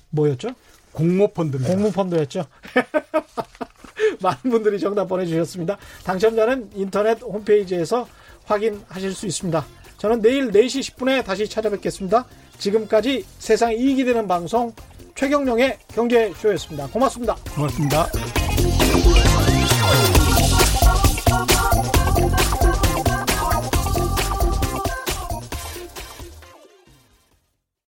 뭐였죠? 0.09 0.49
공모펀드입니다. 0.91 1.73
공모펀드였죠. 1.73 2.45
많은 4.21 4.39
분들이 4.43 4.79
정답 4.79 5.07
보내주셨습니다. 5.07 5.77
당첨자는 6.03 6.71
인터넷 6.75 7.21
홈페이지에서 7.21 8.07
확인하실 8.45 9.13
수 9.13 9.27
있습니다. 9.27 9.65
저는 9.97 10.21
내일 10.21 10.51
4시 10.51 10.95
10분에 10.95 11.23
다시 11.23 11.47
찾아뵙겠습니다. 11.47 12.25
지금까지 12.57 13.25
세상 13.37 13.73
이익이 13.73 14.05
되는 14.05 14.27
방송 14.27 14.73
최경령의 15.15 15.77
경제쇼였습니다. 15.89 16.87
고맙습니다. 16.87 17.35
고맙습니다. 17.53 18.07